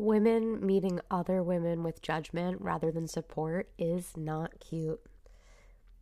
Women 0.00 0.64
meeting 0.64 0.98
other 1.10 1.42
women 1.42 1.82
with 1.82 2.00
judgment 2.00 2.62
rather 2.62 2.90
than 2.90 3.06
support 3.06 3.68
is 3.78 4.16
not 4.16 4.58
cute. 4.58 4.98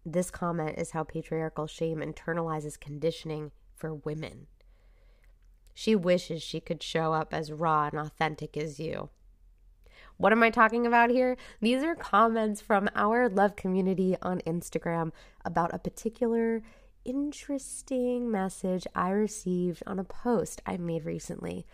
This 0.06 0.30
comment 0.30 0.78
is 0.78 0.92
how 0.92 1.02
patriarchal 1.02 1.66
shame 1.66 1.98
internalizes 1.98 2.78
conditioning 2.78 3.50
for 3.74 3.92
women. 3.92 4.46
She 5.74 5.96
wishes 5.96 6.44
she 6.44 6.60
could 6.60 6.80
show 6.80 7.12
up 7.12 7.34
as 7.34 7.50
raw 7.50 7.88
and 7.88 7.98
authentic 7.98 8.56
as 8.56 8.78
you. 8.78 9.08
What 10.16 10.30
am 10.30 10.44
I 10.44 10.50
talking 10.50 10.86
about 10.86 11.10
here? 11.10 11.36
These 11.60 11.82
are 11.82 11.96
comments 11.96 12.60
from 12.60 12.88
our 12.94 13.28
love 13.28 13.56
community 13.56 14.16
on 14.22 14.42
Instagram 14.46 15.10
about 15.44 15.74
a 15.74 15.78
particular 15.80 16.62
interesting 17.04 18.30
message 18.30 18.86
I 18.94 19.10
received 19.10 19.82
on 19.88 19.98
a 19.98 20.04
post 20.04 20.62
I 20.64 20.76
made 20.76 21.04
recently. 21.04 21.66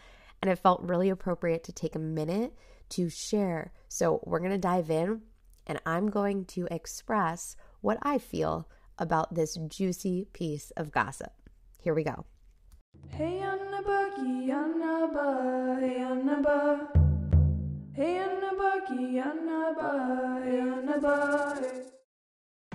And 0.45 0.53
it 0.53 0.59
felt 0.59 0.83
really 0.83 1.09
appropriate 1.09 1.65
to 1.65 1.73
take 1.73 1.95
a 1.95 1.99
minute 1.99 2.53
to 2.91 3.09
share. 3.09 3.73
So 3.89 4.21
we're 4.27 4.41
going 4.41 4.51
to 4.51 4.59
dive 4.59 4.91
in 4.91 5.23
and 5.67 5.81
I'm 5.87 6.11
going 6.11 6.45
to 6.49 6.69
express 6.71 7.57
what 7.81 7.97
I 8.03 8.19
feel 8.19 8.69
about 8.99 9.35
this 9.35 9.57
juicy 9.69 10.29
piece 10.35 10.71
of 10.77 10.93
gossip. 10.93 11.33
Here 11.81 11.95
we 11.95 12.05
go. 12.05 12.27
Hey, 13.09 13.41
Annaba, 13.43 14.11
Annaba, 14.51 15.81
hey, 15.81 16.01
Annaba. 16.01 16.89
Hey, 17.95 18.21
Annaba, 18.21 18.87
Annaba, 18.87 20.45
hey, 20.45 20.59
Annaba. 20.59 21.85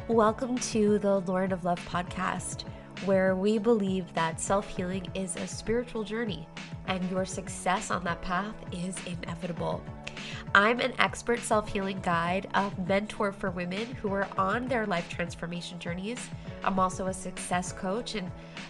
Welcome 0.07 0.57
to 0.57 0.97
the 0.97 1.19
Lauren 1.19 1.51
of 1.51 1.63
Love 1.63 1.79
podcast, 1.87 2.63
where 3.05 3.35
we 3.35 3.57
believe 3.57 4.13
that 4.13 4.39
self 4.39 4.67
healing 4.67 5.07
is 5.13 5.35
a 5.35 5.47
spiritual 5.47 6.03
journey 6.03 6.47
and 6.87 7.09
your 7.11 7.25
success 7.25 7.91
on 7.91 8.03
that 8.03 8.21
path 8.21 8.55
is 8.71 8.97
inevitable. 9.05 9.81
I'm 10.53 10.79
an 10.79 10.93
expert 10.99 11.39
self 11.39 11.69
healing 11.69 11.99
guide, 12.01 12.47
a 12.53 12.71
mentor 12.87 13.31
for 13.31 13.51
women 13.51 13.85
who 14.01 14.11
are 14.11 14.27
on 14.37 14.67
their 14.67 14.85
life 14.85 15.07
transformation 15.09 15.79
journeys. 15.79 16.29
I'm 16.63 16.79
also 16.79 17.07
a 17.07 17.13
success 17.13 17.71
coach 17.71 18.15
and 18.15 18.29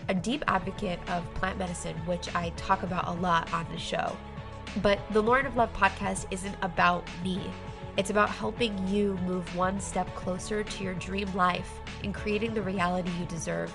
a 0.10 0.14
deep 0.14 0.44
advocate 0.48 1.00
of 1.10 1.24
plant 1.36 1.58
medicine, 1.58 1.96
which 2.06 2.34
I 2.36 2.50
talk 2.58 2.84
about 2.84 3.08
a 3.08 3.14
lot 3.14 3.52
on 3.54 3.66
the 3.72 3.80
show. 3.80 4.16
But 4.84 5.00
the 5.12 5.22
Lauren 5.22 5.46
of 5.46 5.56
Love 5.56 5.74
podcast 5.74 6.26
isn't 6.32 6.56
about 6.62 7.08
me. 7.24 7.42
It's 7.98 8.12
about 8.12 8.30
helping 8.30 8.88
you 8.88 9.18
move 9.26 9.56
one 9.56 9.80
step 9.80 10.14
closer 10.16 10.64
to 10.64 10.84
your 10.84 10.94
dream 10.94 11.34
life 11.34 11.80
and 12.04 12.14
creating 12.14 12.54
the 12.54 12.62
reality 12.62 13.10
you 13.20 13.26
deserve. 13.26 13.74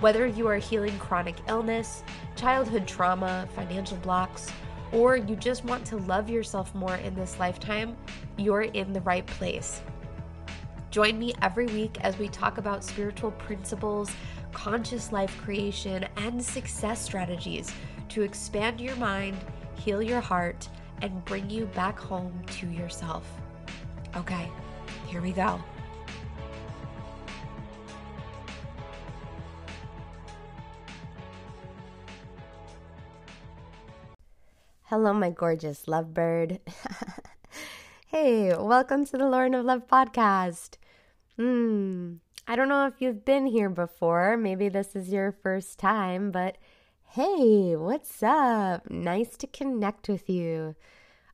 Whether 0.00 0.26
you 0.26 0.48
are 0.48 0.56
healing 0.56 0.98
chronic 0.98 1.36
illness, 1.46 2.02
childhood 2.34 2.88
trauma, 2.88 3.46
financial 3.54 3.98
blocks, 3.98 4.50
or 4.92 5.16
you 5.16 5.36
just 5.36 5.64
want 5.64 5.84
to 5.86 5.98
love 5.98 6.30
yourself 6.30 6.74
more 6.74 6.96
in 6.96 7.14
this 7.14 7.38
lifetime, 7.38 7.96
you're 8.38 8.62
in 8.62 8.94
the 8.94 9.02
right 9.02 9.26
place. 9.26 9.82
Join 10.90 11.18
me 11.18 11.34
every 11.42 11.66
week 11.66 11.98
as 12.00 12.18
we 12.18 12.28
talk 12.28 12.56
about 12.56 12.82
spiritual 12.82 13.30
principles, 13.32 14.10
conscious 14.52 15.12
life 15.12 15.38
creation, 15.42 16.06
and 16.16 16.42
success 16.42 17.00
strategies 17.00 17.72
to 18.08 18.22
expand 18.22 18.80
your 18.80 18.96
mind, 18.96 19.36
heal 19.76 20.02
your 20.02 20.20
heart, 20.20 20.68
and 21.02 21.24
bring 21.26 21.48
you 21.48 21.66
back 21.66 21.98
home 21.98 22.42
to 22.58 22.66
yourself. 22.68 23.24
Okay, 24.16 24.50
here 25.06 25.20
we 25.20 25.32
go. 25.32 25.62
Hello, 34.90 35.12
my 35.12 35.30
gorgeous 35.30 35.84
lovebird. 35.84 36.58
hey, 38.08 38.52
welcome 38.58 39.04
to 39.04 39.16
the 39.16 39.28
Lauren 39.28 39.54
of 39.54 39.64
Love 39.64 39.86
podcast. 39.86 40.78
Hmm, 41.36 42.14
I 42.48 42.56
don't 42.56 42.68
know 42.68 42.88
if 42.88 42.94
you've 42.98 43.24
been 43.24 43.46
here 43.46 43.68
before. 43.68 44.36
Maybe 44.36 44.68
this 44.68 44.96
is 44.96 45.12
your 45.12 45.30
first 45.30 45.78
time, 45.78 46.32
but 46.32 46.58
Hey, 47.10 47.76
what's 47.76 48.20
up? 48.20 48.90
Nice 48.90 49.36
to 49.36 49.46
connect 49.46 50.08
with 50.08 50.28
you. 50.28 50.74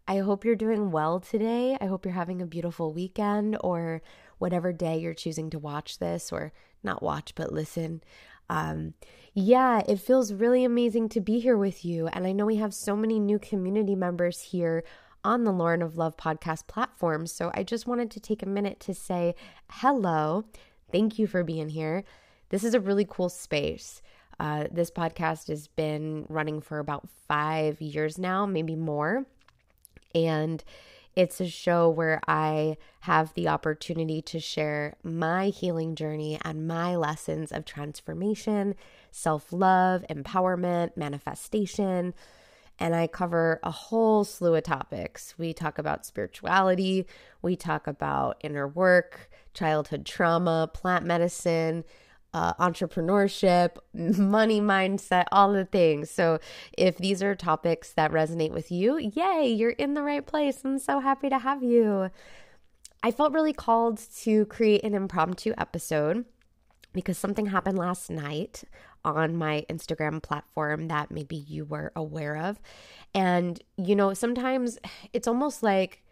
I 0.06 0.18
hope 0.18 0.44
you're 0.44 0.54
doing 0.54 0.90
well 0.90 1.18
today. 1.18 1.78
I 1.80 1.86
hope 1.86 2.04
you're 2.04 2.12
having 2.12 2.42
a 2.42 2.46
beautiful 2.46 2.92
weekend 2.92 3.56
or 3.62 4.02
whatever 4.36 4.70
day 4.70 4.98
you're 4.98 5.14
choosing 5.14 5.48
to 5.48 5.58
watch 5.58 5.98
this, 5.98 6.30
or 6.30 6.52
not 6.82 7.02
watch, 7.02 7.34
but 7.34 7.54
listen. 7.54 8.02
Um, 8.50 8.92
yeah, 9.38 9.82
it 9.86 10.00
feels 10.00 10.32
really 10.32 10.64
amazing 10.64 11.10
to 11.10 11.20
be 11.20 11.40
here 11.40 11.58
with 11.58 11.84
you. 11.84 12.06
And 12.06 12.26
I 12.26 12.32
know 12.32 12.46
we 12.46 12.56
have 12.56 12.72
so 12.72 12.96
many 12.96 13.20
new 13.20 13.38
community 13.38 13.94
members 13.94 14.40
here 14.40 14.82
on 15.22 15.44
the 15.44 15.52
Lauren 15.52 15.82
of 15.82 15.98
Love 15.98 16.16
podcast 16.16 16.66
platform. 16.68 17.26
So 17.26 17.50
I 17.52 17.62
just 17.62 17.86
wanted 17.86 18.10
to 18.12 18.20
take 18.20 18.42
a 18.42 18.48
minute 18.48 18.80
to 18.80 18.94
say 18.94 19.34
hello. 19.68 20.46
Thank 20.90 21.18
you 21.18 21.26
for 21.26 21.44
being 21.44 21.68
here. 21.68 22.02
This 22.48 22.64
is 22.64 22.72
a 22.72 22.80
really 22.80 23.06
cool 23.06 23.28
space. 23.28 24.00
Uh, 24.40 24.68
this 24.72 24.90
podcast 24.90 25.48
has 25.48 25.68
been 25.68 26.24
running 26.30 26.62
for 26.62 26.78
about 26.78 27.06
five 27.28 27.78
years 27.82 28.16
now, 28.16 28.46
maybe 28.46 28.74
more. 28.74 29.26
And 30.14 30.64
it's 31.16 31.40
a 31.40 31.48
show 31.48 31.88
where 31.88 32.20
I 32.28 32.76
have 33.00 33.32
the 33.32 33.48
opportunity 33.48 34.20
to 34.22 34.38
share 34.38 34.96
my 35.02 35.46
healing 35.48 35.94
journey 35.94 36.38
and 36.44 36.68
my 36.68 36.94
lessons 36.94 37.50
of 37.50 37.64
transformation, 37.64 38.74
self 39.10 39.50
love, 39.50 40.04
empowerment, 40.10 40.94
manifestation. 40.94 42.12
And 42.78 42.94
I 42.94 43.06
cover 43.06 43.58
a 43.62 43.70
whole 43.70 44.24
slew 44.24 44.54
of 44.54 44.64
topics. 44.64 45.34
We 45.38 45.54
talk 45.54 45.78
about 45.78 46.04
spirituality, 46.04 47.06
we 47.40 47.56
talk 47.56 47.86
about 47.86 48.36
inner 48.44 48.68
work, 48.68 49.30
childhood 49.54 50.04
trauma, 50.04 50.70
plant 50.72 51.06
medicine 51.06 51.84
uh, 52.36 52.52
entrepreneurship, 52.60 53.78
money 53.94 54.60
mindset, 54.60 55.24
all 55.32 55.54
the 55.54 55.64
things. 55.64 56.10
So, 56.10 56.38
if 56.76 56.98
these 56.98 57.22
are 57.22 57.34
topics 57.34 57.94
that 57.94 58.12
resonate 58.12 58.52
with 58.52 58.70
you, 58.70 58.98
yay, 58.98 59.48
you're 59.48 59.70
in 59.70 59.94
the 59.94 60.02
right 60.02 60.24
place. 60.24 60.60
I'm 60.62 60.78
so 60.78 61.00
happy 61.00 61.30
to 61.30 61.38
have 61.38 61.62
you. 61.62 62.10
I 63.02 63.10
felt 63.10 63.32
really 63.32 63.54
called 63.54 63.98
to 64.18 64.44
create 64.46 64.84
an 64.84 64.92
impromptu 64.92 65.54
episode 65.56 66.26
because 66.92 67.16
something 67.16 67.46
happened 67.46 67.78
last 67.78 68.10
night 68.10 68.64
on 69.02 69.34
my 69.34 69.64
Instagram 69.70 70.22
platform 70.22 70.88
that 70.88 71.10
maybe 71.10 71.36
you 71.36 71.64
were 71.64 71.90
aware 71.96 72.36
of. 72.36 72.60
And, 73.14 73.62
you 73.78 73.96
know, 73.96 74.12
sometimes 74.12 74.78
it's 75.14 75.26
almost 75.26 75.62
like 75.62 76.02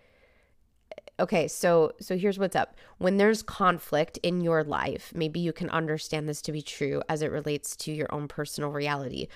okay, 1.19 1.49
so 1.49 1.93
so 2.01 2.17
here's 2.17 2.39
what's 2.39 2.57
up. 2.57 2.77
When 2.99 3.17
there's 3.17 3.43
conflict 3.43 4.19
in 4.23 4.41
your 4.41 4.65
life, 4.65 5.13
maybe 5.15 5.41
you 5.41 5.53
can 5.53 5.71
understand 5.71 6.29
this 6.29 6.43
to 6.43 6.53
be 6.53 6.63
true 6.63 7.03
as 7.09 7.23
it 7.23 7.31
relates 7.31 7.77
to 7.77 7.93
your 7.93 8.13
own 8.13 8.29
personal 8.29 8.71
reality. 8.71 9.29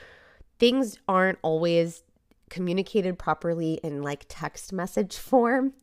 Things 0.58 0.98
aren't 1.08 1.38
always 1.42 2.02
communicated 2.48 3.18
properly 3.18 3.74
in 3.82 4.02
like 4.02 4.24
text 4.28 4.72
message 4.72 5.16
form. 5.18 5.74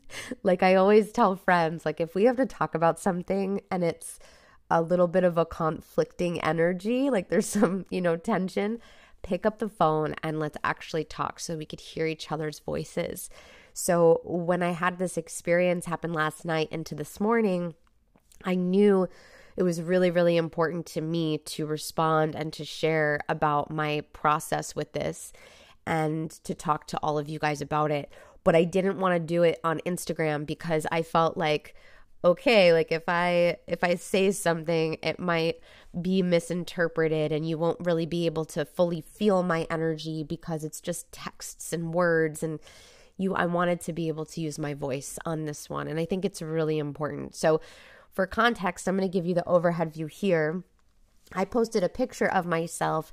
like 0.43 0.63
I 0.63 0.75
always 0.75 1.11
tell 1.11 1.35
friends, 1.35 1.85
like 1.85 2.01
if 2.01 2.15
we 2.15 2.25
have 2.25 2.37
to 2.37 2.45
talk 2.45 2.75
about 2.75 2.99
something 2.99 3.61
and 3.71 3.83
it's 3.83 4.19
a 4.69 4.81
little 4.81 5.07
bit 5.07 5.23
of 5.23 5.37
a 5.37 5.45
conflicting 5.45 6.41
energy, 6.41 7.09
like 7.09 7.29
there's 7.29 7.45
some, 7.59 7.85
you 7.89 8.01
know, 8.01 8.17
tension, 8.17 8.79
pick 9.21 9.45
up 9.45 9.59
the 9.59 9.69
phone 9.69 10.15
and 10.23 10.39
let's 10.39 10.57
actually 10.63 11.03
talk 11.03 11.39
so 11.39 11.57
we 11.57 11.65
could 11.65 11.79
hear 11.79 12.05
each 12.05 12.31
other's 12.31 12.59
voices. 12.59 13.29
So 13.77 14.21
when 14.23 14.63
I 14.63 14.71
had 14.71 14.99
this 14.99 15.17
experience 15.17 15.85
happen 15.85 16.13
last 16.13 16.45
night 16.45 16.69
into 16.71 16.95
this 16.95 17.19
morning, 17.19 17.73
I 18.45 18.55
knew 18.55 19.09
it 19.57 19.63
was 19.63 19.81
really, 19.81 20.09
really 20.09 20.37
important 20.37 20.85
to 20.87 21.01
me 21.01 21.39
to 21.39 21.65
respond 21.65 22.35
and 22.35 22.53
to 22.53 22.63
share 22.63 23.19
about 23.27 23.69
my 23.69 24.05
process 24.13 24.77
with 24.77 24.93
this 24.93 25.33
and 25.85 26.31
to 26.45 26.55
talk 26.55 26.87
to 26.87 26.97
all 27.03 27.19
of 27.19 27.27
you 27.27 27.37
guys 27.37 27.59
about 27.59 27.91
it. 27.91 28.09
But 28.45 28.55
I 28.55 28.63
didn't 28.63 28.97
want 28.97 29.13
to 29.15 29.19
do 29.19 29.43
it 29.43 29.59
on 29.61 29.81
Instagram 29.85 30.45
because 30.45 30.87
I 30.89 31.03
felt 31.03 31.35
like, 31.37 31.75
okay 32.23 32.73
like 32.73 32.91
if 32.91 33.03
i 33.07 33.55
if 33.67 33.83
i 33.83 33.93
say 33.93 34.31
something 34.31 34.97
it 35.03 35.19
might 35.19 35.59
be 36.01 36.23
misinterpreted 36.23 37.31
and 37.31 37.47
you 37.47 37.55
won't 37.55 37.77
really 37.81 38.07
be 38.07 38.25
able 38.25 38.45
to 38.45 38.65
fully 38.65 39.01
feel 39.01 39.43
my 39.43 39.67
energy 39.69 40.23
because 40.23 40.63
it's 40.63 40.81
just 40.81 41.11
texts 41.11 41.71
and 41.71 41.93
words 41.93 42.41
and 42.41 42.59
you 43.17 43.33
I 43.33 43.45
wanted 43.45 43.81
to 43.81 43.93
be 43.93 44.07
able 44.07 44.25
to 44.25 44.41
use 44.41 44.59
my 44.59 44.73
voice 44.73 45.17
on 45.25 45.45
this 45.45 45.69
one 45.69 45.87
and 45.87 45.99
I 45.99 46.05
think 46.05 46.25
it's 46.25 46.41
really 46.41 46.77
important. 46.77 47.35
So 47.35 47.61
for 48.11 48.25
context, 48.25 48.87
I'm 48.87 48.97
going 48.97 49.09
to 49.09 49.13
give 49.13 49.25
you 49.25 49.33
the 49.33 49.47
overhead 49.47 49.93
view 49.93 50.07
here. 50.07 50.63
I 51.33 51.45
posted 51.45 51.83
a 51.83 51.89
picture 51.89 52.27
of 52.27 52.45
myself 52.45 53.11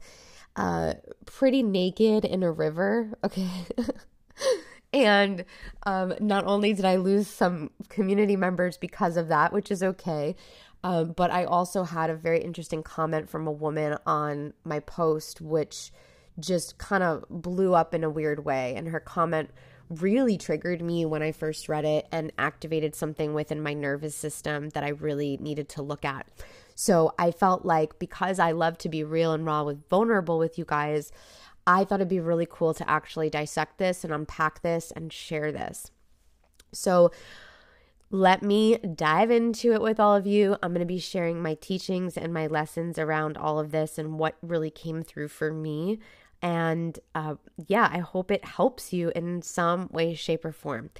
uh 0.54 0.94
pretty 1.24 1.62
naked 1.62 2.24
in 2.24 2.42
a 2.42 2.52
river, 2.52 3.18
okay? 3.24 3.48
and 4.92 5.44
um, 5.84 6.14
not 6.20 6.46
only 6.46 6.74
did 6.74 6.84
I 6.84 6.96
lose 6.96 7.26
some 7.26 7.70
community 7.88 8.36
members 8.36 8.76
because 8.76 9.16
of 9.16 9.28
that, 9.28 9.52
which 9.52 9.70
is 9.70 9.82
okay, 9.82 10.36
um, 10.84 11.12
but 11.12 11.30
I 11.30 11.44
also 11.44 11.84
had 11.84 12.10
a 12.10 12.14
very 12.14 12.40
interesting 12.40 12.82
comment 12.82 13.30
from 13.30 13.46
a 13.46 13.52
woman 13.52 13.96
on 14.04 14.52
my 14.64 14.80
post, 14.80 15.40
which 15.40 15.92
just 16.38 16.78
kind 16.78 17.02
of 17.02 17.24
blew 17.28 17.74
up 17.74 17.94
in 17.94 18.02
a 18.02 18.10
weird 18.10 18.44
way. 18.44 18.74
And 18.76 18.88
her 18.88 19.00
comment 19.00 19.50
really 20.00 20.38
triggered 20.38 20.80
me 20.80 21.04
when 21.04 21.22
I 21.22 21.32
first 21.32 21.68
read 21.68 21.84
it 21.84 22.06
and 22.10 22.32
activated 22.38 22.94
something 22.94 23.34
within 23.34 23.62
my 23.62 23.74
nervous 23.74 24.14
system 24.14 24.70
that 24.70 24.84
I 24.84 24.88
really 24.88 25.36
needed 25.38 25.68
to 25.70 25.82
look 25.82 26.04
at. 26.04 26.26
So 26.74 27.14
I 27.18 27.30
felt 27.30 27.64
like 27.64 27.98
because 27.98 28.38
I 28.38 28.52
love 28.52 28.78
to 28.78 28.88
be 28.88 29.04
real 29.04 29.32
and 29.32 29.44
raw 29.44 29.62
with 29.62 29.88
vulnerable 29.88 30.38
with 30.38 30.58
you 30.58 30.64
guys, 30.64 31.12
I 31.66 31.84
thought 31.84 32.00
it'd 32.00 32.08
be 32.08 32.20
really 32.20 32.46
cool 32.48 32.74
to 32.74 32.88
actually 32.88 33.30
dissect 33.30 33.78
this 33.78 34.04
and 34.04 34.12
unpack 34.12 34.62
this 34.62 34.90
and 34.90 35.12
share 35.12 35.52
this. 35.52 35.90
So 36.72 37.10
let 38.10 38.42
me 38.42 38.76
dive 38.76 39.30
into 39.30 39.72
it 39.72 39.80
with 39.80 39.98
all 39.98 40.14
of 40.14 40.26
you. 40.26 40.56
I'm 40.62 40.72
going 40.72 40.80
to 40.80 40.86
be 40.86 40.98
sharing 40.98 41.42
my 41.42 41.54
teachings 41.54 42.16
and 42.16 42.32
my 42.32 42.46
lessons 42.46 42.98
around 42.98 43.36
all 43.38 43.58
of 43.58 43.70
this 43.70 43.96
and 43.96 44.18
what 44.18 44.36
really 44.42 44.70
came 44.70 45.02
through 45.02 45.28
for 45.28 45.52
me. 45.52 45.98
And 46.42 46.98
uh, 47.14 47.36
yeah, 47.68 47.88
I 47.90 47.98
hope 47.98 48.30
it 48.30 48.44
helps 48.44 48.92
you 48.92 49.12
in 49.14 49.42
some 49.42 49.88
way, 49.92 50.14
shape, 50.14 50.44
or 50.44 50.52
form. 50.52 50.90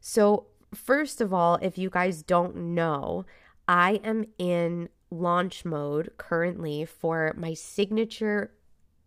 So, 0.00 0.46
first 0.74 1.20
of 1.20 1.34
all, 1.34 1.58
if 1.60 1.76
you 1.76 1.90
guys 1.90 2.22
don't 2.22 2.56
know, 2.56 3.26
I 3.68 4.00
am 4.02 4.24
in 4.38 4.88
launch 5.10 5.64
mode 5.64 6.12
currently 6.16 6.86
for 6.86 7.34
my 7.36 7.52
signature 7.52 8.52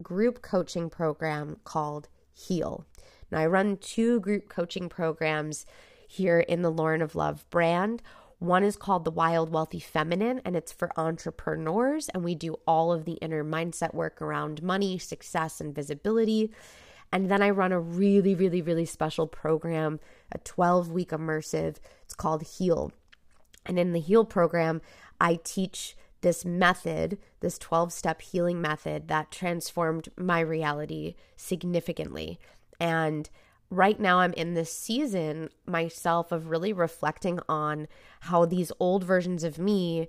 group 0.01 0.41
coaching 0.41 0.89
program 0.89 1.57
called 1.63 2.07
Heal. 2.33 2.85
Now, 3.31 3.39
I 3.39 3.47
run 3.47 3.77
two 3.77 4.19
group 4.19 4.49
coaching 4.49 4.89
programs 4.89 5.65
here 6.07 6.39
in 6.39 6.61
the 6.61 6.69
Lauren 6.69 7.01
of 7.01 7.15
Love 7.15 7.49
brand. 7.49 8.03
One 8.43 8.65
is 8.65 8.75
called 8.75 9.05
the 9.05 9.11
Wild 9.11 9.53
Wealthy 9.53 9.79
Feminine, 9.79 10.41
and 10.43 10.53
it's 10.57 10.73
for 10.73 10.91
entrepreneurs. 10.99 12.09
And 12.09 12.25
we 12.25 12.35
do 12.35 12.59
all 12.67 12.91
of 12.91 13.05
the 13.05 13.13
inner 13.13 13.41
mindset 13.41 13.93
work 13.93 14.21
around 14.21 14.61
money, 14.61 14.97
success, 14.97 15.61
and 15.61 15.73
visibility. 15.73 16.51
And 17.09 17.31
then 17.31 17.41
I 17.41 17.51
run 17.51 17.71
a 17.71 17.79
really, 17.79 18.35
really, 18.35 18.61
really 18.61 18.83
special 18.83 19.27
program, 19.27 20.01
a 20.29 20.39
12 20.39 20.91
week 20.91 21.11
immersive. 21.11 21.77
It's 22.01 22.13
called 22.13 22.43
Heal. 22.43 22.91
And 23.65 23.79
in 23.79 23.93
the 23.93 24.01
Heal 24.01 24.25
program, 24.25 24.81
I 25.21 25.39
teach 25.41 25.95
this 26.19 26.43
method, 26.43 27.19
this 27.39 27.57
12 27.57 27.93
step 27.93 28.21
healing 28.21 28.59
method 28.59 29.07
that 29.07 29.31
transformed 29.31 30.09
my 30.17 30.41
reality 30.41 31.15
significantly. 31.37 32.41
And 32.77 33.29
right 33.75 33.99
now 33.99 34.19
I'm 34.19 34.33
in 34.33 34.53
this 34.53 34.71
season 34.71 35.49
myself 35.65 36.31
of 36.31 36.49
really 36.49 36.73
reflecting 36.73 37.39
on 37.49 37.87
how 38.21 38.45
these 38.45 38.71
old 38.79 39.03
versions 39.03 39.43
of 39.43 39.57
me 39.57 40.07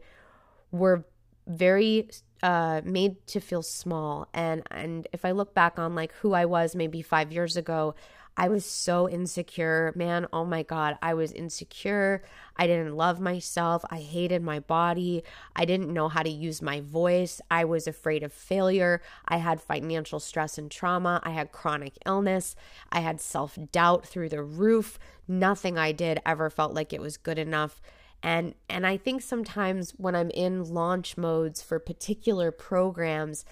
were 0.70 1.04
very 1.46 2.10
uh, 2.42 2.82
made 2.84 3.26
to 3.28 3.40
feel 3.40 3.62
small. 3.62 4.28
And 4.34 4.62
and 4.70 5.08
if 5.12 5.24
I 5.24 5.30
look 5.30 5.54
back 5.54 5.78
on 5.78 5.94
like 5.94 6.12
who 6.14 6.34
I 6.34 6.44
was 6.44 6.74
maybe 6.74 7.02
5 7.02 7.32
years 7.32 7.56
ago 7.56 7.94
I 8.36 8.48
was 8.48 8.64
so 8.64 9.08
insecure, 9.08 9.92
man. 9.94 10.26
Oh 10.32 10.44
my 10.44 10.64
God. 10.64 10.98
I 11.00 11.14
was 11.14 11.32
insecure. 11.32 12.24
I 12.56 12.66
didn't 12.66 12.96
love 12.96 13.20
myself. 13.20 13.84
I 13.90 13.98
hated 13.98 14.42
my 14.42 14.58
body. 14.58 15.22
I 15.54 15.64
didn't 15.64 15.92
know 15.92 16.08
how 16.08 16.22
to 16.22 16.30
use 16.30 16.60
my 16.60 16.80
voice. 16.80 17.40
I 17.50 17.64
was 17.64 17.86
afraid 17.86 18.24
of 18.24 18.32
failure. 18.32 19.00
I 19.28 19.36
had 19.36 19.60
financial 19.60 20.18
stress 20.18 20.58
and 20.58 20.70
trauma. 20.70 21.20
I 21.22 21.30
had 21.30 21.52
chronic 21.52 21.94
illness. 22.04 22.56
I 22.90 23.00
had 23.00 23.20
self 23.20 23.56
doubt 23.70 24.04
through 24.04 24.30
the 24.30 24.42
roof. 24.42 24.98
Nothing 25.28 25.78
I 25.78 25.92
did 25.92 26.20
ever 26.26 26.50
felt 26.50 26.74
like 26.74 26.92
it 26.92 27.00
was 27.00 27.16
good 27.16 27.38
enough. 27.38 27.80
And, 28.22 28.54
and 28.68 28.86
I 28.86 28.96
think 28.96 29.22
sometimes 29.22 29.92
when 29.92 30.16
I'm 30.16 30.30
in 30.30 30.64
launch 30.64 31.16
modes 31.16 31.62
for 31.62 31.78
particular 31.78 32.50
programs, 32.50 33.44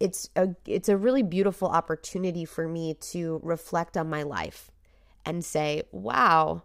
it's 0.00 0.28
a 0.36 0.50
it's 0.66 0.88
a 0.88 0.96
really 0.96 1.22
beautiful 1.22 1.68
opportunity 1.68 2.44
for 2.44 2.68
me 2.68 2.94
to 3.12 3.40
reflect 3.42 3.96
on 3.96 4.10
my 4.10 4.22
life 4.22 4.70
and 5.24 5.44
say, 5.44 5.82
"Wow, 5.92 6.62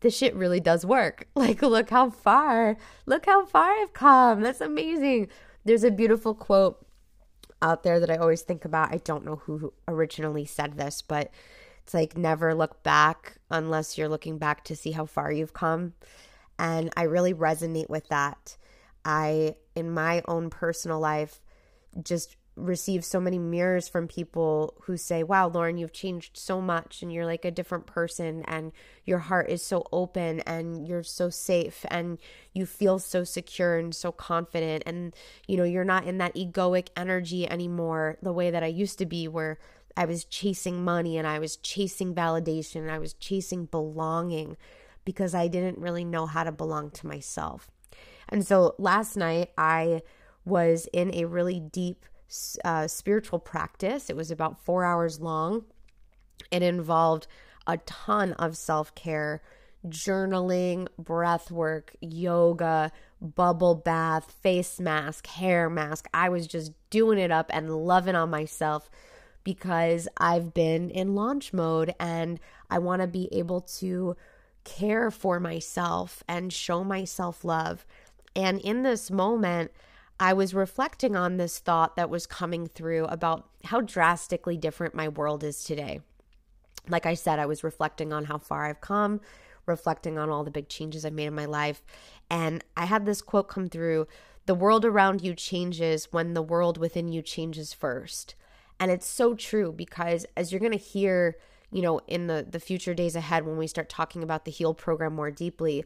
this 0.00 0.16
shit 0.16 0.34
really 0.34 0.60
does 0.60 0.84
work. 0.84 1.28
Like 1.36 1.62
look 1.62 1.90
how 1.90 2.10
far. 2.10 2.76
Look 3.06 3.26
how 3.26 3.46
far 3.46 3.70
I've 3.70 3.92
come. 3.92 4.40
That's 4.40 4.60
amazing." 4.60 5.28
There's 5.64 5.84
a 5.84 5.90
beautiful 5.90 6.34
quote 6.34 6.84
out 7.62 7.82
there 7.82 7.98
that 8.00 8.10
I 8.10 8.16
always 8.16 8.42
think 8.42 8.64
about. 8.64 8.92
I 8.92 8.98
don't 8.98 9.24
know 9.24 9.36
who 9.36 9.72
originally 9.88 10.44
said 10.44 10.76
this, 10.76 11.02
but 11.02 11.30
it's 11.82 11.94
like 11.94 12.16
never 12.16 12.54
look 12.54 12.82
back 12.82 13.38
unless 13.50 13.96
you're 13.96 14.08
looking 14.08 14.38
back 14.38 14.64
to 14.64 14.76
see 14.76 14.92
how 14.92 15.06
far 15.06 15.30
you've 15.32 15.52
come. 15.52 15.94
And 16.58 16.90
I 16.96 17.02
really 17.04 17.34
resonate 17.34 17.88
with 17.88 18.08
that. 18.08 18.56
I, 19.04 19.54
in 19.76 19.92
my 19.92 20.22
own 20.26 20.50
personal 20.50 20.98
life, 20.98 21.40
just 22.02 22.36
receive 22.56 23.04
so 23.04 23.20
many 23.20 23.38
mirrors 23.38 23.86
from 23.86 24.08
people 24.08 24.74
who 24.82 24.96
say, 24.96 25.22
Wow, 25.22 25.48
Lauren, 25.48 25.76
you've 25.76 25.92
changed 25.92 26.36
so 26.36 26.60
much 26.60 27.02
and 27.02 27.12
you're 27.12 27.26
like 27.26 27.44
a 27.44 27.50
different 27.50 27.86
person 27.86 28.42
and 28.46 28.72
your 29.04 29.18
heart 29.18 29.50
is 29.50 29.62
so 29.62 29.86
open 29.92 30.40
and 30.40 30.88
you're 30.88 31.02
so 31.02 31.28
safe 31.28 31.84
and 31.88 32.18
you 32.54 32.64
feel 32.64 32.98
so 32.98 33.24
secure 33.24 33.76
and 33.76 33.94
so 33.94 34.10
confident. 34.10 34.82
And, 34.86 35.14
you 35.46 35.58
know, 35.58 35.64
you're 35.64 35.84
not 35.84 36.06
in 36.06 36.18
that 36.18 36.34
egoic 36.34 36.88
energy 36.96 37.48
anymore 37.48 38.16
the 38.22 38.32
way 38.32 38.50
that 38.50 38.62
I 38.62 38.68
used 38.68 38.98
to 38.98 39.06
be, 39.06 39.28
where 39.28 39.58
I 39.96 40.06
was 40.06 40.24
chasing 40.24 40.82
money 40.82 41.18
and 41.18 41.26
I 41.26 41.38
was 41.38 41.56
chasing 41.56 42.14
validation 42.14 42.76
and 42.76 42.90
I 42.90 42.98
was 42.98 43.12
chasing 43.14 43.66
belonging 43.66 44.56
because 45.04 45.34
I 45.34 45.48
didn't 45.48 45.78
really 45.78 46.04
know 46.04 46.26
how 46.26 46.42
to 46.42 46.52
belong 46.52 46.90
to 46.92 47.06
myself. 47.06 47.70
And 48.28 48.46
so 48.46 48.74
last 48.78 49.16
night 49.16 49.50
I 49.58 50.02
was 50.44 50.88
in 50.92 51.14
a 51.14 51.26
really 51.26 51.60
deep 51.60 52.04
uh, 52.64 52.86
spiritual 52.86 53.38
practice. 53.38 54.10
It 54.10 54.16
was 54.16 54.30
about 54.30 54.58
four 54.64 54.84
hours 54.84 55.20
long. 55.20 55.64
It 56.50 56.62
involved 56.62 57.26
a 57.66 57.78
ton 57.78 58.32
of 58.34 58.56
self 58.56 58.94
care, 58.94 59.42
journaling, 59.86 60.88
breath 60.98 61.50
work, 61.50 61.94
yoga, 62.00 62.92
bubble 63.20 63.74
bath, 63.74 64.32
face 64.42 64.78
mask, 64.80 65.26
hair 65.26 65.68
mask. 65.70 66.06
I 66.12 66.28
was 66.28 66.46
just 66.46 66.72
doing 66.90 67.18
it 67.18 67.30
up 67.30 67.50
and 67.52 67.70
loving 67.70 68.14
on 68.14 68.30
myself 68.30 68.90
because 69.44 70.08
I've 70.16 70.52
been 70.52 70.90
in 70.90 71.14
launch 71.14 71.52
mode 71.52 71.94
and 72.00 72.40
I 72.68 72.78
want 72.78 73.02
to 73.02 73.08
be 73.08 73.28
able 73.32 73.60
to 73.78 74.16
care 74.64 75.10
for 75.10 75.38
myself 75.38 76.24
and 76.28 76.52
show 76.52 76.82
myself 76.82 77.44
love. 77.44 77.86
And 78.34 78.60
in 78.60 78.82
this 78.82 79.10
moment, 79.10 79.70
I 80.18 80.32
was 80.32 80.54
reflecting 80.54 81.14
on 81.14 81.36
this 81.36 81.58
thought 81.58 81.96
that 81.96 82.08
was 82.08 82.26
coming 82.26 82.66
through 82.68 83.04
about 83.06 83.48
how 83.64 83.80
drastically 83.82 84.56
different 84.56 84.94
my 84.94 85.08
world 85.08 85.44
is 85.44 85.62
today. 85.62 86.00
Like 86.88 87.04
I 87.04 87.14
said, 87.14 87.38
I 87.38 87.46
was 87.46 87.64
reflecting 87.64 88.12
on 88.12 88.24
how 88.24 88.38
far 88.38 88.66
I've 88.66 88.80
come, 88.80 89.20
reflecting 89.66 90.16
on 90.16 90.30
all 90.30 90.44
the 90.44 90.50
big 90.50 90.68
changes 90.68 91.04
I've 91.04 91.12
made 91.12 91.26
in 91.26 91.34
my 91.34 91.44
life. 91.44 91.82
And 92.30 92.64
I 92.76 92.86
had 92.86 93.04
this 93.04 93.20
quote 93.20 93.48
come 93.48 93.68
through 93.68 94.06
The 94.46 94.54
world 94.54 94.84
around 94.84 95.22
you 95.22 95.34
changes 95.34 96.08
when 96.12 96.34
the 96.34 96.42
world 96.42 96.78
within 96.78 97.12
you 97.12 97.20
changes 97.20 97.72
first. 97.72 98.36
And 98.78 98.90
it's 98.90 99.06
so 99.06 99.34
true 99.34 99.72
because 99.72 100.24
as 100.36 100.52
you're 100.52 100.60
going 100.60 100.72
to 100.72 100.78
hear, 100.78 101.36
you 101.70 101.82
know, 101.82 102.00
in 102.06 102.26
the, 102.26 102.46
the 102.48 102.60
future 102.60 102.94
days 102.94 103.16
ahead 103.16 103.44
when 103.44 103.56
we 103.56 103.66
start 103.66 103.88
talking 103.88 104.22
about 104.22 104.44
the 104.44 104.50
HEAL 104.50 104.74
program 104.74 105.14
more 105.14 105.30
deeply, 105.30 105.84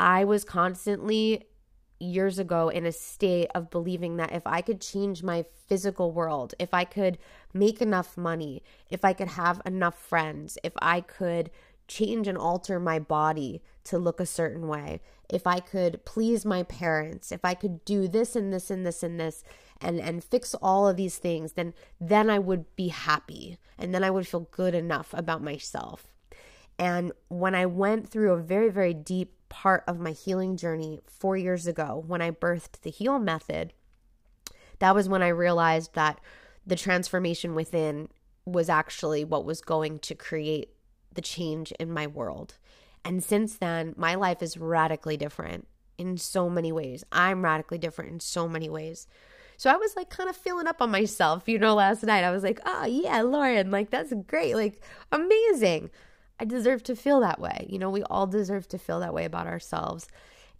I 0.00 0.24
was 0.24 0.44
constantly 0.44 1.44
years 2.02 2.38
ago 2.38 2.68
in 2.68 2.84
a 2.84 2.92
state 2.92 3.48
of 3.54 3.70
believing 3.70 4.16
that 4.16 4.32
if 4.32 4.46
I 4.46 4.60
could 4.60 4.80
change 4.80 5.22
my 5.22 5.44
physical 5.66 6.12
world, 6.12 6.54
if 6.58 6.74
I 6.74 6.84
could 6.84 7.18
make 7.54 7.80
enough 7.80 8.16
money, 8.16 8.62
if 8.90 9.04
I 9.04 9.12
could 9.12 9.28
have 9.28 9.62
enough 9.64 9.98
friends, 9.98 10.58
if 10.62 10.72
I 10.80 11.00
could 11.00 11.50
change 11.88 12.26
and 12.26 12.38
alter 12.38 12.80
my 12.80 12.98
body 12.98 13.62
to 13.84 13.98
look 13.98 14.20
a 14.20 14.26
certain 14.26 14.66
way, 14.68 15.00
if 15.28 15.46
I 15.46 15.60
could 15.60 16.04
please 16.04 16.44
my 16.44 16.62
parents, 16.62 17.32
if 17.32 17.44
I 17.44 17.54
could 17.54 17.84
do 17.84 18.08
this 18.08 18.36
and 18.36 18.52
this 18.52 18.70
and 18.70 18.84
this 18.86 19.02
and 19.02 19.18
this 19.18 19.44
and 19.80 19.98
and 20.00 20.22
fix 20.22 20.54
all 20.54 20.88
of 20.88 20.96
these 20.96 21.18
things, 21.18 21.52
then 21.52 21.74
then 22.00 22.30
I 22.30 22.38
would 22.38 22.76
be 22.76 22.88
happy 22.88 23.58
and 23.78 23.94
then 23.94 24.04
I 24.04 24.10
would 24.10 24.26
feel 24.26 24.48
good 24.50 24.74
enough 24.74 25.14
about 25.14 25.42
myself. 25.42 26.06
And 26.78 27.12
when 27.28 27.54
I 27.54 27.66
went 27.66 28.08
through 28.08 28.32
a 28.32 28.42
very 28.42 28.70
very 28.70 28.94
deep 28.94 29.34
part 29.52 29.84
of 29.86 30.00
my 30.00 30.12
healing 30.12 30.56
journey 30.56 30.98
four 31.06 31.36
years 31.36 31.66
ago 31.66 32.02
when 32.06 32.22
I 32.22 32.30
birthed 32.30 32.80
the 32.80 32.90
Heal 32.90 33.18
method, 33.18 33.74
that 34.78 34.94
was 34.94 35.10
when 35.10 35.22
I 35.22 35.28
realized 35.28 35.92
that 35.92 36.18
the 36.66 36.74
transformation 36.74 37.54
within 37.54 38.08
was 38.46 38.70
actually 38.70 39.24
what 39.24 39.44
was 39.44 39.60
going 39.60 39.98
to 39.98 40.14
create 40.14 40.70
the 41.12 41.20
change 41.20 41.70
in 41.72 41.92
my 41.92 42.06
world. 42.06 42.54
And 43.04 43.22
since 43.22 43.56
then, 43.56 43.94
my 43.98 44.14
life 44.14 44.42
is 44.42 44.56
radically 44.56 45.18
different 45.18 45.68
in 45.98 46.16
so 46.16 46.48
many 46.48 46.72
ways. 46.72 47.04
I'm 47.12 47.44
radically 47.44 47.76
different 47.76 48.10
in 48.10 48.20
so 48.20 48.48
many 48.48 48.70
ways. 48.70 49.06
So 49.58 49.70
I 49.70 49.76
was 49.76 49.94
like 49.96 50.08
kind 50.08 50.30
of 50.30 50.36
feeling 50.36 50.66
up 50.66 50.80
on 50.80 50.90
myself, 50.90 51.46
you 51.46 51.58
know, 51.58 51.74
last 51.74 52.02
night. 52.04 52.24
I 52.24 52.30
was 52.30 52.42
like, 52.42 52.60
oh, 52.64 52.86
yeah, 52.86 53.20
Lauren, 53.20 53.70
like 53.70 53.90
that's 53.90 54.14
great, 54.26 54.54
like 54.54 54.82
amazing. 55.12 55.90
I 56.42 56.44
deserve 56.44 56.82
to 56.84 56.96
feel 56.96 57.20
that 57.20 57.38
way. 57.38 57.68
You 57.70 57.78
know, 57.78 57.88
we 57.88 58.02
all 58.02 58.26
deserve 58.26 58.66
to 58.70 58.78
feel 58.78 58.98
that 58.98 59.14
way 59.14 59.24
about 59.24 59.46
ourselves. 59.46 60.08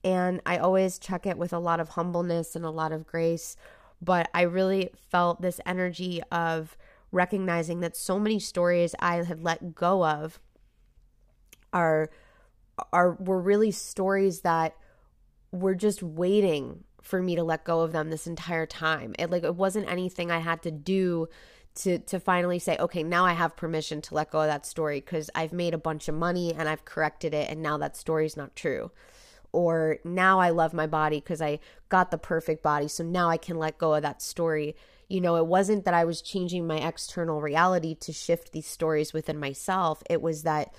And 0.04 0.40
I 0.46 0.58
always 0.58 0.96
check 0.96 1.26
it 1.26 1.36
with 1.36 1.52
a 1.52 1.58
lot 1.58 1.80
of 1.80 1.90
humbleness 1.90 2.54
and 2.54 2.64
a 2.64 2.70
lot 2.70 2.92
of 2.92 3.04
grace. 3.04 3.56
But 4.00 4.30
I 4.32 4.42
really 4.42 4.90
felt 5.10 5.42
this 5.42 5.58
energy 5.66 6.22
of 6.30 6.76
recognizing 7.10 7.80
that 7.80 7.96
so 7.96 8.20
many 8.20 8.38
stories 8.38 8.94
I 9.00 9.24
had 9.24 9.42
let 9.42 9.74
go 9.74 10.06
of 10.06 10.38
are 11.72 12.10
are 12.92 13.14
were 13.14 13.40
really 13.40 13.72
stories 13.72 14.42
that 14.42 14.76
were 15.50 15.74
just 15.74 16.00
waiting 16.00 16.84
for 17.02 17.20
me 17.20 17.34
to 17.34 17.42
let 17.42 17.64
go 17.64 17.80
of 17.80 17.90
them 17.90 18.08
this 18.08 18.28
entire 18.28 18.66
time. 18.66 19.16
It 19.18 19.30
like 19.30 19.42
it 19.42 19.56
wasn't 19.56 19.88
anything 19.88 20.30
I 20.30 20.38
had 20.38 20.62
to 20.62 20.70
do 20.70 21.28
to 21.74 21.98
to 21.98 22.20
finally 22.20 22.58
say, 22.58 22.76
okay, 22.78 23.02
now 23.02 23.24
I 23.24 23.32
have 23.32 23.56
permission 23.56 24.00
to 24.02 24.14
let 24.14 24.30
go 24.30 24.40
of 24.40 24.46
that 24.46 24.66
story 24.66 25.00
because 25.00 25.30
I've 25.34 25.52
made 25.52 25.74
a 25.74 25.78
bunch 25.78 26.08
of 26.08 26.14
money 26.14 26.54
and 26.54 26.68
I've 26.68 26.84
corrected 26.84 27.34
it 27.34 27.50
and 27.50 27.62
now 27.62 27.78
that 27.78 27.96
story's 27.96 28.36
not 28.36 28.54
true. 28.56 28.90
Or 29.52 29.98
now 30.04 30.40
I 30.40 30.50
love 30.50 30.72
my 30.72 30.86
body 30.86 31.18
because 31.18 31.42
I 31.42 31.58
got 31.90 32.10
the 32.10 32.18
perfect 32.18 32.62
body, 32.62 32.88
so 32.88 33.04
now 33.04 33.28
I 33.28 33.36
can 33.36 33.58
let 33.58 33.78
go 33.78 33.94
of 33.94 34.02
that 34.02 34.22
story. 34.22 34.74
You 35.08 35.20
know, 35.20 35.36
it 35.36 35.46
wasn't 35.46 35.84
that 35.84 35.92
I 35.92 36.04
was 36.04 36.22
changing 36.22 36.66
my 36.66 36.76
external 36.76 37.42
reality 37.42 37.94
to 37.96 38.14
shift 38.14 38.52
these 38.52 38.66
stories 38.66 39.12
within 39.12 39.38
myself. 39.38 40.02
It 40.08 40.22
was 40.22 40.44
that 40.44 40.72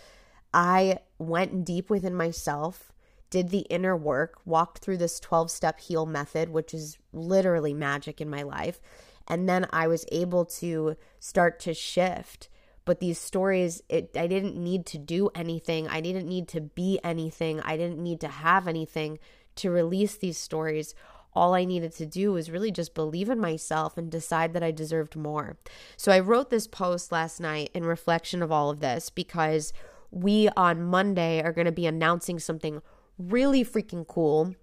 I 0.56 1.00
went 1.20 1.66
deep 1.66 1.92
within 1.92 2.16
myself 2.16 2.94
did 3.34 3.50
the 3.50 3.62
inner 3.62 3.98
work, 3.98 4.38
walked 4.46 4.78
through 4.78 4.98
this 4.98 5.20
12 5.20 5.50
step 5.50 5.80
heal 5.80 6.06
method, 6.06 6.50
which 6.50 6.72
is 6.72 7.00
literally 7.12 7.74
magic 7.74 8.22
in 8.22 8.30
my 8.30 8.44
life. 8.44 8.80
And 9.28 9.48
then 9.48 9.68
I 9.72 9.88
was 9.88 10.06
able 10.12 10.46
to 10.46 10.96
start 11.20 11.60
to 11.62 11.74
shift. 11.74 12.50
But 12.86 13.00
these 13.00 13.20
stories, 13.20 13.82
it, 13.88 14.12
I 14.16 14.28
didn't 14.28 14.58
need 14.58 14.86
to 14.88 14.98
do 14.98 15.30
anything. 15.34 15.88
I 15.88 16.02
didn't 16.02 16.28
need 16.28 16.48
to 16.50 16.62
be 16.62 17.00
anything. 17.04 17.62
I 17.62 17.78
didn't 17.78 18.00
need 18.00 18.20
to 18.22 18.28
have 18.28 18.68
anything 18.68 19.20
to 19.56 19.72
release 19.72 20.18
these 20.18 20.38
stories. 20.38 20.94
All 21.34 21.54
I 21.54 21.66
needed 21.66 21.94
to 21.94 22.06
do 22.06 22.34
was 22.34 22.52
really 22.52 22.72
just 22.72 22.94
believe 22.94 23.30
in 23.30 23.40
myself 23.40 23.98
and 23.98 24.12
decide 24.12 24.54
that 24.54 24.64
I 24.64 24.72
deserved 24.72 25.16
more. 25.16 25.58
So 25.98 26.12
I 26.12 26.20
wrote 26.20 26.50
this 26.50 26.68
post 26.68 27.12
last 27.12 27.40
night 27.40 27.70
in 27.74 27.86
reflection 27.86 28.44
of 28.44 28.52
all 28.52 28.70
of 28.70 28.82
this 28.82 29.10
because 29.10 29.74
we 30.12 30.50
on 30.56 30.84
Monday 30.84 31.42
are 31.42 31.54
going 31.54 31.66
to 31.66 31.72
be 31.72 31.88
announcing 31.88 32.38
something 32.38 32.82
really 33.18 33.64
freaking 33.64 34.06
cool 34.08 34.56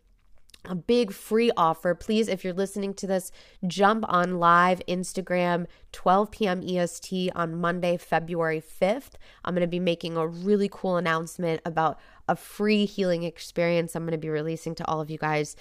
a 0.64 0.74
big 0.74 1.12
free 1.12 1.50
offer. 1.56 1.94
Please, 1.94 2.28
if 2.28 2.44
you're 2.44 2.52
listening 2.52 2.94
to 2.94 3.06
this, 3.06 3.32
jump 3.66 4.04
on 4.08 4.38
live 4.38 4.82
Instagram, 4.86 5.66
12 5.92 6.30
p.m. 6.30 6.62
EST 6.62 7.30
on 7.34 7.60
Monday, 7.60 7.96
February 7.96 8.62
5th. 8.62 9.12
I'm 9.44 9.54
going 9.54 9.62
to 9.62 9.68
be 9.68 9.80
making 9.80 10.16
a 10.16 10.26
really 10.26 10.68
cool 10.70 10.96
announcement 10.96 11.62
about 11.64 11.98
a 12.28 12.36
free 12.36 12.84
healing 12.84 13.24
experience 13.24 13.96
I'm 13.96 14.04
going 14.04 14.12
to 14.12 14.18
be 14.18 14.28
releasing 14.28 14.74
to 14.76 14.86
all 14.86 15.00
of 15.00 15.10
you 15.10 15.18
guys. 15.18 15.56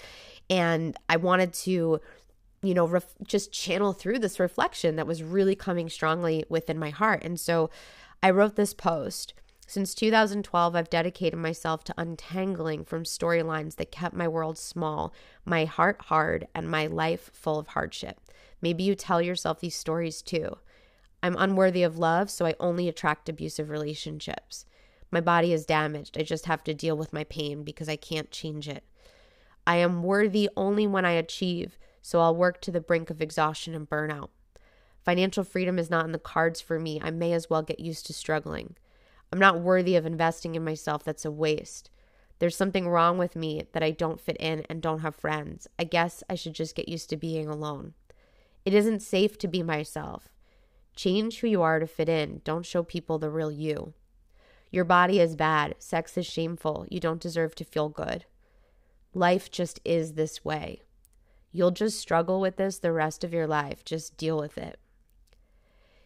And 0.48 0.96
I 1.08 1.16
wanted 1.16 1.52
to, 1.54 2.00
you 2.62 2.74
know, 2.74 2.86
ref- 2.86 3.14
just 3.26 3.52
channel 3.52 3.92
through 3.92 4.18
this 4.18 4.38
reflection 4.38 4.96
that 4.96 5.06
was 5.06 5.22
really 5.22 5.56
coming 5.56 5.88
strongly 5.88 6.44
within 6.48 6.78
my 6.78 6.90
heart. 6.90 7.24
And 7.24 7.40
so 7.40 7.70
I 8.22 8.30
wrote 8.30 8.56
this 8.56 8.74
post. 8.74 9.34
Since 9.70 9.94
2012, 9.94 10.74
I've 10.74 10.90
dedicated 10.90 11.38
myself 11.38 11.84
to 11.84 11.94
untangling 11.96 12.84
from 12.84 13.04
storylines 13.04 13.76
that 13.76 13.92
kept 13.92 14.16
my 14.16 14.26
world 14.26 14.58
small, 14.58 15.14
my 15.44 15.64
heart 15.64 16.06
hard, 16.06 16.48
and 16.56 16.68
my 16.68 16.88
life 16.88 17.30
full 17.32 17.56
of 17.56 17.68
hardship. 17.68 18.18
Maybe 18.60 18.82
you 18.82 18.96
tell 18.96 19.22
yourself 19.22 19.60
these 19.60 19.76
stories 19.76 20.22
too. 20.22 20.56
I'm 21.22 21.36
unworthy 21.38 21.84
of 21.84 21.98
love, 21.98 22.32
so 22.32 22.46
I 22.46 22.56
only 22.58 22.88
attract 22.88 23.28
abusive 23.28 23.70
relationships. 23.70 24.66
My 25.12 25.20
body 25.20 25.52
is 25.52 25.66
damaged. 25.66 26.18
I 26.18 26.24
just 26.24 26.46
have 26.46 26.64
to 26.64 26.74
deal 26.74 26.96
with 26.96 27.12
my 27.12 27.22
pain 27.22 27.62
because 27.62 27.88
I 27.88 27.94
can't 27.94 28.32
change 28.32 28.66
it. 28.66 28.82
I 29.68 29.76
am 29.76 30.02
worthy 30.02 30.48
only 30.56 30.88
when 30.88 31.04
I 31.04 31.12
achieve, 31.12 31.78
so 32.02 32.20
I'll 32.20 32.34
work 32.34 32.60
to 32.62 32.72
the 32.72 32.80
brink 32.80 33.08
of 33.08 33.22
exhaustion 33.22 33.76
and 33.76 33.88
burnout. 33.88 34.30
Financial 35.04 35.44
freedom 35.44 35.78
is 35.78 35.88
not 35.88 36.06
in 36.06 36.10
the 36.10 36.18
cards 36.18 36.60
for 36.60 36.80
me. 36.80 37.00
I 37.00 37.12
may 37.12 37.32
as 37.32 37.48
well 37.48 37.62
get 37.62 37.78
used 37.78 38.06
to 38.06 38.12
struggling. 38.12 38.74
I'm 39.32 39.38
not 39.38 39.60
worthy 39.60 39.96
of 39.96 40.06
investing 40.06 40.54
in 40.54 40.64
myself. 40.64 41.04
That's 41.04 41.24
a 41.24 41.30
waste. 41.30 41.90
There's 42.40 42.56
something 42.56 42.88
wrong 42.88 43.18
with 43.18 43.36
me 43.36 43.64
that 43.72 43.82
I 43.82 43.90
don't 43.90 44.20
fit 44.20 44.36
in 44.40 44.64
and 44.68 44.80
don't 44.80 45.00
have 45.00 45.14
friends. 45.14 45.68
I 45.78 45.84
guess 45.84 46.24
I 46.28 46.34
should 46.34 46.54
just 46.54 46.74
get 46.74 46.88
used 46.88 47.10
to 47.10 47.16
being 47.16 47.48
alone. 47.48 47.94
It 48.64 48.74
isn't 48.74 49.02
safe 49.02 49.38
to 49.38 49.48
be 49.48 49.62
myself. 49.62 50.30
Change 50.96 51.40
who 51.40 51.48
you 51.48 51.62
are 51.62 51.78
to 51.78 51.86
fit 51.86 52.08
in. 52.08 52.40
Don't 52.44 52.66
show 52.66 52.82
people 52.82 53.18
the 53.18 53.30
real 53.30 53.52
you. 53.52 53.94
Your 54.70 54.84
body 54.84 55.20
is 55.20 55.36
bad. 55.36 55.74
Sex 55.78 56.16
is 56.16 56.26
shameful. 56.26 56.86
You 56.90 57.00
don't 57.00 57.20
deserve 57.20 57.54
to 57.56 57.64
feel 57.64 57.88
good. 57.88 58.24
Life 59.12 59.50
just 59.50 59.80
is 59.84 60.14
this 60.14 60.44
way. 60.44 60.82
You'll 61.52 61.72
just 61.72 61.98
struggle 61.98 62.40
with 62.40 62.56
this 62.56 62.78
the 62.78 62.92
rest 62.92 63.24
of 63.24 63.32
your 63.32 63.46
life. 63.46 63.84
Just 63.84 64.16
deal 64.16 64.38
with 64.38 64.56
it. 64.56 64.78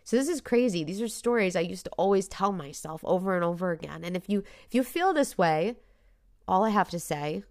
So 0.04 0.16
this 0.16 0.28
is 0.28 0.42
crazy. 0.42 0.84
These 0.84 1.00
are 1.00 1.08
stories 1.08 1.56
I 1.56 1.60
used 1.60 1.86
to 1.86 1.90
always 1.92 2.28
tell 2.28 2.52
myself 2.52 3.00
over 3.04 3.34
and 3.34 3.44
over 3.44 3.70
again. 3.72 4.04
And 4.04 4.16
if 4.16 4.28
you 4.28 4.44
if 4.66 4.74
you 4.74 4.84
feel 4.84 5.12
this 5.12 5.38
way, 5.38 5.76
all 6.46 6.62
I 6.62 6.70
have 6.70 6.90
to 6.90 7.00
say, 7.00 7.42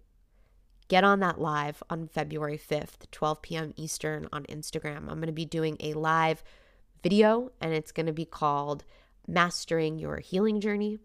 get 0.86 1.02
on 1.02 1.18
that 1.20 1.40
live 1.40 1.82
on 1.90 2.06
February 2.06 2.58
5th, 2.58 3.10
12 3.10 3.42
p.m. 3.42 3.74
Eastern 3.76 4.28
on 4.32 4.44
Instagram. 4.44 5.08
I'm 5.08 5.16
going 5.16 5.26
to 5.26 5.32
be 5.32 5.44
doing 5.44 5.76
a 5.80 5.94
live 5.94 6.44
video 7.02 7.50
and 7.60 7.74
it's 7.74 7.92
going 7.92 8.06
to 8.06 8.12
be 8.12 8.24
called 8.24 8.84
Mastering 9.26 9.98
Your 9.98 10.18
Healing 10.18 10.60
Journey. 10.60 10.98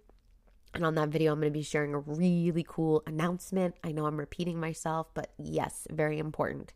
And 0.75 0.85
on 0.85 0.93
that 0.95 1.09
video, 1.09 1.31
I'm 1.31 1.39
going 1.39 1.51
to 1.51 1.57
be 1.57 1.63
sharing 1.63 1.95
a 1.95 1.99
really 1.99 2.65
cool 2.67 3.01
announcement. 3.07 3.73
I 3.83 3.91
know 3.91 4.05
I'm 4.05 4.19
repeating 4.19 4.59
myself, 4.59 5.07
but 5.15 5.31
yes, 5.39 5.87
very 5.89 6.19
important. 6.19 6.73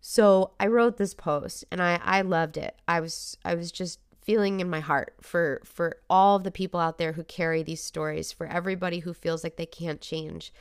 So 0.00 0.52
I 0.60 0.66
wrote 0.66 0.96
this 0.96 1.14
post 1.14 1.64
and 1.70 1.82
I, 1.82 2.00
I 2.02 2.22
loved 2.22 2.56
it. 2.56 2.76
I 2.86 3.00
was 3.00 3.36
I 3.44 3.54
was 3.54 3.72
just 3.72 4.00
feeling 4.22 4.60
in 4.60 4.68
my 4.68 4.80
heart 4.80 5.14
for 5.20 5.60
for 5.64 5.96
all 6.08 6.36
of 6.36 6.44
the 6.44 6.50
people 6.50 6.78
out 6.78 6.98
there 6.98 7.12
who 7.12 7.24
carry 7.24 7.62
these 7.62 7.82
stories, 7.82 8.30
for 8.32 8.46
everybody 8.46 9.00
who 9.00 9.12
feels 9.12 9.42
like 9.42 9.56
they 9.56 9.66
can't 9.66 10.00
change. 10.00 10.52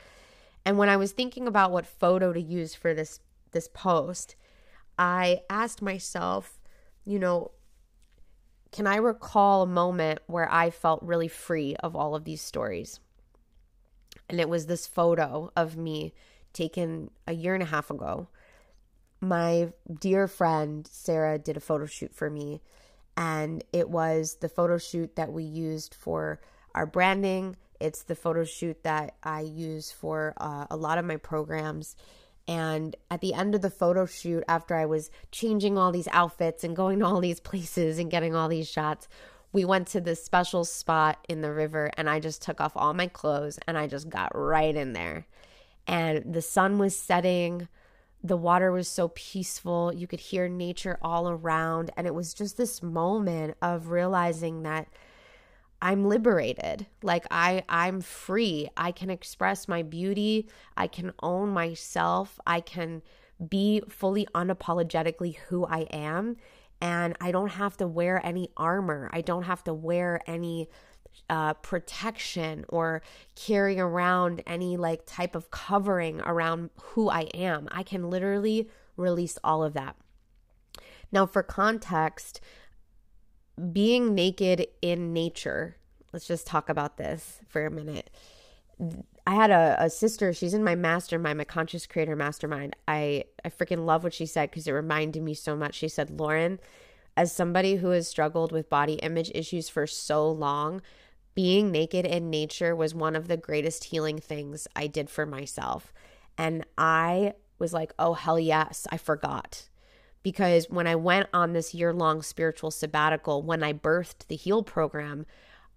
And 0.66 0.78
when 0.78 0.90
I 0.90 0.98
was 0.98 1.12
thinking 1.12 1.48
about 1.48 1.72
what 1.72 1.86
photo 1.86 2.34
to 2.34 2.42
use 2.42 2.74
for 2.74 2.94
this 2.94 3.20
this 3.52 3.70
post, 3.74 4.36
I 4.98 5.42
asked 5.50 5.82
myself, 5.82 6.60
you 7.06 7.20
know, 7.20 7.52
can 8.72 8.88
I 8.88 8.98
recall 8.98 9.62
a 9.64 9.68
moment 9.68 10.20
where 10.28 10.52
I 10.52 10.70
felt 10.70 11.02
really 11.04 11.28
free 11.28 11.76
of 11.78 11.96
all 11.96 12.16
of 12.16 12.26
these 12.26 12.42
stories? 12.42 13.00
And 14.30 14.42
it 14.42 14.50
was 14.50 14.66
this 14.66 14.88
photo 14.88 15.52
of 15.56 15.78
me 15.78 16.14
taken 16.54 17.12
a 17.28 17.34
year 17.34 17.54
and 17.54 17.64
a 17.64 17.68
half 17.68 17.90
ago 17.90 18.28
my 19.22 19.72
dear 20.00 20.28
friend 20.28 20.88
Sarah 20.88 21.38
did 21.38 21.58
a 21.58 21.62
photo 21.62 21.86
shoot 21.86 22.14
for 22.14 22.30
me, 22.30 22.62
and 23.16 23.64
it 23.74 23.90
was 23.90 24.38
the 24.42 24.50
photo 24.50 24.78
shoot 24.78 25.16
that 25.16 25.32
we 25.32 25.44
used 25.44 25.94
for 25.94 26.40
our 26.76 26.86
branding. 26.86 27.56
It's 27.80 28.04
the 28.04 28.16
photo 28.16 28.44
shoot 28.44 28.84
that 28.84 29.16
I 29.24 29.42
use 29.42 29.92
for 29.92 30.34
uh, 30.38 30.66
a 30.70 30.78
lot 30.78 30.98
of 30.98 31.06
my 31.06 31.18
programs. 31.18 31.96
And 32.48 32.96
at 33.12 33.22
the 33.22 33.34
end 33.34 33.56
of 33.56 33.62
the 33.62 33.70
photo 33.70 34.06
shoot, 34.06 34.44
after 34.48 34.76
I 34.76 34.86
was 34.86 35.10
changing 35.32 35.78
all 35.78 35.92
these 35.92 36.08
outfits 36.12 36.64
and 36.64 36.76
going 36.76 37.00
to 37.00 37.06
all 37.06 37.20
these 37.20 37.40
places 37.40 38.00
and 38.00 38.10
getting 38.10 38.36
all 38.36 38.48
these 38.48 38.70
shots, 38.70 39.08
we 39.52 39.66
went 39.66 39.88
to 39.88 40.02
this 40.02 40.24
special 40.24 40.64
spot 40.64 41.26
in 41.28 41.42
the 41.42 41.52
river 41.52 41.90
and 41.98 42.10
I 42.10 42.20
just 42.20 42.42
took 42.42 42.62
off 42.62 42.74
all 42.76 42.94
my 42.94 43.08
clothes 43.08 43.60
and 43.68 43.78
I 43.78 43.88
just 43.88 44.10
got 44.10 44.32
right 44.34 44.76
in 44.76 44.94
there. 44.94 45.26
And 45.88 46.34
the 46.34 46.42
sun 46.42 46.78
was 46.78 46.96
setting 46.96 47.68
the 48.24 48.38
water 48.38 48.72
was 48.72 48.88
so 48.88 49.10
peaceful. 49.10 49.94
You 49.94 50.08
could 50.08 50.20
hear 50.20 50.48
nature 50.48 50.98
all 51.02 51.30
around. 51.30 51.92
And 51.96 52.08
it 52.08 52.16
was 52.16 52.34
just 52.34 52.58
this 52.58 52.82
moment 52.82 53.56
of 53.62 53.90
realizing 53.90 54.64
that 54.64 54.88
I'm 55.82 56.06
liberated. 56.06 56.88
Like 57.04 57.26
I 57.30 57.64
I'm 57.70 58.02
free. 58.02 58.70
I 58.76 58.92
can 58.92 59.10
express 59.10 59.68
my 59.68 59.84
beauty. 59.84 60.48
I 60.76 60.88
can 60.88 61.14
own 61.22 61.50
myself. 61.50 62.40
I 62.48 62.62
can 62.62 63.04
be 63.48 63.84
fully 63.88 64.28
unapologetically 64.34 65.38
who 65.50 65.66
I 65.66 65.82
am 65.92 66.38
and 66.82 67.16
I 67.22 67.32
don't 67.32 67.52
have 67.52 67.78
to 67.78 67.88
wear 67.88 68.24
any 68.26 68.50
armor. 68.56 69.10
I 69.14 69.22
don't 69.22 69.44
have 69.44 69.64
to 69.66 69.74
wear 69.74 70.22
any 70.28 70.70
uh, 71.30 71.54
protection 71.56 72.66
or 72.70 73.02
carrying 73.36 73.80
around 73.80 74.42
any 74.48 74.78
like 74.78 75.06
type 75.06 75.36
of 75.36 75.52
covering 75.52 76.22
around 76.22 76.70
who 76.82 77.10
I 77.10 77.24
am. 77.34 77.68
I 77.72 77.84
can 77.84 78.10
literally 78.10 78.70
release 78.96 79.38
all 79.44 79.64
of 79.64 79.74
that. 79.74 79.96
Now, 81.12 81.26
for 81.26 81.44
context, 81.44 82.42
being 83.72 84.14
naked 84.14 84.68
in 84.82 85.14
nature, 85.14 85.78
let's 86.14 86.28
just 86.28 86.48
talk 86.48 86.70
about 86.70 86.98
this 86.98 87.40
for 87.48 87.66
a 87.66 87.72
minute. 87.72 88.10
I 89.26 89.34
had 89.36 89.50
a, 89.52 89.76
a 89.80 89.90
sister, 89.90 90.34
she's 90.34 90.54
in 90.54 90.64
my 90.64 90.76
mastermind, 90.76 91.38
my 91.38 91.44
conscious 91.44 91.88
creator 91.88 92.16
mastermind. 92.16 92.76
I, 92.88 93.26
I 93.44 93.50
freaking 93.50 93.86
love 93.86 94.04
what 94.04 94.14
she 94.14 94.26
said 94.26 94.52
because 94.52 94.68
it 94.68 94.72
reminded 94.72 95.24
me 95.24 95.34
so 95.34 95.56
much. 95.56 95.76
She 95.76 95.88
said, 95.88 96.12
Lauren, 96.12 96.60
as 97.16 97.34
somebody 97.34 97.78
who 97.78 97.90
has 97.90 98.08
struggled 98.08 98.52
with 98.52 98.70
body 98.70 98.94
image 98.96 99.32
issues 99.34 99.70
for 99.70 99.88
so 99.88 100.30
long, 100.30 100.82
being 101.38 101.72
naked 101.72 102.04
in 102.06 102.32
nature 102.32 102.76
was 102.76 102.96
one 102.96 103.16
of 103.16 103.28
the 103.28 103.38
greatest 103.38 103.86
healing 103.86 104.18
things 104.18 104.68
I 104.76 104.88
did 104.88 105.08
for 105.08 105.24
myself. 105.26 105.94
And 106.36 106.66
I 106.78 107.34
was 107.60 107.74
like, 107.74 107.94
oh, 108.00 108.16
hell 108.16 108.40
yes, 108.40 108.88
I 108.92 108.98
forgot. 108.98 109.70
because 110.24 110.70
when 110.70 110.88
I 110.88 110.96
went 110.96 111.30
on 111.32 111.54
this 111.54 111.74
year 111.74 111.94
long 111.94 112.22
spiritual 112.22 112.72
sabbatical, 112.72 113.42
when 113.44 113.64
I 113.64 113.72
birthed 113.72 114.28
the 114.28 114.36
Heal 114.36 114.62
program, 114.64 115.26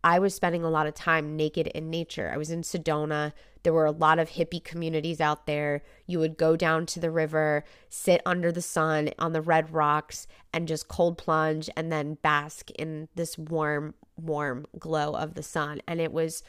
I 0.03 0.19
was 0.19 0.35
spending 0.35 0.65
a 0.65 0.71
lot 0.71 0.87
of 0.87 0.95
time 0.95 1.37
naked 1.37 1.67
in 1.69 1.91
nature. 1.91 2.31
I 2.33 2.39
was 2.39 2.51
in 2.51 2.63
Sedona. 2.63 3.33
There 3.63 3.73
were 3.73 3.85
a 3.85 3.91
lot 3.91 4.19
of 4.19 4.31
hippie 4.31 4.65
communities 4.65 5.21
out 5.21 5.47
there. 5.47 5.83
You 6.07 6.19
would 6.21 6.39
go 6.39 6.57
down 6.57 6.87
to 6.87 7.01
the 7.01 7.11
river, 7.11 7.65
sit 7.91 8.23
under 8.25 8.51
the 8.51 8.63
sun 8.63 9.11
on 9.19 9.33
the 9.33 9.43
red 9.43 9.75
rocks, 9.75 10.27
and 10.55 10.67
just 10.67 10.89
cold 10.89 11.19
plunge 11.19 11.69
and 11.77 11.93
then 11.93 12.15
bask 12.15 12.71
in 12.73 13.09
this 13.15 13.37
warm, 13.37 13.95
warm 14.17 14.67
glow 14.79 15.13
of 15.13 15.35
the 15.35 15.43
sun. 15.43 15.83
And 15.87 16.01
it 16.01 16.13
was 16.13 16.43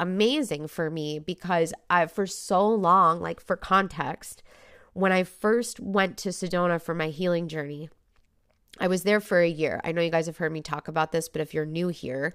amazing 0.00 0.66
for 0.66 0.90
me 0.90 1.20
because 1.20 1.72
I, 1.88 2.06
for 2.06 2.26
so 2.26 2.66
long, 2.68 3.20
like 3.20 3.40
for 3.40 3.56
context, 3.56 4.42
when 4.94 5.12
I 5.12 5.22
first 5.22 5.78
went 5.78 6.16
to 6.18 6.30
Sedona 6.30 6.82
for 6.82 6.94
my 6.94 7.08
healing 7.08 7.46
journey, 7.46 7.88
I 8.80 8.88
was 8.88 9.04
there 9.04 9.20
for 9.20 9.40
a 9.40 9.48
year. 9.48 9.80
I 9.84 9.92
know 9.92 10.02
you 10.02 10.10
guys 10.10 10.26
have 10.26 10.38
heard 10.38 10.52
me 10.52 10.60
talk 10.60 10.88
about 10.88 11.12
this, 11.12 11.28
but 11.28 11.40
if 11.40 11.54
you're 11.54 11.64
new 11.64 11.88
here, 11.88 12.34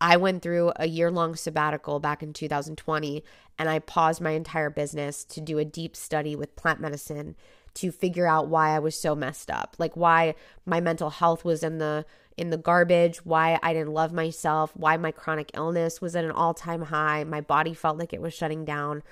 I 0.00 0.16
went 0.16 0.42
through 0.42 0.72
a 0.76 0.88
year 0.88 1.10
long 1.10 1.36
sabbatical 1.36 2.00
back 2.00 2.22
in 2.22 2.32
2020 2.32 3.22
and 3.58 3.68
I 3.68 3.80
paused 3.80 4.20
my 4.20 4.30
entire 4.30 4.70
business 4.70 5.24
to 5.24 5.40
do 5.40 5.58
a 5.58 5.64
deep 5.64 5.94
study 5.94 6.34
with 6.34 6.56
plant 6.56 6.80
medicine 6.80 7.36
to 7.74 7.92
figure 7.92 8.26
out 8.26 8.48
why 8.48 8.70
I 8.70 8.78
was 8.78 8.98
so 8.98 9.14
messed 9.14 9.50
up. 9.50 9.76
Like 9.78 9.96
why 9.96 10.34
my 10.64 10.80
mental 10.80 11.10
health 11.10 11.44
was 11.44 11.62
in 11.62 11.78
the 11.78 12.06
in 12.36 12.48
the 12.48 12.56
garbage, 12.56 13.18
why 13.26 13.58
I 13.62 13.74
didn't 13.74 13.92
love 13.92 14.14
myself, 14.14 14.74
why 14.74 14.96
my 14.96 15.12
chronic 15.12 15.50
illness 15.52 16.00
was 16.00 16.16
at 16.16 16.24
an 16.24 16.30
all-time 16.30 16.82
high, 16.82 17.22
my 17.24 17.42
body 17.42 17.74
felt 17.74 17.98
like 17.98 18.14
it 18.14 18.22
was 18.22 18.32
shutting 18.32 18.64
down. 18.64 19.02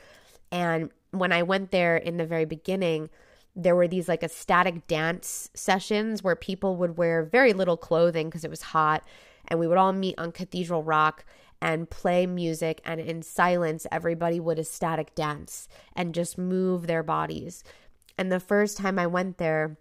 And 0.51 0.91
when 1.11 1.31
I 1.31 1.43
went 1.43 1.71
there 1.71 1.99
in 1.99 2.17
the 2.17 2.25
very 2.25 2.47
beginning, 2.47 3.11
there 3.55 3.77
were 3.77 3.89
these 3.89 4.09
like 4.09 4.23
ecstatic 4.23 4.87
dance 4.87 5.51
sessions 5.53 6.23
where 6.23 6.37
people 6.37 6.77
would 6.77 6.97
wear 6.97 7.23
very 7.23 7.53
little 7.53 7.77
clothing 7.77 8.29
because 8.29 8.45
it 8.45 8.51
was 8.51 8.63
hot 8.63 9.05
and 9.49 9.59
we 9.59 9.67
would 9.67 9.79
all 9.79 9.93
meet 9.93 10.19
on 10.19 10.33
Cathedral 10.33 10.83
Rock 10.83 11.25
and 11.61 11.91
play 11.91 12.27
music 12.27 12.81
and 12.85 13.01
in 13.01 13.23
silence 13.23 13.87
everybody 13.91 14.39
would 14.39 14.59
ecstatic 14.59 15.15
dance 15.15 15.69
and 15.97 16.15
just 16.15 16.39
move 16.39 16.87
their 16.87 17.03
bodies. 17.03 17.65
And 18.17 18.31
the 18.31 18.41
first 18.41 18.77
time 18.77 18.99
I 18.99 19.07
went 19.07 19.39
there, 19.39 19.77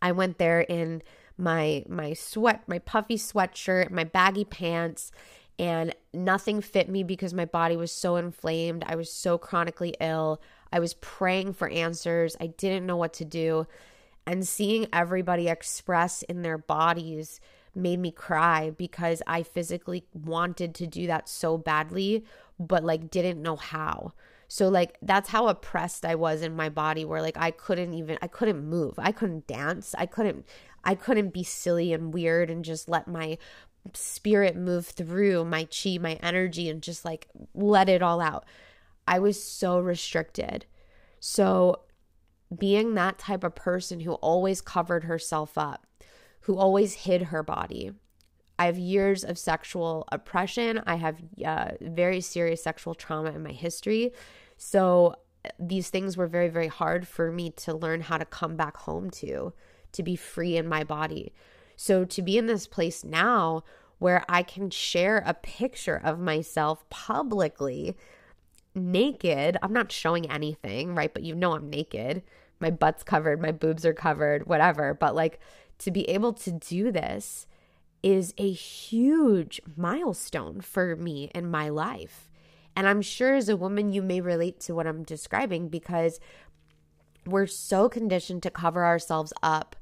I 0.00 0.12
went 0.12 0.38
there 0.38 0.60
in 0.60 1.02
my 1.38 1.84
my 1.88 2.14
sweat, 2.14 2.62
my 2.66 2.78
puffy 2.78 3.16
sweatshirt, 3.16 3.90
my 3.90 4.04
baggy 4.04 4.44
pants, 4.44 5.12
and 5.58 5.94
nothing 6.14 6.60
fit 6.60 6.88
me 6.88 7.02
because 7.02 7.34
my 7.34 7.44
body 7.44 7.76
was 7.76 7.92
so 7.92 8.16
inflamed. 8.16 8.84
I 8.86 8.96
was 8.96 9.12
so 9.12 9.38
chronically 9.38 9.94
ill. 10.00 10.40
I 10.72 10.80
was 10.80 10.94
praying 10.94 11.54
for 11.54 11.68
answers. 11.68 12.36
I 12.40 12.48
didn't 12.48 12.86
know 12.86 12.96
what 12.96 13.14
to 13.14 13.24
do. 13.24 13.66
And 14.26 14.46
seeing 14.46 14.88
everybody 14.92 15.48
express 15.48 16.22
in 16.22 16.42
their 16.42 16.58
bodies 16.58 17.40
made 17.76 17.98
me 17.98 18.10
cry 18.10 18.70
because 18.70 19.22
I 19.26 19.42
physically 19.42 20.06
wanted 20.12 20.74
to 20.76 20.86
do 20.86 21.06
that 21.06 21.28
so 21.28 21.58
badly, 21.58 22.24
but 22.58 22.82
like 22.82 23.10
didn't 23.10 23.42
know 23.42 23.56
how. 23.56 24.14
So 24.48 24.68
like 24.68 24.96
that's 25.02 25.28
how 25.28 25.48
oppressed 25.48 26.04
I 26.04 26.14
was 26.14 26.42
in 26.42 26.56
my 26.56 26.68
body 26.68 27.04
where 27.04 27.20
like 27.20 27.36
I 27.36 27.50
couldn't 27.50 27.94
even 27.94 28.18
I 28.22 28.28
couldn't 28.28 28.64
move. 28.64 28.94
I 28.98 29.12
couldn't 29.12 29.46
dance. 29.46 29.94
I 29.98 30.06
couldn't 30.06 30.46
I 30.84 30.94
couldn't 30.94 31.32
be 31.32 31.42
silly 31.42 31.92
and 31.92 32.14
weird 32.14 32.48
and 32.48 32.64
just 32.64 32.88
let 32.88 33.08
my 33.08 33.38
spirit 33.94 34.56
move 34.56 34.86
through 34.86 35.44
my 35.44 35.64
chi, 35.64 35.98
my 36.00 36.14
energy 36.22 36.68
and 36.68 36.82
just 36.82 37.04
like 37.04 37.28
let 37.54 37.88
it 37.88 38.02
all 38.02 38.20
out. 38.20 38.44
I 39.06 39.18
was 39.18 39.42
so 39.42 39.78
restricted. 39.78 40.66
So 41.20 41.80
being 42.56 42.94
that 42.94 43.18
type 43.18 43.42
of 43.42 43.54
person 43.54 44.00
who 44.00 44.12
always 44.14 44.60
covered 44.60 45.04
herself 45.04 45.58
up 45.58 45.85
who 46.46 46.56
always 46.56 46.94
hid 46.94 47.22
her 47.22 47.42
body. 47.42 47.90
I 48.56 48.66
have 48.66 48.78
years 48.78 49.24
of 49.24 49.36
sexual 49.36 50.06
oppression. 50.12 50.80
I 50.86 50.94
have 50.94 51.20
uh, 51.44 51.70
very 51.80 52.20
serious 52.20 52.62
sexual 52.62 52.94
trauma 52.94 53.32
in 53.32 53.42
my 53.42 53.50
history. 53.50 54.12
So 54.56 55.16
these 55.58 55.90
things 55.90 56.16
were 56.16 56.28
very, 56.28 56.48
very 56.48 56.68
hard 56.68 57.08
for 57.08 57.32
me 57.32 57.50
to 57.50 57.74
learn 57.74 58.00
how 58.00 58.16
to 58.16 58.24
come 58.24 58.54
back 58.54 58.76
home 58.76 59.10
to, 59.10 59.54
to 59.90 60.02
be 60.04 60.14
free 60.14 60.56
in 60.56 60.68
my 60.68 60.84
body. 60.84 61.32
So 61.74 62.04
to 62.04 62.22
be 62.22 62.38
in 62.38 62.46
this 62.46 62.68
place 62.68 63.02
now 63.04 63.64
where 63.98 64.24
I 64.28 64.44
can 64.44 64.70
share 64.70 65.24
a 65.26 65.34
picture 65.34 66.00
of 66.02 66.20
myself 66.20 66.88
publicly 66.90 67.96
naked, 68.72 69.56
I'm 69.62 69.72
not 69.72 69.90
showing 69.90 70.30
anything, 70.30 70.94
right? 70.94 71.12
But 71.12 71.24
you 71.24 71.34
know 71.34 71.54
I'm 71.54 71.68
naked. 71.68 72.22
My 72.60 72.70
butt's 72.70 73.02
covered, 73.02 73.42
my 73.42 73.52
boobs 73.52 73.84
are 73.84 73.92
covered, 73.92 74.46
whatever. 74.46 74.94
But 74.94 75.16
like 75.16 75.40
to 75.78 75.90
be 75.90 76.08
able 76.08 76.32
to 76.34 76.52
do 76.52 76.90
this 76.90 77.46
is 78.02 78.34
a 78.38 78.50
huge 78.50 79.60
milestone 79.76 80.60
for 80.60 80.96
me 80.96 81.30
in 81.34 81.50
my 81.50 81.68
life. 81.68 82.30
And 82.74 82.86
I'm 82.86 83.02
sure 83.02 83.34
as 83.34 83.48
a 83.48 83.56
woman, 83.56 83.92
you 83.92 84.02
may 84.02 84.20
relate 84.20 84.60
to 84.60 84.74
what 84.74 84.86
I'm 84.86 85.02
describing 85.02 85.68
because 85.68 86.20
we're 87.26 87.46
so 87.46 87.88
conditioned 87.88 88.42
to 88.44 88.50
cover 88.50 88.84
ourselves 88.84 89.32
up 89.42 89.76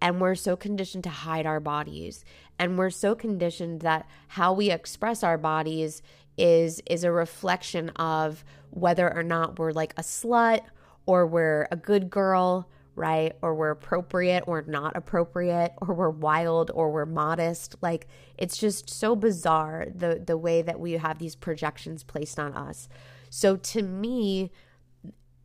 and 0.00 0.20
we're 0.20 0.34
so 0.34 0.56
conditioned 0.56 1.04
to 1.04 1.10
hide 1.10 1.46
our 1.46 1.60
bodies 1.60 2.24
and 2.58 2.78
we're 2.78 2.90
so 2.90 3.14
conditioned 3.14 3.80
that 3.80 4.06
how 4.28 4.52
we 4.52 4.70
express 4.70 5.22
our 5.22 5.38
bodies 5.38 6.02
is 6.38 6.82
is 6.86 7.02
a 7.02 7.10
reflection 7.10 7.90
of 7.90 8.44
whether 8.70 9.12
or 9.12 9.22
not 9.22 9.58
we're 9.58 9.72
like 9.72 9.94
a 9.96 10.02
slut 10.02 10.60
or 11.06 11.26
we're 11.26 11.66
a 11.70 11.76
good 11.76 12.10
girl 12.10 12.68
right? 12.96 13.36
Or 13.42 13.54
we're 13.54 13.70
appropriate 13.70 14.44
or 14.46 14.64
not 14.66 14.96
appropriate, 14.96 15.72
or 15.80 15.94
we're 15.94 16.10
wild 16.10 16.70
or 16.74 16.90
we're 16.90 17.06
modest. 17.06 17.76
Like 17.82 18.08
it's 18.36 18.56
just 18.56 18.90
so 18.90 19.14
bizarre 19.14 19.86
the 19.94 20.22
the 20.24 20.38
way 20.38 20.62
that 20.62 20.80
we 20.80 20.92
have 20.92 21.18
these 21.18 21.36
projections 21.36 22.02
placed 22.02 22.38
on 22.38 22.54
us. 22.54 22.88
So 23.30 23.56
to 23.56 23.82
me, 23.82 24.50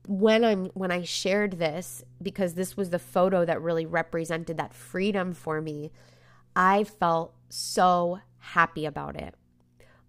when 0.07 0.43
I'm 0.43 0.65
when 0.67 0.91
I 0.91 1.03
shared 1.03 1.59
this 1.59 2.03
because 2.21 2.55
this 2.55 2.75
was 2.75 2.89
the 2.89 2.99
photo 2.99 3.45
that 3.45 3.61
really 3.61 3.85
represented 3.85 4.57
that 4.57 4.73
freedom 4.73 5.33
for 5.33 5.61
me, 5.61 5.91
I 6.55 6.85
felt 6.85 7.35
so 7.49 8.19
happy 8.39 8.85
about 8.85 9.15
it. 9.15 9.35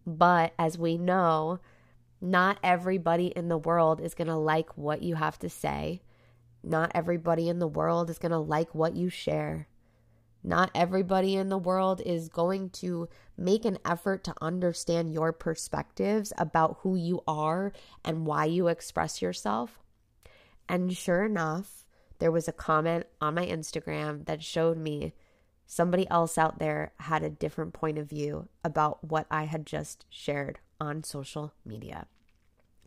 But 0.07 0.55
as 0.59 0.78
we 0.78 0.96
know, 0.96 1.59
not 2.20 2.59
everybody 2.62 3.26
in 3.26 3.48
the 3.48 3.59
world 3.59 4.00
is 4.00 4.14
going 4.14 4.28
to 4.28 4.37
like 4.37 4.76
what 4.76 5.02
you 5.02 5.16
have 5.16 5.38
to 5.40 5.50
say 5.50 6.02
not 6.62 6.92
everybody 6.94 7.48
in 7.48 7.59
the 7.59 7.66
world 7.66 8.11
is 8.11 8.18
going 8.18 8.33
to 8.33 8.38
like 8.38 8.75
what 8.75 8.94
you 8.94 9.09
share. 9.09 9.68
Not 10.44 10.70
everybody 10.75 11.37
in 11.37 11.48
the 11.48 11.59
world 11.59 12.01
is 12.05 12.29
going 12.29 12.70
to 12.70 13.09
make 13.37 13.64
an 13.64 13.79
effort 13.85 14.25
to 14.25 14.35
understand 14.40 15.12
your 15.12 15.33
perspectives 15.33 16.33
about 16.37 16.79
who 16.81 16.96
you 16.96 17.22
are 17.29 17.72
and 18.05 18.27
why 18.27 18.46
you 18.46 18.66
express 18.66 19.22
yourself. 19.22 19.81
And 20.68 20.96
sure 20.96 21.25
enough, 21.25 21.87
there 22.18 22.33
was 22.33 22.48
a 22.48 22.53
comment 22.53 23.07
on 23.20 23.35
my 23.35 23.46
Instagram 23.46 24.27
that 24.27 24.42
showed 24.42 24.79
me 24.79 25.12
somebody 25.66 26.09
else 26.11 26.37
out 26.37 26.59
there 26.59 26.92
had 26.98 27.22
a 27.22 27.31
different 27.31 27.72
point 27.72 27.98
of 27.98 28.09
view 28.09 28.48
about 28.64 29.03
what 29.05 29.27
I 29.31 29.44
had 29.44 29.64
just 29.64 30.05
shared 30.09 30.59
on 30.81 31.05
social 31.05 31.55
media. 31.64 32.07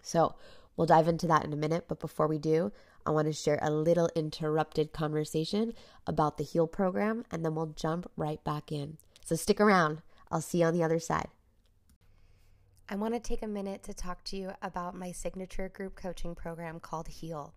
So, 0.04 0.36
we'll 0.76 0.88
dive 0.88 1.08
into 1.08 1.28
that 1.28 1.46
in 1.46 1.54
a 1.54 1.58
minute, 1.58 1.86
but 1.88 2.00
before 2.00 2.28
we 2.28 2.38
do, 2.38 2.72
I 3.06 3.12
want 3.12 3.28
to 3.28 3.34
share 3.34 3.60
a 3.62 3.70
little 3.70 4.10
interrupted 4.16 4.92
conversation 4.92 5.74
about 6.08 6.38
the 6.38 6.44
HEAL 6.44 6.68
program, 6.68 7.24
and 7.32 7.46
then 7.46 7.56
we'll 7.56 7.74
jump 7.76 8.10
right 8.16 8.44
back 8.44 8.72
in. 8.72 8.98
So 9.24 9.36
stick 9.36 9.62
around. 9.62 10.02
I'll 10.32 10.42
see 10.42 10.60
you 10.60 10.66
on 10.66 10.74
the 10.74 10.84
other 10.84 11.00
side. 11.00 11.28
I 12.88 12.96
want 12.96 13.14
to 13.14 13.20
take 13.20 13.42
a 13.42 13.48
minute 13.48 13.84
to 13.84 13.94
talk 13.94 14.24
to 14.26 14.38
you 14.38 14.52
about 14.62 14.96
my 14.96 15.12
signature 15.12 15.70
group 15.70 15.96
coaching 15.96 16.36
program 16.36 16.80
called 16.80 17.08
HEAL. 17.08 17.54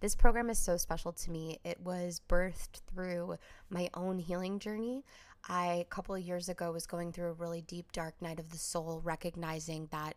This 0.00 0.14
program 0.14 0.50
is 0.50 0.58
so 0.58 0.76
special 0.76 1.12
to 1.12 1.30
me. 1.30 1.60
It 1.64 1.80
was 1.80 2.20
birthed 2.28 2.80
through 2.92 3.36
my 3.70 3.88
own 3.94 4.18
healing 4.18 4.58
journey. 4.58 5.04
I, 5.48 5.66
a 5.74 5.84
couple 5.84 6.14
of 6.14 6.22
years 6.22 6.48
ago, 6.48 6.72
was 6.72 6.86
going 6.86 7.12
through 7.12 7.28
a 7.28 7.32
really 7.32 7.60
deep, 7.62 7.92
dark 7.92 8.20
night 8.20 8.40
of 8.40 8.50
the 8.50 8.58
soul, 8.58 9.00
recognizing 9.04 9.88
that 9.92 10.14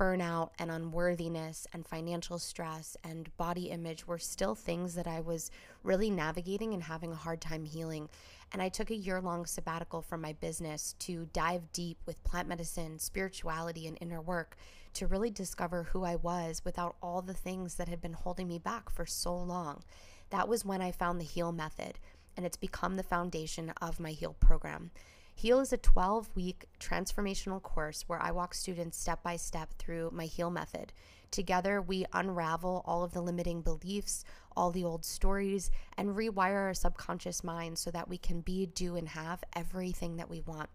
burnout 0.00 0.48
and 0.58 0.70
unworthiness 0.70 1.66
and 1.74 1.86
financial 1.86 2.38
stress 2.38 2.96
and 3.04 3.36
body 3.36 3.66
image 3.66 4.06
were 4.06 4.18
still 4.18 4.54
things 4.54 4.94
that 4.94 5.06
I 5.06 5.20
was 5.20 5.50
really 5.82 6.08
navigating 6.08 6.72
and 6.72 6.82
having 6.82 7.12
a 7.12 7.16
hard 7.16 7.42
time 7.42 7.66
healing. 7.66 8.08
And 8.50 8.62
I 8.62 8.70
took 8.70 8.90
a 8.90 8.96
year 8.96 9.20
long 9.20 9.44
sabbatical 9.44 10.00
from 10.00 10.22
my 10.22 10.32
business 10.32 10.94
to 11.00 11.28
dive 11.34 11.70
deep 11.74 11.98
with 12.06 12.24
plant 12.24 12.48
medicine, 12.48 12.98
spirituality, 12.98 13.86
and 13.86 13.98
inner 14.00 14.22
work 14.22 14.56
to 14.94 15.06
really 15.06 15.30
discover 15.30 15.82
who 15.82 16.02
I 16.02 16.16
was 16.16 16.62
without 16.64 16.96
all 17.02 17.20
the 17.20 17.34
things 17.34 17.74
that 17.74 17.88
had 17.88 18.00
been 18.00 18.14
holding 18.14 18.48
me 18.48 18.58
back 18.58 18.88
for 18.88 19.04
so 19.04 19.36
long. 19.36 19.84
That 20.30 20.48
was 20.48 20.64
when 20.64 20.80
I 20.80 20.92
found 20.92 21.20
the 21.20 21.24
HEAL 21.24 21.52
method, 21.52 21.98
and 22.38 22.46
it's 22.46 22.56
become 22.56 22.96
the 22.96 23.02
foundation 23.02 23.72
of 23.82 24.00
my 24.00 24.12
HEAL 24.12 24.36
program. 24.40 24.92
Heal 25.40 25.60
is 25.60 25.72
a 25.72 25.78
12 25.78 26.28
week 26.36 26.66
transformational 26.78 27.62
course 27.62 28.04
where 28.06 28.20
I 28.20 28.30
walk 28.30 28.52
students 28.52 28.98
step 28.98 29.22
by 29.22 29.36
step 29.36 29.72
through 29.78 30.10
my 30.12 30.26
Heal 30.26 30.50
method 30.50 30.92
Together, 31.30 31.80
we 31.80 32.04
unravel 32.12 32.82
all 32.84 33.04
of 33.04 33.12
the 33.12 33.20
limiting 33.20 33.62
beliefs, 33.62 34.24
all 34.56 34.70
the 34.70 34.84
old 34.84 35.04
stories, 35.04 35.70
and 35.96 36.16
rewire 36.16 36.56
our 36.56 36.74
subconscious 36.74 37.44
mind 37.44 37.78
so 37.78 37.90
that 37.90 38.08
we 38.08 38.18
can 38.18 38.40
be, 38.40 38.66
do, 38.66 38.96
and 38.96 39.08
have 39.08 39.44
everything 39.54 40.16
that 40.16 40.28
we 40.28 40.40
want. 40.40 40.68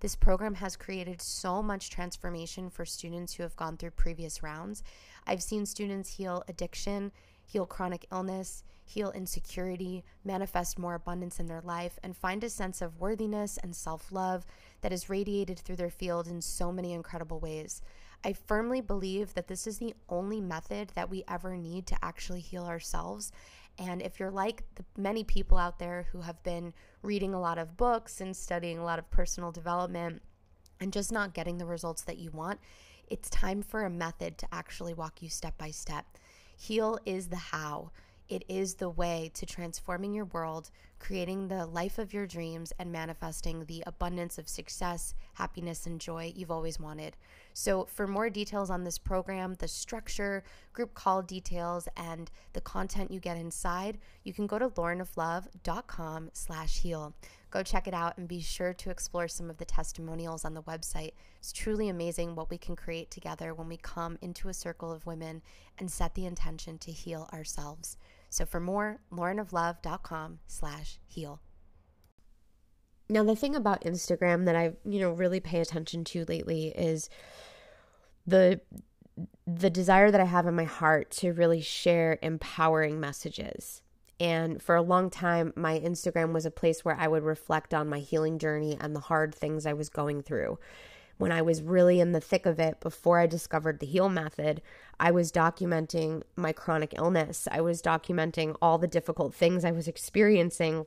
This 0.00 0.14
program 0.14 0.54
has 0.56 0.76
created 0.76 1.20
so 1.20 1.62
much 1.62 1.90
transformation 1.90 2.70
for 2.70 2.84
students 2.84 3.34
who 3.34 3.42
have 3.42 3.56
gone 3.56 3.76
through 3.76 3.92
previous 3.92 4.42
rounds. 4.42 4.84
I've 5.26 5.42
seen 5.42 5.66
students 5.66 6.16
heal 6.16 6.44
addiction, 6.46 7.10
heal 7.46 7.64
chronic 7.64 8.06
illness, 8.12 8.64
heal 8.84 9.10
insecurity, 9.12 10.04
manifest 10.24 10.78
more 10.78 10.94
abundance 10.94 11.40
in 11.40 11.46
their 11.46 11.60
life, 11.62 11.98
and 12.02 12.16
find 12.16 12.44
a 12.44 12.50
sense 12.50 12.82
of 12.82 13.00
worthiness 13.00 13.58
and 13.62 13.74
self 13.74 14.12
love 14.12 14.44
that 14.80 14.92
is 14.92 15.08
radiated 15.08 15.58
through 15.58 15.76
their 15.76 15.90
field 15.90 16.28
in 16.28 16.40
so 16.42 16.70
many 16.70 16.92
incredible 16.92 17.40
ways. 17.40 17.80
I 18.24 18.32
firmly 18.32 18.80
believe 18.80 19.34
that 19.34 19.46
this 19.46 19.66
is 19.66 19.78
the 19.78 19.94
only 20.08 20.40
method 20.40 20.92
that 20.94 21.10
we 21.10 21.24
ever 21.28 21.56
need 21.56 21.86
to 21.88 21.96
actually 22.02 22.40
heal 22.40 22.64
ourselves. 22.64 23.30
And 23.78 24.00
if 24.00 24.18
you're 24.18 24.30
like 24.30 24.62
the 24.74 24.84
many 24.96 25.22
people 25.22 25.58
out 25.58 25.78
there 25.78 26.08
who 26.12 26.22
have 26.22 26.42
been 26.42 26.72
reading 27.02 27.34
a 27.34 27.40
lot 27.40 27.58
of 27.58 27.76
books 27.76 28.20
and 28.20 28.34
studying 28.34 28.78
a 28.78 28.84
lot 28.84 28.98
of 28.98 29.10
personal 29.10 29.52
development 29.52 30.22
and 30.80 30.92
just 30.92 31.12
not 31.12 31.34
getting 31.34 31.58
the 31.58 31.66
results 31.66 32.02
that 32.02 32.18
you 32.18 32.30
want, 32.30 32.58
it's 33.08 33.30
time 33.30 33.62
for 33.62 33.84
a 33.84 33.90
method 33.90 34.38
to 34.38 34.48
actually 34.52 34.94
walk 34.94 35.22
you 35.22 35.28
step 35.28 35.56
by 35.58 35.70
step. 35.70 36.06
Heal 36.56 36.98
is 37.04 37.28
the 37.28 37.36
how. 37.36 37.90
It 38.28 38.44
is 38.48 38.74
the 38.74 38.88
way 38.88 39.30
to 39.34 39.46
transforming 39.46 40.12
your 40.12 40.24
world, 40.24 40.70
creating 40.98 41.46
the 41.46 41.66
life 41.66 41.98
of 41.98 42.12
your 42.12 42.26
dreams, 42.26 42.72
and 42.78 42.90
manifesting 42.90 43.66
the 43.66 43.84
abundance 43.86 44.36
of 44.38 44.48
success, 44.48 45.14
happiness, 45.34 45.86
and 45.86 46.00
joy 46.00 46.32
you've 46.34 46.50
always 46.50 46.80
wanted. 46.80 47.16
So, 47.58 47.86
for 47.86 48.06
more 48.06 48.28
details 48.28 48.68
on 48.68 48.84
this 48.84 48.98
program, 48.98 49.54
the 49.54 49.66
structure, 49.66 50.44
group 50.74 50.92
call 50.92 51.22
details, 51.22 51.88
and 51.96 52.30
the 52.52 52.60
content 52.60 53.10
you 53.10 53.18
get 53.18 53.38
inside, 53.38 53.96
you 54.24 54.34
can 54.34 54.46
go 54.46 54.58
to 54.58 54.68
laurenoflove.com 54.68 56.32
slash 56.34 56.80
heal. 56.80 57.14
Go 57.50 57.62
check 57.62 57.88
it 57.88 57.94
out 57.94 58.18
and 58.18 58.28
be 58.28 58.42
sure 58.42 58.74
to 58.74 58.90
explore 58.90 59.26
some 59.26 59.48
of 59.48 59.56
the 59.56 59.64
testimonials 59.64 60.44
on 60.44 60.52
the 60.52 60.64
website. 60.64 61.12
It's 61.38 61.50
truly 61.50 61.88
amazing 61.88 62.34
what 62.34 62.50
we 62.50 62.58
can 62.58 62.76
create 62.76 63.10
together 63.10 63.54
when 63.54 63.70
we 63.70 63.78
come 63.78 64.18
into 64.20 64.50
a 64.50 64.54
circle 64.54 64.92
of 64.92 65.06
women 65.06 65.40
and 65.78 65.90
set 65.90 66.14
the 66.14 66.26
intention 66.26 66.76
to 66.80 66.92
heal 66.92 67.26
ourselves. 67.32 67.96
So 68.28 68.44
for 68.44 68.60
more, 68.60 69.00
laurenoflove.com 69.10 70.40
slash 70.46 70.98
heal. 71.06 71.40
Now, 73.08 73.22
the 73.22 73.36
thing 73.36 73.54
about 73.54 73.82
Instagram 73.82 74.46
that 74.46 74.56
I, 74.56 74.72
you 74.84 74.98
know, 74.98 75.12
really 75.12 75.38
pay 75.38 75.60
attention 75.60 76.02
to 76.04 76.24
lately 76.26 76.68
is 76.76 77.08
the 78.26 78.60
the 79.46 79.70
desire 79.70 80.10
that 80.10 80.20
I 80.20 80.24
have 80.24 80.46
in 80.46 80.54
my 80.54 80.64
heart 80.64 81.10
to 81.12 81.32
really 81.32 81.62
share 81.62 82.18
empowering 82.20 83.00
messages. 83.00 83.80
And 84.18 84.60
for 84.60 84.74
a 84.74 84.82
long 84.82 85.08
time, 85.08 85.52
my 85.56 85.78
Instagram 85.78 86.32
was 86.32 86.44
a 86.44 86.50
place 86.50 86.84
where 86.84 86.96
I 86.98 87.06
would 87.06 87.22
reflect 87.22 87.72
on 87.72 87.88
my 87.88 88.00
healing 88.00 88.38
journey 88.38 88.76
and 88.78 88.94
the 88.94 89.00
hard 89.00 89.34
things 89.34 89.64
I 89.64 89.72
was 89.72 89.88
going 89.88 90.22
through 90.22 90.58
when 91.18 91.32
I 91.32 91.42
was 91.42 91.62
really 91.62 92.00
in 92.00 92.12
the 92.12 92.20
thick 92.20 92.46
of 92.46 92.58
it 92.58 92.80
before 92.80 93.18
I 93.18 93.26
discovered 93.26 93.80
the 93.80 93.86
heal 93.86 94.08
method, 94.08 94.60
I 95.00 95.10
was 95.10 95.32
documenting 95.32 96.22
my 96.36 96.52
chronic 96.52 96.94
illness. 96.96 97.48
I 97.50 97.60
was 97.60 97.80
documenting 97.80 98.56
all 98.60 98.78
the 98.78 98.86
difficult 98.86 99.34
things 99.34 99.64
I 99.64 99.70
was 99.70 99.88
experiencing 99.88 100.84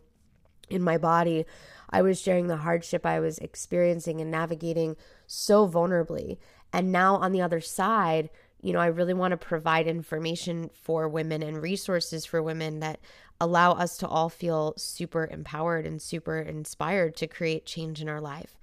in 0.70 0.84
my 0.84 0.98
body. 0.98 1.46
I 1.90 2.04
was 2.04 2.22
sharing 2.22 2.48
the 2.48 2.58
hardship 2.58 3.06
I 3.06 3.20
was 3.20 3.40
experiencing 3.40 4.22
and 4.22 4.30
navigating 4.30 4.96
so 5.26 5.68
vulnerably. 5.68 6.38
And 6.72 6.92
now 6.92 7.16
on 7.16 7.32
the 7.32 7.42
other 7.42 7.62
side, 7.62 8.30
you 8.62 8.74
know, 8.74 8.80
I 8.80 8.88
really 8.88 9.14
want 9.14 9.32
to 9.32 9.38
provide 9.38 9.88
information 9.88 10.70
for 10.74 11.08
women 11.08 11.42
and 11.42 11.62
resources 11.62 12.26
for 12.26 12.44
women 12.44 12.80
that 12.82 13.00
allow 13.40 13.72
us 13.72 13.98
to 13.98 14.08
all 14.08 14.30
feel 14.30 14.74
super 14.78 15.28
empowered 15.32 15.86
and 15.86 16.02
super 16.02 16.40
inspired 16.40 17.16
to 17.18 17.28
create 17.28 17.66
change 17.66 18.02
in 18.02 18.10
our 18.10 18.20
life. 18.20 18.58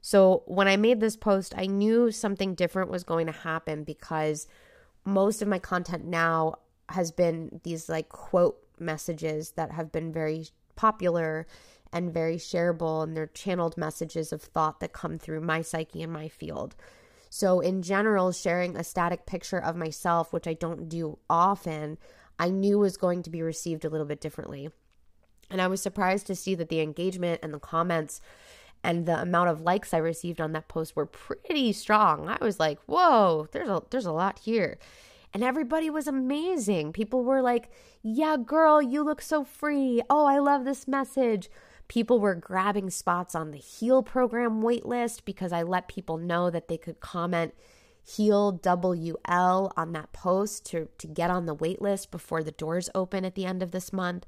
So 0.00 0.42
when 0.46 0.68
I 0.68 0.76
made 0.76 1.00
this 1.00 1.16
post, 1.16 1.54
I 1.56 1.66
knew 1.66 2.10
something 2.10 2.54
different 2.54 2.90
was 2.90 3.04
going 3.04 3.26
to 3.26 3.32
happen 3.32 3.84
because 3.84 4.46
most 5.04 5.42
of 5.42 5.48
my 5.48 5.58
content 5.58 6.04
now 6.04 6.56
has 6.90 7.10
been 7.10 7.60
these 7.64 7.88
like 7.88 8.08
quote 8.08 8.58
messages 8.78 9.52
that 9.52 9.72
have 9.72 9.92
been 9.92 10.12
very 10.12 10.46
popular 10.76 11.46
and 11.92 12.12
very 12.12 12.36
shareable, 12.36 13.02
and 13.04 13.16
they're 13.16 13.28
channeled 13.28 13.76
messages 13.76 14.32
of 14.32 14.42
thought 14.42 14.80
that 14.80 14.92
come 14.92 15.16
through 15.16 15.40
my 15.40 15.62
psyche 15.62 16.02
and 16.02 16.12
my 16.12 16.28
field. 16.28 16.74
So, 17.36 17.58
in 17.58 17.82
general, 17.82 18.30
sharing 18.30 18.76
a 18.76 18.84
static 18.84 19.26
picture 19.26 19.58
of 19.58 19.74
myself, 19.74 20.32
which 20.32 20.46
I 20.46 20.54
don't 20.54 20.88
do 20.88 21.18
often, 21.28 21.98
I 22.38 22.48
knew 22.48 22.78
was 22.78 22.96
going 22.96 23.24
to 23.24 23.30
be 23.30 23.42
received 23.42 23.84
a 23.84 23.88
little 23.88 24.06
bit 24.06 24.20
differently. 24.20 24.70
And 25.50 25.60
I 25.60 25.66
was 25.66 25.82
surprised 25.82 26.28
to 26.28 26.36
see 26.36 26.54
that 26.54 26.68
the 26.68 26.80
engagement 26.80 27.40
and 27.42 27.52
the 27.52 27.58
comments 27.58 28.20
and 28.84 29.04
the 29.04 29.20
amount 29.20 29.50
of 29.50 29.62
likes 29.62 29.92
I 29.92 29.96
received 29.96 30.40
on 30.40 30.52
that 30.52 30.68
post 30.68 30.94
were 30.94 31.06
pretty 31.06 31.72
strong. 31.72 32.28
I 32.28 32.38
was 32.40 32.60
like, 32.60 32.78
"Whoa, 32.86 33.48
there's 33.50 33.68
a 33.68 33.82
there's 33.90 34.06
a 34.06 34.12
lot 34.12 34.38
here." 34.38 34.78
And 35.32 35.42
everybody 35.42 35.90
was 35.90 36.06
amazing. 36.06 36.92
People 36.92 37.24
were 37.24 37.42
like, 37.42 37.68
"Yeah, 38.00 38.36
girl, 38.36 38.80
you 38.80 39.02
look 39.02 39.20
so 39.20 39.42
free. 39.42 40.00
Oh, 40.08 40.24
I 40.24 40.38
love 40.38 40.64
this 40.64 40.86
message." 40.86 41.50
People 41.94 42.18
were 42.18 42.34
grabbing 42.34 42.90
spots 42.90 43.36
on 43.36 43.52
the 43.52 43.58
Heal 43.58 44.02
program 44.02 44.62
waitlist 44.62 45.24
because 45.24 45.52
I 45.52 45.62
let 45.62 45.86
people 45.86 46.16
know 46.16 46.50
that 46.50 46.66
they 46.66 46.76
could 46.76 46.98
comment 46.98 47.54
Heal 48.02 48.58
WL 48.58 49.72
on 49.76 49.92
that 49.92 50.12
post 50.12 50.66
to, 50.66 50.88
to 50.98 51.06
get 51.06 51.30
on 51.30 51.46
the 51.46 51.54
waitlist 51.54 52.10
before 52.10 52.42
the 52.42 52.50
doors 52.50 52.90
open 52.96 53.24
at 53.24 53.36
the 53.36 53.46
end 53.46 53.62
of 53.62 53.70
this 53.70 53.92
month 53.92 54.26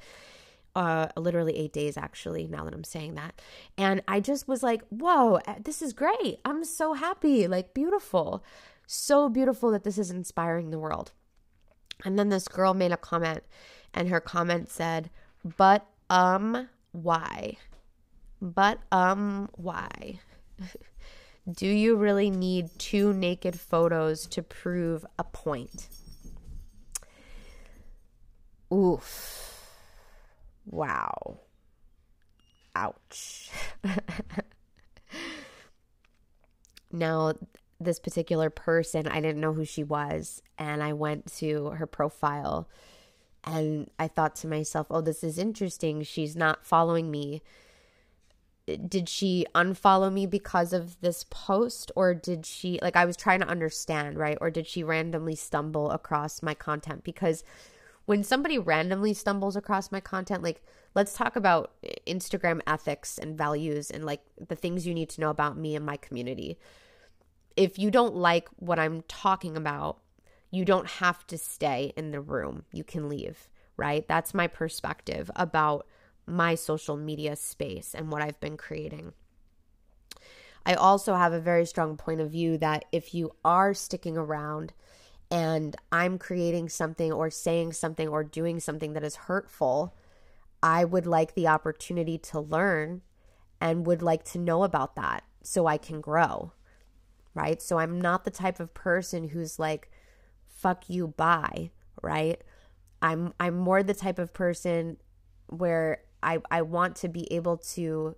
uh, 0.77 1.09
literally 1.17 1.57
eight 1.57 1.73
days 1.73 1.97
actually, 1.97 2.47
now 2.47 2.63
that 2.63 2.73
I'm 2.73 2.85
saying 2.85 3.15
that. 3.15 3.43
And 3.77 4.01
I 4.07 4.21
just 4.21 4.47
was 4.47 4.63
like, 4.63 4.83
whoa, 4.91 5.41
eh, 5.47 5.57
this 5.65 5.83
is 5.83 5.93
great. 5.93 6.39
I'm 6.45 6.63
so 6.65 6.93
happy, 6.93 7.49
like, 7.49 7.75
beautiful. 7.75 8.45
So 8.87 9.29
beautiful 9.29 9.73
that 9.73 9.83
this 9.83 9.99
is 9.99 10.13
inspiring 10.13 10.71
the 10.71 10.79
world. 10.79 11.11
And 12.05 12.17
then 12.17 12.29
this 12.29 12.47
girl 12.47 12.75
made 12.75 12.93
a 12.93 12.97
comment, 12.97 13.43
and 13.93 14.09
her 14.09 14.21
comment 14.21 14.71
said, 14.71 15.11
but, 15.43 15.87
um, 16.11 16.69
why? 17.03 17.57
But, 18.41 18.79
um, 18.91 19.49
why? 19.55 20.21
Do 21.51 21.67
you 21.67 21.97
really 21.97 22.31
need 22.31 22.71
two 22.79 23.13
naked 23.13 23.59
photos 23.59 24.27
to 24.29 24.43
prove 24.43 25.07
a 25.19 25.25
point? 25.25 25.89
Oof 28.73 29.47
Wow. 30.67 31.39
Ouch. 32.75 33.51
now, 36.93 37.35
this 37.81 38.01
particular 38.01 38.51
person, 38.51 39.07
I 39.07 39.21
didn't 39.21 39.41
know 39.41 39.53
who 39.53 39.65
she 39.65 39.85
was. 39.85 40.43
And 40.59 40.83
I 40.83 40.93
went 40.93 41.33
to 41.37 41.71
her 41.71 41.87
profile 41.87 42.69
and 43.47 43.91
I 43.99 44.09
thought 44.09 44.35
to 44.37 44.49
myself, 44.49 44.89
oh, 44.91 45.01
this 45.01 45.23
is 45.23 45.39
interesting. 45.39 46.03
She's 46.03 46.35
not 46.37 46.67
following 46.67 47.11
me. 47.11 47.43
Did 48.67 49.09
she 49.09 49.47
unfollow 49.55 50.13
me 50.13 50.27
because 50.27 50.73
of 50.73 51.01
this 51.01 51.25
post? 51.31 51.93
Or 51.95 52.13
did 52.13 52.45
she, 52.45 52.81
like, 52.83 52.97
I 52.97 53.05
was 53.05 53.17
trying 53.17 53.41
to 53.41 53.49
understand, 53.49 54.19
right? 54.19 54.37
Or 54.41 54.51
did 54.51 54.67
she 54.67 54.83
randomly 54.83 55.37
stumble 55.37 55.93
across 55.93 56.43
my 56.43 56.55
content? 56.55 57.05
Because 57.05 57.45
when 58.07 58.25
somebody 58.25 58.59
randomly 58.59 59.13
stumbles 59.13 59.57
across 59.57 59.93
my 59.93 60.01
content, 60.01 60.43
like 60.43 60.63
let's 60.95 61.13
talk 61.13 61.37
about 61.37 61.73
eh, 61.85 61.95
Instagram 62.07 62.61
ethics 62.67 63.19
and 63.19 63.37
values 63.37 63.91
and 63.91 64.05
like 64.05 64.23
the 64.49 64.57
things 64.57 64.87
you 64.87 64.95
need 64.95 65.11
to 65.11 65.21
know 65.21 65.31
about 65.31 65.59
me 65.59 65.77
and 65.77 65.85
my 65.85 65.97
community. 65.97 66.57
If 67.57 67.79
you 67.79 67.91
don't 67.91 68.17
like 68.17 68.49
what 68.57 68.79
I'm 68.79 69.03
talking 69.03 69.57
about, 69.57 69.99
you 70.57 70.65
don't 70.65 70.89
have 70.89 71.27
to 71.27 71.37
stay 71.37 71.93
in 71.97 72.13
the 72.13 72.21
room. 72.21 72.65
You 72.73 72.83
can 72.83 73.11
leave, 73.11 73.51
right? 73.77 74.09
That's 74.09 74.33
my 74.33 74.47
perspective 74.47 75.31
about 75.37 75.87
my 76.27 76.55
social 76.55 76.97
media 76.97 77.37
space 77.37 77.95
and 77.95 78.11
what 78.11 78.23
I've 78.23 78.41
been 78.41 78.57
creating. 78.57 79.13
I 80.65 80.73
also 80.73 81.15
have 81.15 81.35
a 81.35 81.41
very 81.41 81.67
strong 81.67 81.99
point 81.99 82.23
of 82.23 82.31
view 82.31 82.57
that 82.59 82.87
if 82.91 83.15
you 83.15 83.33
are 83.45 83.75
sticking 83.75 84.17
around 84.17 84.73
and 85.31 85.77
I'm 85.93 86.19
creating 86.19 86.71
something 86.71 87.13
or 87.13 87.29
saying 87.29 87.75
something 87.75 88.09
or 88.09 88.25
doing 88.25 88.59
something 88.59 88.95
that 88.95 89.05
is 89.05 89.17
hurtful, 89.17 89.95
I 90.63 90.87
would 90.87 91.07
like 91.07 91.35
the 91.35 91.49
opportunity 91.49 92.17
to 92.19 92.41
learn 92.41 93.03
and 93.61 93.87
would 93.87 94.01
like 94.01 94.25
to 94.25 94.39
know 94.39 94.63
about 94.63 94.97
that 94.97 95.23
so 95.43 95.67
I 95.67 95.77
can 95.77 96.01
grow. 96.01 96.53
Right? 97.35 97.61
So 97.61 97.79
I'm 97.79 98.01
not 98.01 98.25
the 98.25 98.31
type 98.31 98.59
of 98.59 98.73
person 98.73 99.29
who's 99.29 99.59
like 99.59 99.91
fuck 100.57 100.89
you 100.89 101.09
bye, 101.09 101.71
right? 102.03 102.43
I'm 103.03 103.33
I'm 103.39 103.57
more 103.57 103.83
the 103.83 103.95
type 103.95 104.19
of 104.19 104.33
person 104.33 104.97
where 105.47 106.03
I 106.23 106.39
I 106.51 106.63
want 106.63 106.97
to 106.97 107.09
be 107.09 107.33
able 107.33 107.59
to 107.75 108.17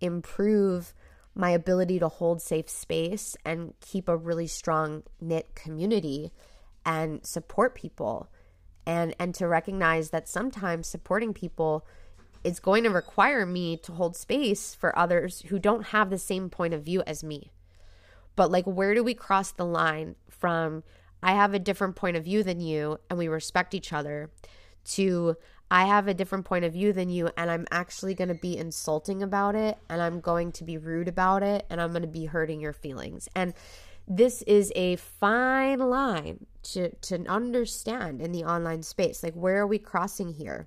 improve 0.00 0.94
my 1.34 1.50
ability 1.50 1.98
to 1.98 2.08
hold 2.08 2.42
safe 2.42 2.68
space 2.68 3.36
and 3.44 3.74
keep 3.80 4.08
a 4.08 4.16
really 4.16 4.46
strong 4.46 5.02
knit 5.20 5.54
community 5.54 6.32
and 6.84 7.24
support 7.24 7.74
people 7.74 8.28
and 8.86 9.14
and 9.18 9.34
to 9.34 9.46
recognize 9.46 10.10
that 10.10 10.28
sometimes 10.28 10.88
supporting 10.88 11.34
people 11.34 11.86
is 12.42 12.58
going 12.58 12.84
to 12.84 12.90
require 12.90 13.44
me 13.44 13.76
to 13.76 13.92
hold 13.92 14.16
space 14.16 14.74
for 14.74 14.98
others 14.98 15.42
who 15.48 15.58
don't 15.58 15.88
have 15.88 16.08
the 16.08 16.18
same 16.18 16.48
point 16.48 16.72
of 16.72 16.82
view 16.82 17.02
as 17.06 17.22
me. 17.22 17.50
But 18.34 18.50
like 18.50 18.64
where 18.64 18.94
do 18.94 19.04
we 19.04 19.14
cross 19.14 19.52
the 19.52 19.66
line 19.66 20.16
from 20.30 20.82
I 21.22 21.32
have 21.32 21.54
a 21.54 21.58
different 21.58 21.96
point 21.96 22.16
of 22.16 22.24
view 22.24 22.42
than 22.42 22.60
you 22.60 22.98
and 23.08 23.18
we 23.18 23.28
respect 23.28 23.74
each 23.74 23.92
other 23.92 24.30
to 24.84 25.36
I 25.70 25.86
have 25.86 26.08
a 26.08 26.14
different 26.14 26.46
point 26.46 26.64
of 26.64 26.72
view 26.72 26.92
than 26.92 27.10
you 27.10 27.30
and 27.36 27.50
I'm 27.50 27.66
actually 27.70 28.14
going 28.14 28.28
to 28.28 28.34
be 28.34 28.56
insulting 28.56 29.22
about 29.22 29.54
it 29.54 29.78
and 29.88 30.02
I'm 30.02 30.20
going 30.20 30.52
to 30.52 30.64
be 30.64 30.78
rude 30.78 31.08
about 31.08 31.42
it 31.42 31.64
and 31.70 31.80
I'm 31.80 31.90
going 31.90 32.02
to 32.02 32.08
be 32.08 32.24
hurting 32.24 32.60
your 32.60 32.72
feelings. 32.72 33.28
And 33.36 33.54
this 34.08 34.42
is 34.42 34.72
a 34.74 34.96
fine 34.96 35.78
line 35.78 36.46
to 36.62 36.90
to 36.96 37.24
understand 37.26 38.20
in 38.20 38.32
the 38.32 38.44
online 38.44 38.82
space. 38.82 39.22
Like 39.22 39.34
where 39.34 39.58
are 39.58 39.66
we 39.66 39.78
crossing 39.78 40.32
here? 40.32 40.66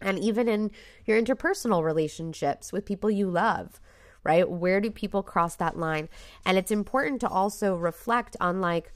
And 0.00 0.18
even 0.18 0.48
in 0.48 0.70
your 1.04 1.20
interpersonal 1.20 1.82
relationships 1.82 2.72
with 2.72 2.86
people 2.86 3.10
you 3.10 3.28
love, 3.28 3.80
right? 4.22 4.48
Where 4.48 4.80
do 4.80 4.90
people 4.90 5.22
cross 5.22 5.56
that 5.56 5.76
line? 5.76 6.08
And 6.46 6.56
it's 6.56 6.70
important 6.70 7.20
to 7.22 7.28
also 7.28 7.74
reflect 7.74 8.36
on 8.40 8.60
like 8.60 8.92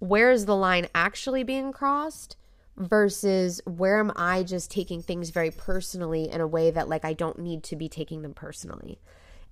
where 0.00 0.32
is 0.32 0.46
the 0.46 0.56
line 0.56 0.88
actually 0.94 1.44
being 1.44 1.72
crossed 1.72 2.36
versus 2.76 3.60
where 3.66 4.00
am 4.00 4.10
I 4.16 4.42
just 4.42 4.70
taking 4.70 5.02
things 5.02 5.30
very 5.30 5.50
personally 5.50 6.28
in 6.30 6.40
a 6.40 6.46
way 6.46 6.70
that 6.70 6.88
like 6.88 7.04
I 7.04 7.12
don't 7.12 7.38
need 7.38 7.62
to 7.64 7.76
be 7.76 7.88
taking 7.88 8.22
them 8.22 8.34
personally. 8.34 9.00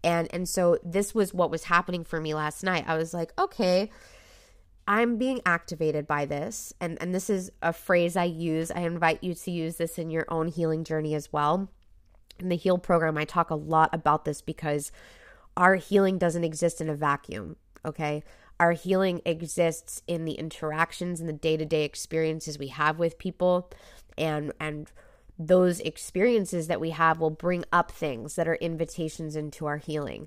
And 0.02 0.32
and 0.32 0.48
so 0.48 0.78
this 0.82 1.14
was 1.14 1.34
what 1.34 1.50
was 1.50 1.64
happening 1.64 2.04
for 2.04 2.20
me 2.20 2.34
last 2.34 2.62
night. 2.64 2.84
I 2.86 2.96
was 2.96 3.12
like, 3.12 3.32
okay, 3.38 3.90
I'm 4.86 5.18
being 5.18 5.42
activated 5.44 6.06
by 6.06 6.24
this. 6.24 6.72
And 6.80 7.00
and 7.00 7.14
this 7.14 7.28
is 7.28 7.50
a 7.60 7.72
phrase 7.72 8.16
I 8.16 8.24
use. 8.24 8.70
I 8.70 8.80
invite 8.80 9.22
you 9.22 9.34
to 9.34 9.50
use 9.50 9.76
this 9.76 9.98
in 9.98 10.10
your 10.10 10.24
own 10.28 10.48
healing 10.48 10.84
journey 10.84 11.14
as 11.14 11.30
well. 11.32 11.68
In 12.38 12.48
the 12.48 12.56
heal 12.56 12.78
program, 12.78 13.18
I 13.18 13.24
talk 13.24 13.50
a 13.50 13.56
lot 13.56 13.90
about 13.92 14.24
this 14.24 14.40
because 14.40 14.92
our 15.56 15.74
healing 15.74 16.16
doesn't 16.18 16.44
exist 16.44 16.80
in 16.80 16.88
a 16.88 16.94
vacuum, 16.94 17.56
okay? 17.84 18.22
Our 18.60 18.72
healing 18.72 19.22
exists 19.24 20.02
in 20.06 20.24
the 20.24 20.32
interactions 20.32 21.20
and 21.20 21.28
the 21.28 21.34
day-to-day 21.34 21.84
experiences 21.84 22.58
we 22.58 22.68
have 22.68 22.98
with 22.98 23.18
people 23.18 23.70
and 24.16 24.52
and 24.58 24.90
those 25.38 25.78
experiences 25.80 26.66
that 26.66 26.80
we 26.80 26.90
have 26.90 27.20
will 27.20 27.30
bring 27.30 27.64
up 27.72 27.92
things 27.92 28.34
that 28.34 28.48
are 28.48 28.56
invitations 28.56 29.36
into 29.36 29.66
our 29.66 29.76
healing. 29.76 30.26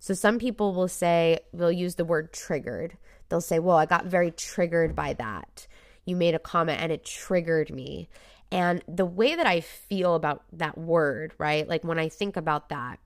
So 0.00 0.14
some 0.14 0.38
people 0.38 0.74
will 0.74 0.88
say, 0.88 1.40
they'll 1.52 1.72
use 1.72 1.94
the 1.94 2.04
word 2.04 2.32
triggered. 2.32 2.96
They'll 3.28 3.40
say, 3.40 3.58
Well, 3.58 3.76
I 3.76 3.86
got 3.86 4.06
very 4.06 4.30
triggered 4.30 4.94
by 4.94 5.14
that. 5.14 5.66
You 6.04 6.16
made 6.16 6.34
a 6.34 6.38
comment 6.38 6.80
and 6.80 6.90
it 6.92 7.04
triggered 7.04 7.70
me. 7.70 8.08
And 8.52 8.82
the 8.88 9.06
way 9.06 9.36
that 9.36 9.46
I 9.46 9.60
feel 9.60 10.14
about 10.14 10.42
that 10.52 10.76
word, 10.76 11.32
right? 11.38 11.68
Like 11.68 11.84
when 11.84 12.00
I 12.00 12.08
think 12.08 12.36
about 12.36 12.68
that, 12.70 12.98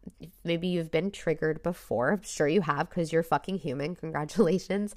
maybe 0.42 0.68
you've 0.68 0.90
been 0.90 1.10
triggered 1.10 1.62
before. 1.62 2.12
I'm 2.12 2.22
sure 2.22 2.48
you 2.48 2.62
have 2.62 2.88
because 2.88 3.12
you're 3.12 3.22
fucking 3.22 3.58
human. 3.58 3.94
Congratulations. 4.04 4.94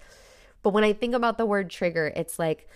But 0.64 0.72
when 0.72 0.84
I 0.84 0.94
think 0.94 1.14
about 1.16 1.38
the 1.38 1.46
word 1.46 1.70
trigger, 1.70 2.12
it's 2.16 2.40
like 2.40 2.70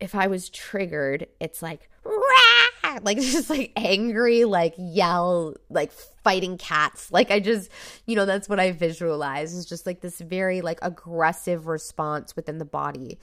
if 0.00 0.14
I 0.14 0.28
was 0.28 0.48
triggered, 0.48 1.26
it's 1.40 1.60
like, 1.60 1.90
Rah! 2.04 2.98
like 3.02 3.18
just 3.20 3.50
like 3.50 3.72
angry, 3.76 4.44
like 4.44 4.74
yell, 4.78 5.54
like 5.68 5.92
fighting 5.92 6.56
cats. 6.58 7.12
Like 7.12 7.30
I 7.30 7.40
just, 7.40 7.70
you 8.06 8.16
know, 8.16 8.26
that's 8.26 8.48
what 8.48 8.60
I 8.60 8.72
visualize 8.72 9.54
is 9.54 9.66
just 9.66 9.86
like 9.86 10.00
this 10.00 10.18
very 10.20 10.60
like 10.60 10.78
aggressive 10.82 11.66
response 11.66 12.34
within 12.36 12.58
the 12.58 12.64
body. 12.64 13.18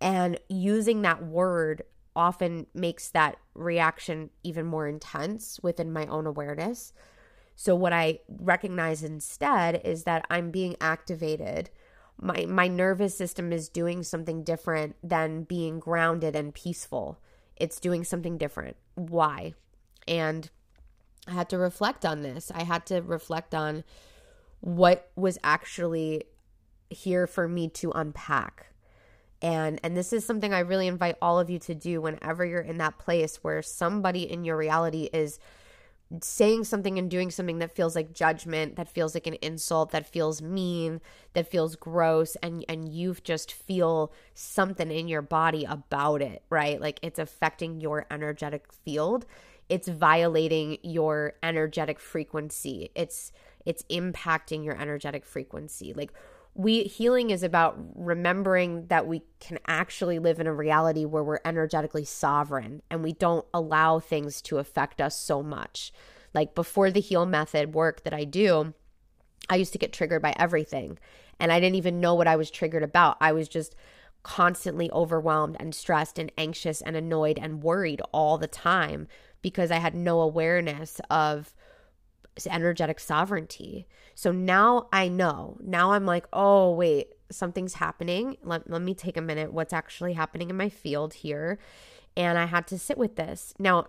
And 0.00 0.38
using 0.48 1.02
that 1.02 1.24
word 1.24 1.82
often 2.16 2.66
makes 2.74 3.10
that 3.10 3.36
reaction 3.54 4.30
even 4.42 4.66
more 4.66 4.88
intense 4.88 5.60
within 5.62 5.92
my 5.92 6.06
own 6.06 6.26
awareness. 6.26 6.92
So, 7.54 7.74
what 7.74 7.92
I 7.92 8.20
recognize 8.28 9.02
instead 9.02 9.80
is 9.84 10.04
that 10.04 10.26
I'm 10.28 10.50
being 10.50 10.76
activated. 10.80 11.70
My, 12.18 12.46
my 12.46 12.66
nervous 12.66 13.16
system 13.16 13.52
is 13.52 13.68
doing 13.68 14.02
something 14.02 14.42
different 14.42 14.96
than 15.02 15.42
being 15.42 15.78
grounded 15.78 16.34
and 16.34 16.54
peaceful. 16.54 17.20
It's 17.56 17.78
doing 17.78 18.04
something 18.04 18.38
different. 18.38 18.76
Why? 18.94 19.54
And 20.08 20.48
I 21.26 21.32
had 21.32 21.48
to 21.50 21.58
reflect 21.58 22.04
on 22.04 22.22
this. 22.22 22.50
I 22.54 22.64
had 22.64 22.86
to 22.86 23.00
reflect 23.02 23.54
on 23.54 23.84
what 24.60 25.10
was 25.14 25.38
actually 25.44 26.24
here 26.88 27.26
for 27.26 27.48
me 27.48 27.68
to 27.68 27.90
unpack 27.92 28.68
and 29.42 29.78
and 29.82 29.96
this 29.96 30.12
is 30.12 30.24
something 30.24 30.54
i 30.54 30.60
really 30.60 30.86
invite 30.86 31.16
all 31.20 31.38
of 31.38 31.50
you 31.50 31.58
to 31.58 31.74
do 31.74 32.00
whenever 32.00 32.44
you're 32.44 32.60
in 32.60 32.78
that 32.78 32.98
place 32.98 33.36
where 33.42 33.62
somebody 33.62 34.30
in 34.30 34.44
your 34.44 34.56
reality 34.56 35.08
is 35.12 35.38
saying 36.22 36.62
something 36.62 36.98
and 36.98 37.10
doing 37.10 37.32
something 37.32 37.58
that 37.58 37.74
feels 37.74 37.96
like 37.96 38.12
judgment 38.12 38.76
that 38.76 38.88
feels 38.88 39.12
like 39.12 39.26
an 39.26 39.34
insult 39.42 39.90
that 39.90 40.06
feels 40.06 40.40
mean 40.40 41.00
that 41.32 41.50
feels 41.50 41.74
gross 41.74 42.36
and 42.36 42.64
and 42.68 42.88
you 42.88 43.14
just 43.24 43.52
feel 43.52 44.12
something 44.32 44.90
in 44.90 45.08
your 45.08 45.22
body 45.22 45.64
about 45.64 46.22
it 46.22 46.42
right? 46.48 46.80
Like 46.80 47.00
it's 47.02 47.18
affecting 47.18 47.80
your 47.80 48.06
energetic 48.10 48.72
field. 48.72 49.26
It's 49.68 49.88
violating 49.88 50.78
your 50.82 51.34
energetic 51.42 51.98
frequency. 51.98 52.90
It's 52.94 53.32
it's 53.64 53.82
impacting 53.90 54.64
your 54.64 54.80
energetic 54.80 55.24
frequency. 55.24 55.92
Like 55.92 56.12
we 56.56 56.84
healing 56.84 57.30
is 57.30 57.42
about 57.42 57.76
remembering 57.94 58.86
that 58.86 59.06
we 59.06 59.22
can 59.40 59.58
actually 59.66 60.18
live 60.18 60.40
in 60.40 60.46
a 60.46 60.54
reality 60.54 61.04
where 61.04 61.22
we're 61.22 61.40
energetically 61.44 62.04
sovereign 62.04 62.80
and 62.90 63.04
we 63.04 63.12
don't 63.12 63.44
allow 63.52 63.98
things 63.98 64.40
to 64.40 64.56
affect 64.56 65.00
us 65.00 65.20
so 65.20 65.42
much. 65.42 65.92
Like 66.32 66.54
before 66.54 66.90
the 66.90 67.00
heal 67.00 67.26
method 67.26 67.74
work 67.74 68.04
that 68.04 68.14
I 68.14 68.24
do, 68.24 68.72
I 69.50 69.56
used 69.56 69.72
to 69.72 69.78
get 69.78 69.92
triggered 69.92 70.22
by 70.22 70.34
everything 70.38 70.98
and 71.38 71.52
I 71.52 71.60
didn't 71.60 71.76
even 71.76 72.00
know 72.00 72.14
what 72.14 72.26
I 72.26 72.36
was 72.36 72.50
triggered 72.50 72.82
about. 72.82 73.18
I 73.20 73.32
was 73.32 73.48
just 73.48 73.76
constantly 74.22 74.90
overwhelmed 74.92 75.56
and 75.60 75.74
stressed 75.74 76.18
and 76.18 76.32
anxious 76.38 76.80
and 76.80 76.96
annoyed 76.96 77.38
and 77.38 77.62
worried 77.62 78.00
all 78.12 78.38
the 78.38 78.48
time 78.48 79.08
because 79.42 79.70
I 79.70 79.76
had 79.76 79.94
no 79.94 80.22
awareness 80.22 81.02
of 81.10 81.54
energetic 82.50 83.00
sovereignty. 83.00 83.86
So 84.14 84.32
now 84.32 84.88
I 84.92 85.08
know. 85.08 85.58
Now 85.62 85.92
I'm 85.92 86.04
like, 86.04 86.26
oh, 86.32 86.72
wait, 86.72 87.14
something's 87.30 87.74
happening. 87.74 88.36
Let, 88.42 88.68
let 88.68 88.82
me 88.82 88.94
take 88.94 89.16
a 89.16 89.22
minute. 89.22 89.52
What's 89.52 89.72
actually 89.72 90.14
happening 90.14 90.50
in 90.50 90.56
my 90.56 90.68
field 90.68 91.14
here? 91.14 91.58
And 92.16 92.36
I 92.36 92.46
had 92.46 92.66
to 92.68 92.78
sit 92.78 92.98
with 92.98 93.16
this. 93.16 93.54
Now, 93.58 93.86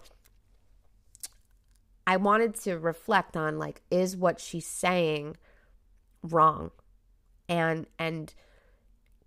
I 2.05 2.17
wanted 2.17 2.55
to 2.61 2.77
reflect 2.77 3.35
on 3.35 3.57
like, 3.57 3.81
is 3.89 4.15
what 4.15 4.39
she's 4.39 4.67
saying 4.67 5.35
wrong? 6.21 6.71
And, 7.49 7.87
and, 7.97 8.33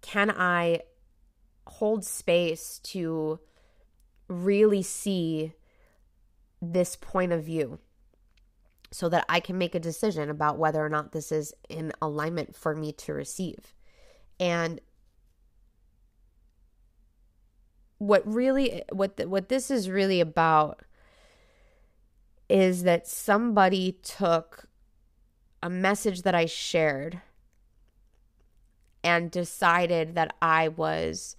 can 0.00 0.30
I 0.30 0.80
hold 1.66 2.04
space 2.04 2.78
to 2.84 3.40
really 4.28 4.82
see 4.82 5.52
this 6.60 6.96
point 6.96 7.32
of 7.32 7.44
view? 7.44 7.78
So 8.92 9.08
that 9.08 9.24
I 9.28 9.40
can 9.40 9.56
make 9.56 9.74
a 9.74 9.80
decision 9.80 10.30
about 10.30 10.58
whether 10.58 10.84
or 10.84 10.88
not 10.88 11.12
this 11.12 11.30
is 11.30 11.54
in 11.68 11.92
alignment 12.02 12.56
for 12.56 12.74
me 12.74 12.92
to 12.92 13.12
receive. 13.12 13.74
And 14.38 14.80
what 17.98 18.26
really 18.26 18.82
what 18.90 19.18
the, 19.18 19.28
what 19.28 19.48
this 19.48 19.70
is 19.70 19.90
really 19.90 20.20
about 20.20 20.80
is 22.48 22.82
that 22.82 23.06
somebody 23.06 23.92
took 24.02 24.64
a 25.62 25.70
message 25.70 26.22
that 26.22 26.34
I 26.34 26.46
shared 26.46 27.20
and 29.04 29.30
decided 29.30 30.14
that 30.14 30.34
I 30.42 30.68
was 30.68 31.36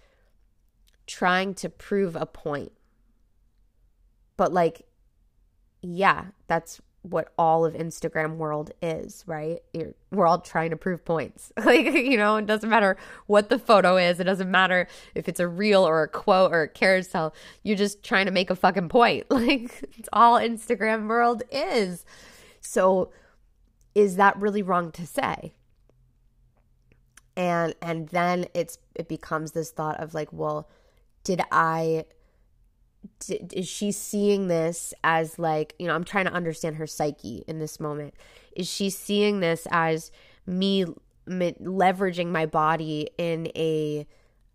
trying 1.08 1.56
to 1.56 1.70
prove 1.70 2.16
a 2.16 2.26
point. 2.26 2.72
But 4.38 4.54
like 4.54 4.84
yeah, 5.82 6.26
that's 6.48 6.80
what 7.04 7.34
all 7.38 7.66
of 7.66 7.74
Instagram 7.74 8.38
world 8.38 8.72
is, 8.82 9.24
right? 9.26 9.60
You're, 9.74 9.94
we're 10.12 10.28
all 10.28 10.40
trying 10.40 10.70
to 10.70 10.76
prove 10.76 11.04
points. 11.04 11.52
like, 11.66 11.86
you 11.86 12.18
know, 12.18 12.36
it 12.36 12.46
doesn't 12.46 12.70
matter 12.70 12.96
what 13.26 13.50
the 13.50 13.58
photo 13.58 13.98
is. 13.98 14.20
It 14.20 14.26
doesn't 14.26 14.52
matter 14.52 14.88
if 15.16 15.28
it's 15.28 15.40
a 15.40 15.48
reel 15.48 15.84
or 15.84 16.04
a 16.04 16.08
quote 16.08 16.52
or 16.52 16.64
a 16.64 16.68
carousel. 16.70 17.34
You're 17.64 17.78
just 17.78 18.04
trying 18.04 18.26
to 18.28 18.32
make 18.32 18.50
a 18.50 18.56
fucking 18.56 18.90
point. 18.90 19.26
Like, 19.42 19.90
it's 19.98 20.10
all 20.14 20.40
Instagram 20.40 21.08
world 21.08 21.42
is. 21.52 22.06
So, 22.60 23.12
is 23.96 24.18
that 24.18 24.38
really 24.38 24.62
wrong 24.62 24.92
to 24.92 25.08
say? 25.08 25.54
And 27.36 27.74
and 27.82 28.10
then 28.10 28.46
it's 28.54 28.78
it 28.94 29.08
becomes 29.08 29.54
this 29.54 29.72
thought 29.72 30.00
of 30.00 30.14
like, 30.14 30.32
well, 30.32 30.70
did 31.24 31.42
I 31.52 32.06
is 33.30 33.68
she 33.68 33.92
seeing 33.92 34.48
this 34.48 34.94
as 35.04 35.40
like 35.40 35.74
you 35.80 35.88
know 35.88 35.96
i'm 35.96 36.04
trying 36.04 36.26
to 36.26 36.34
understand 36.34 36.76
her 36.76 36.86
psyche 36.86 37.44
in 37.48 37.60
this 37.60 37.80
moment 37.80 38.14
is 38.56 38.68
she 38.68 38.90
seeing 38.90 39.40
this 39.40 39.68
as 39.72 40.12
me 40.46 40.86
leveraging 41.28 42.28
my 42.28 42.46
body 42.46 43.10
in 43.18 43.48
a 43.56 44.06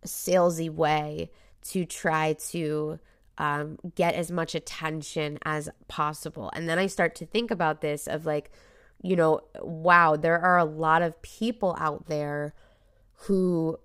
salesy 0.05 0.71
way 0.71 1.31
to 1.63 1.85
try 1.85 2.35
to 2.35 2.99
um, 3.39 3.79
get 3.95 4.15
as 4.15 4.31
much 4.31 4.55
attention 4.55 5.39
as 5.45 5.69
possible. 5.89 6.51
And 6.55 6.69
then 6.69 6.79
I 6.79 6.87
start 6.87 7.15
to 7.17 7.27
think 7.27 7.51
about 7.51 7.81
this 7.81 8.07
of 8.07 8.25
like, 8.25 8.51
you 9.03 9.17
know, 9.17 9.41
wow, 9.61 10.17
there 10.17 10.39
are 10.39 10.59
a 10.59 10.65
lot 10.65 11.03
of 11.03 11.21
people 11.23 11.77
out 11.79 12.07
there 12.07 12.55
who 13.21 13.79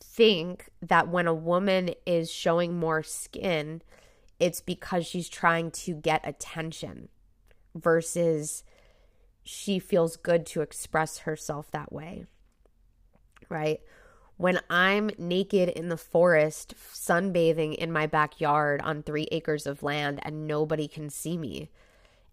think 0.00 0.70
that 0.82 1.08
when 1.08 1.26
a 1.26 1.34
woman 1.34 1.90
is 2.04 2.30
showing 2.30 2.78
more 2.78 3.02
skin, 3.02 3.82
it's 4.38 4.60
because 4.60 5.06
she's 5.06 5.28
trying 5.28 5.70
to 5.70 5.94
get 5.94 6.26
attention 6.26 7.08
versus 7.74 8.64
she 9.44 9.78
feels 9.78 10.16
good 10.16 10.44
to 10.46 10.60
express 10.60 11.18
herself 11.18 11.70
that 11.70 11.92
way. 11.92 12.26
Right? 13.48 13.80
When 14.36 14.60
I'm 14.68 15.10
naked 15.16 15.70
in 15.70 15.88
the 15.88 15.96
forest, 15.96 16.74
sunbathing 16.92 17.74
in 17.76 17.90
my 17.90 18.06
backyard 18.06 18.82
on 18.82 19.02
three 19.02 19.28
acres 19.32 19.66
of 19.66 19.82
land 19.82 20.20
and 20.22 20.46
nobody 20.46 20.88
can 20.88 21.08
see 21.08 21.38
me, 21.38 21.70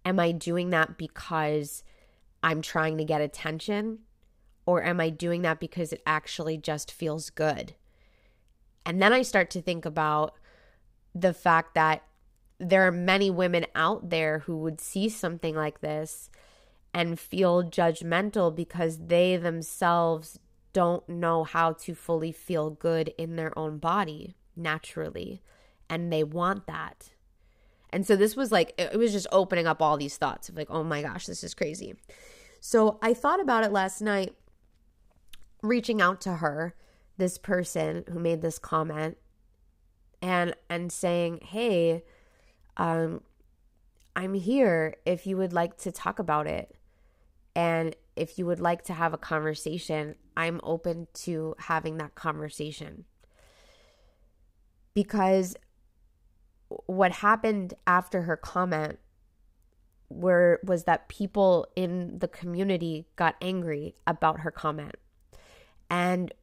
am 0.03 0.19
I 0.19 0.33
doing 0.33 0.71
that 0.71 0.97
because 0.97 1.83
I'm 2.41 2.61
trying 2.61 2.97
to 2.97 3.05
get 3.05 3.21
attention? 3.21 3.99
Or 4.65 4.83
am 4.83 4.99
I 4.99 5.09
doing 5.09 5.41
that 5.41 5.59
because 5.59 5.91
it 5.91 6.01
actually 6.05 6.57
just 6.57 6.91
feels 6.91 7.29
good? 7.29 7.75
And 8.85 9.01
then 9.01 9.13
I 9.13 9.21
start 9.21 9.49
to 9.51 9.61
think 9.61 9.85
about 9.85 10.35
the 11.13 11.33
fact 11.33 11.75
that 11.75 12.03
there 12.59 12.87
are 12.87 12.91
many 12.91 13.29
women 13.29 13.65
out 13.75 14.09
there 14.09 14.39
who 14.39 14.57
would 14.57 14.79
see 14.79 15.09
something 15.09 15.55
like 15.55 15.81
this 15.81 16.29
and 16.93 17.19
feel 17.19 17.63
judgmental 17.63 18.55
because 18.55 19.07
they 19.07 19.35
themselves 19.35 20.39
don't 20.71 21.07
know 21.07 21.43
how 21.43 21.73
to 21.73 21.93
fully 21.93 22.31
feel 22.31 22.69
good 22.69 23.13
in 23.17 23.35
their 23.35 23.57
own 23.57 23.77
body 23.77 24.35
naturally. 24.55 25.41
And 25.89 26.11
they 26.11 26.23
want 26.23 26.67
that. 26.67 27.11
And 27.91 28.07
so 28.07 28.15
this 28.15 28.35
was 28.35 28.51
like, 28.51 28.73
it 28.77 28.97
was 28.97 29.11
just 29.11 29.27
opening 29.31 29.67
up 29.67 29.81
all 29.81 29.97
these 29.97 30.17
thoughts 30.17 30.49
of 30.49 30.55
like, 30.55 30.69
oh 30.71 30.83
my 30.83 31.01
gosh, 31.01 31.27
this 31.27 31.43
is 31.43 31.53
crazy. 31.53 31.95
So 32.59 32.97
I 33.01 33.13
thought 33.13 33.39
about 33.39 33.63
it 33.63 33.71
last 33.71 34.01
night, 34.01 34.33
reaching 35.63 36.01
out 36.01 36.21
to 36.21 36.35
her, 36.35 36.75
this 37.17 37.39
person 37.39 38.03
who 38.11 38.19
made 38.19 38.43
this 38.43 38.59
comment, 38.59 39.17
and 40.21 40.55
and 40.69 40.91
saying, 40.91 41.39
hey, 41.43 42.03
um, 42.77 43.21
I'm 44.15 44.35
here 44.35 44.95
if 45.05 45.25
you 45.25 45.37
would 45.37 45.53
like 45.53 45.77
to 45.79 45.91
talk 45.91 46.19
about 46.19 46.45
it. 46.45 46.75
And 47.55 47.95
if 48.15 48.37
you 48.37 48.45
would 48.45 48.59
like 48.59 48.83
to 48.85 48.93
have 48.93 49.13
a 49.13 49.17
conversation, 49.17 50.15
I'm 50.37 50.59
open 50.63 51.07
to 51.13 51.55
having 51.59 51.97
that 51.97 52.15
conversation. 52.15 53.05
Because 54.93 55.55
what 56.67 57.11
happened 57.11 57.73
after 57.87 58.23
her 58.23 58.37
comment 58.37 58.99
were 60.09 60.59
was 60.63 60.83
that 60.83 61.09
people 61.09 61.67
in 61.75 62.19
the 62.19 62.27
community 62.27 63.07
got 63.15 63.35
angry 63.41 63.95
about 64.05 64.41
her 64.41 64.51
comment. 64.51 64.95
And 65.93 66.33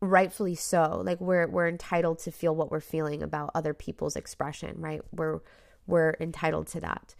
rightfully 0.00 0.56
so. 0.56 1.00
Like 1.04 1.20
we're 1.20 1.46
we're 1.46 1.68
entitled 1.68 2.18
to 2.20 2.32
feel 2.32 2.56
what 2.56 2.72
we're 2.72 2.80
feeling 2.80 3.22
about 3.22 3.52
other 3.54 3.72
people's 3.72 4.16
expression, 4.16 4.74
right? 4.78 5.00
We're 5.12 5.38
we're 5.86 6.16
entitled 6.18 6.66
to 6.68 6.80
that. 6.80 7.14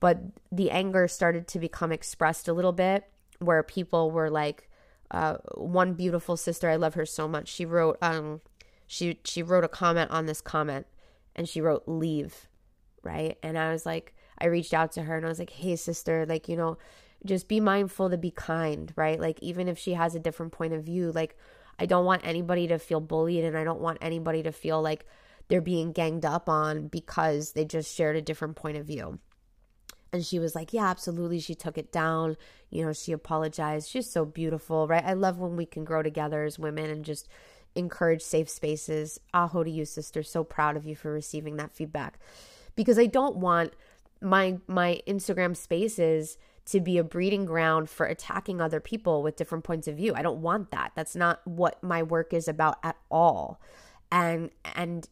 But 0.00 0.18
the 0.50 0.72
anger 0.72 1.06
started 1.06 1.46
to 1.48 1.60
become 1.60 1.92
expressed 1.92 2.48
a 2.48 2.52
little 2.52 2.72
bit 2.72 3.04
where 3.38 3.62
people 3.62 4.10
were 4.10 4.28
like 4.28 4.68
uh, 5.12 5.36
one 5.54 5.92
beautiful 5.92 6.36
sister, 6.36 6.68
I 6.68 6.76
love 6.76 6.94
her 6.94 7.06
so 7.06 7.28
much. 7.28 7.46
She 7.46 7.64
wrote 7.64 7.96
um 8.02 8.40
she 8.88 9.20
she 9.24 9.40
wrote 9.40 9.62
a 9.62 9.68
comment 9.68 10.10
on 10.10 10.26
this 10.26 10.40
comment 10.40 10.88
and 11.36 11.48
she 11.48 11.60
wrote 11.60 11.84
leave, 11.86 12.48
right? 13.04 13.38
And 13.40 13.56
I 13.56 13.70
was 13.70 13.86
like 13.86 14.14
I 14.36 14.46
reached 14.46 14.74
out 14.74 14.90
to 14.92 15.04
her 15.04 15.16
and 15.16 15.24
I 15.24 15.28
was 15.28 15.38
like, 15.38 15.50
"Hey 15.50 15.76
sister, 15.76 16.26
like, 16.26 16.48
you 16.48 16.56
know, 16.56 16.76
just 17.24 17.48
be 17.48 17.60
mindful 17.60 18.10
to 18.10 18.18
be 18.18 18.30
kind, 18.30 18.92
right? 18.96 19.20
Like 19.20 19.38
even 19.42 19.68
if 19.68 19.78
she 19.78 19.94
has 19.94 20.14
a 20.14 20.20
different 20.20 20.52
point 20.52 20.72
of 20.72 20.84
view, 20.84 21.12
like 21.12 21.36
I 21.78 21.86
don't 21.86 22.04
want 22.04 22.22
anybody 22.24 22.66
to 22.68 22.78
feel 22.78 23.00
bullied 23.00 23.44
and 23.44 23.56
I 23.56 23.64
don't 23.64 23.80
want 23.80 23.98
anybody 24.00 24.42
to 24.42 24.52
feel 24.52 24.82
like 24.82 25.06
they're 25.48 25.60
being 25.60 25.92
ganged 25.92 26.24
up 26.24 26.48
on 26.48 26.88
because 26.88 27.52
they 27.52 27.64
just 27.64 27.94
shared 27.94 28.16
a 28.16 28.22
different 28.22 28.56
point 28.56 28.76
of 28.76 28.86
view. 28.86 29.18
And 30.12 30.24
she 30.24 30.38
was 30.38 30.54
like, 30.54 30.72
Yeah, 30.72 30.86
absolutely. 30.86 31.40
She 31.40 31.54
took 31.54 31.78
it 31.78 31.90
down. 31.90 32.36
You 32.70 32.84
know, 32.84 32.92
she 32.92 33.12
apologized. 33.12 33.88
She's 33.88 34.10
so 34.10 34.24
beautiful, 34.24 34.86
right? 34.86 35.04
I 35.04 35.14
love 35.14 35.38
when 35.38 35.56
we 35.56 35.66
can 35.66 35.84
grow 35.84 36.02
together 36.02 36.44
as 36.44 36.58
women 36.58 36.90
and 36.90 37.04
just 37.04 37.28
encourage 37.74 38.22
safe 38.22 38.50
spaces. 38.50 39.18
Aho 39.32 39.64
to 39.64 39.70
you, 39.70 39.84
sister. 39.84 40.22
So 40.22 40.44
proud 40.44 40.76
of 40.76 40.84
you 40.84 40.94
for 40.94 41.12
receiving 41.12 41.56
that 41.56 41.74
feedback. 41.74 42.18
Because 42.76 42.98
I 42.98 43.06
don't 43.06 43.36
want 43.36 43.72
my 44.20 44.58
my 44.66 45.00
Instagram 45.06 45.56
spaces 45.56 46.36
to 46.66 46.80
be 46.80 46.98
a 46.98 47.04
breeding 47.04 47.44
ground 47.44 47.90
for 47.90 48.06
attacking 48.06 48.60
other 48.60 48.80
people 48.80 49.22
with 49.22 49.36
different 49.36 49.64
points 49.64 49.88
of 49.88 49.96
view. 49.96 50.14
I 50.14 50.22
don't 50.22 50.40
want 50.40 50.70
that. 50.70 50.92
That's 50.94 51.16
not 51.16 51.40
what 51.44 51.82
my 51.82 52.02
work 52.02 52.32
is 52.32 52.48
about 52.48 52.78
at 52.82 52.96
all. 53.10 53.60
And 54.10 54.50
and 54.74 55.08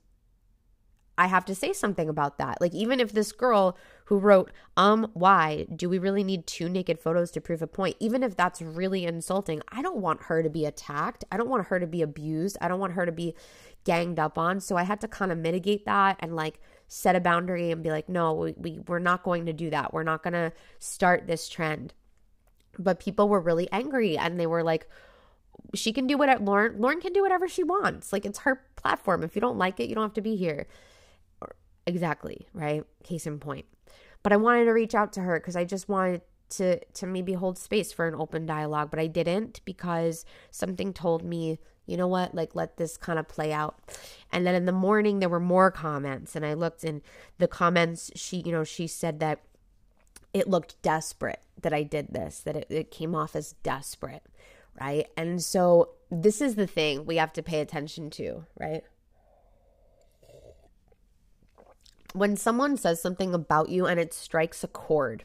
I 1.19 1.27
have 1.27 1.45
to 1.47 1.55
say 1.55 1.75
something 1.75 2.09
about 2.09 2.39
that. 2.39 2.63
Like 2.63 2.73
even 2.73 2.99
if 2.99 3.13
this 3.13 3.31
girl 3.33 3.77
who 4.07 4.19
wrote, 4.19 4.53
"Um, 4.77 5.11
why 5.13 5.67
do 5.75 5.89
we 5.89 5.99
really 5.99 6.25
need 6.25 6.47
two 6.47 6.69
naked 6.69 6.99
photos 6.99 7.31
to 7.33 7.41
prove 7.41 7.61
a 7.61 7.67
point?" 7.67 7.97
Even 8.01 8.23
if 8.23 8.37
that's 8.37 8.63
really 8.63 9.05
insulting, 9.05 9.61
I 9.69 9.83
don't 9.83 9.99
want 9.99 10.25
her 10.25 10.43
to 10.43 10.49
be 10.49 10.65
attacked. 10.65 11.25
I 11.31 11.37
don't 11.37 11.51
want 11.51 11.67
her 11.67 11.79
to 11.79 11.87
be 11.87 12.01
abused. 12.01 12.57
I 12.61 12.69
don't 12.69 12.81
want 12.81 12.95
her 12.95 13.05
to 13.05 13.13
be 13.13 13.35
ganged 13.85 14.19
up 14.19 14.39
on. 14.39 14.61
So 14.61 14.77
I 14.77 14.85
had 14.85 15.01
to 15.03 15.09
kind 15.09 15.31
of 15.31 15.39
mitigate 15.39 15.85
that 15.85 16.17
and 16.21 16.35
like 16.35 16.61
set 16.93 17.15
a 17.15 17.21
boundary 17.21 17.71
and 17.71 17.85
be 17.85 17.91
like, 17.91 18.09
no, 18.09 18.35
we, 18.35 18.55
we 18.57 18.81
we're 18.89 18.99
not 18.99 19.23
going 19.23 19.47
to 19.47 19.53
do 19.53 19.71
that. 19.71 19.95
We're 19.95 20.03
not 20.03 20.25
going 20.25 20.33
to 20.33 20.53
start 20.81 21.29
this 21.29 21.49
trend. 21.49 21.95
But 22.81 22.99
people 22.99 23.29
were 23.29 23.41
really 23.41 23.69
angry 23.71 24.19
and 24.19 24.41
they 24.41 24.47
were 24.47 24.65
like, 24.65 24.89
she 25.73 25.93
can 25.93 26.09
do 26.09 26.19
what 26.19 26.43
Lauren 26.43 26.81
Lauren 26.81 27.01
can 27.01 27.13
do 27.13 27.23
whatever 27.23 27.47
she 27.47 27.63
wants. 27.63 28.13
Like 28.13 28.27
it's 28.27 28.41
her 28.41 28.65
platform. 28.75 29.23
If 29.23 29.37
you 29.37 29.41
don't 29.41 29.57
like 29.57 29.79
it, 29.79 29.89
you 29.89 29.95
don't 29.95 30.03
have 30.03 30.15
to 30.15 30.21
be 30.21 30.35
here. 30.35 30.67
Exactly, 31.87 32.49
right? 32.53 32.83
Case 33.05 33.25
in 33.25 33.39
point. 33.39 33.67
But 34.25 34.33
I 34.33 34.37
wanted 34.37 34.65
to 34.65 34.73
reach 34.73 34.95
out 34.95 35.13
to 35.13 35.21
her 35.21 35.39
because 35.39 35.55
I 35.55 35.65
just 35.65 35.89
wanted 35.89 36.23
to 36.51 36.85
to 36.85 37.07
maybe 37.07 37.35
hold 37.35 37.57
space 37.57 37.93
for 37.93 38.09
an 38.09 38.17
open 38.17 38.47
dialogue, 38.47 38.91
but 38.91 38.99
I 38.99 39.07
didn't 39.07 39.61
because 39.65 40.25
something 40.51 40.93
told 40.93 41.23
me 41.23 41.61
you 41.91 41.97
know 41.97 42.07
what, 42.07 42.35
like 42.35 42.55
let 42.55 42.77
this 42.77 42.97
kind 42.97 43.19
of 43.19 43.27
play 43.27 43.53
out. 43.53 43.77
And 44.33 44.47
then 44.47 44.55
in 44.55 44.65
the 44.65 44.73
morning, 44.73 45.19
there 45.19 45.29
were 45.29 45.41
more 45.41 45.73
comments, 45.73 46.37
and 46.37 46.47
I 46.47 46.55
looked 46.55 46.85
in 46.85 47.03
the 47.39 47.49
comments. 47.49 48.13
She, 48.15 48.39
you 48.39 48.53
know, 48.53 48.63
she 48.63 48.87
said 48.87 49.19
that 49.19 49.41
it 50.33 50.49
looked 50.49 50.81
desperate 50.83 51.41
that 51.61 51.75
I 51.75 51.83
did 51.83 52.09
this, 52.11 52.39
that 52.41 52.55
it, 52.55 52.67
it 52.71 52.91
came 52.93 53.17
off 53.17 53.35
as 53.35 53.55
desperate, 53.65 54.23
right? 54.81 55.09
And 55.17 55.43
so 55.43 55.91
this 56.11 56.41
is 56.41 56.55
the 56.55 56.69
thing 56.69 57.05
we 57.05 57.17
have 57.17 57.33
to 57.33 57.43
pay 57.43 57.61
attention 57.61 58.09
to, 58.11 58.47
right? 58.59 58.85
When 62.13 62.37
someone 62.37 62.77
says 62.77 63.03
something 63.03 63.35
about 63.35 63.69
you 63.69 63.87
and 63.87 63.99
it 63.99 64.15
strikes 64.15 64.63
a 64.63 64.69
chord, 64.69 65.25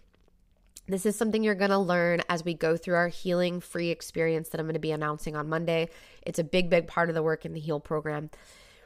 this 0.88 1.06
is 1.06 1.16
something 1.16 1.44
you're 1.44 1.56
going 1.56 1.72
to 1.72 1.80
learn 1.80 2.22
as 2.30 2.46
we 2.46 2.54
go 2.54 2.78
through 2.78 2.96
our 2.96 3.08
healing 3.08 3.60
free 3.60 3.90
experience 3.90 4.50
that 4.50 4.60
I'm 4.60 4.68
going 4.68 4.76
to 4.76 4.80
be 4.80 4.92
announcing 4.92 5.36
on 5.36 5.50
Monday. 5.50 5.90
It's 6.22 6.40
a 6.40 6.44
big, 6.44 6.70
big 6.70 6.88
part 6.88 7.10
of 7.10 7.16
the 7.16 7.24
work 7.24 7.46
in 7.46 7.54
the 7.54 7.60
Heal 7.60 7.80
program. 7.80 8.30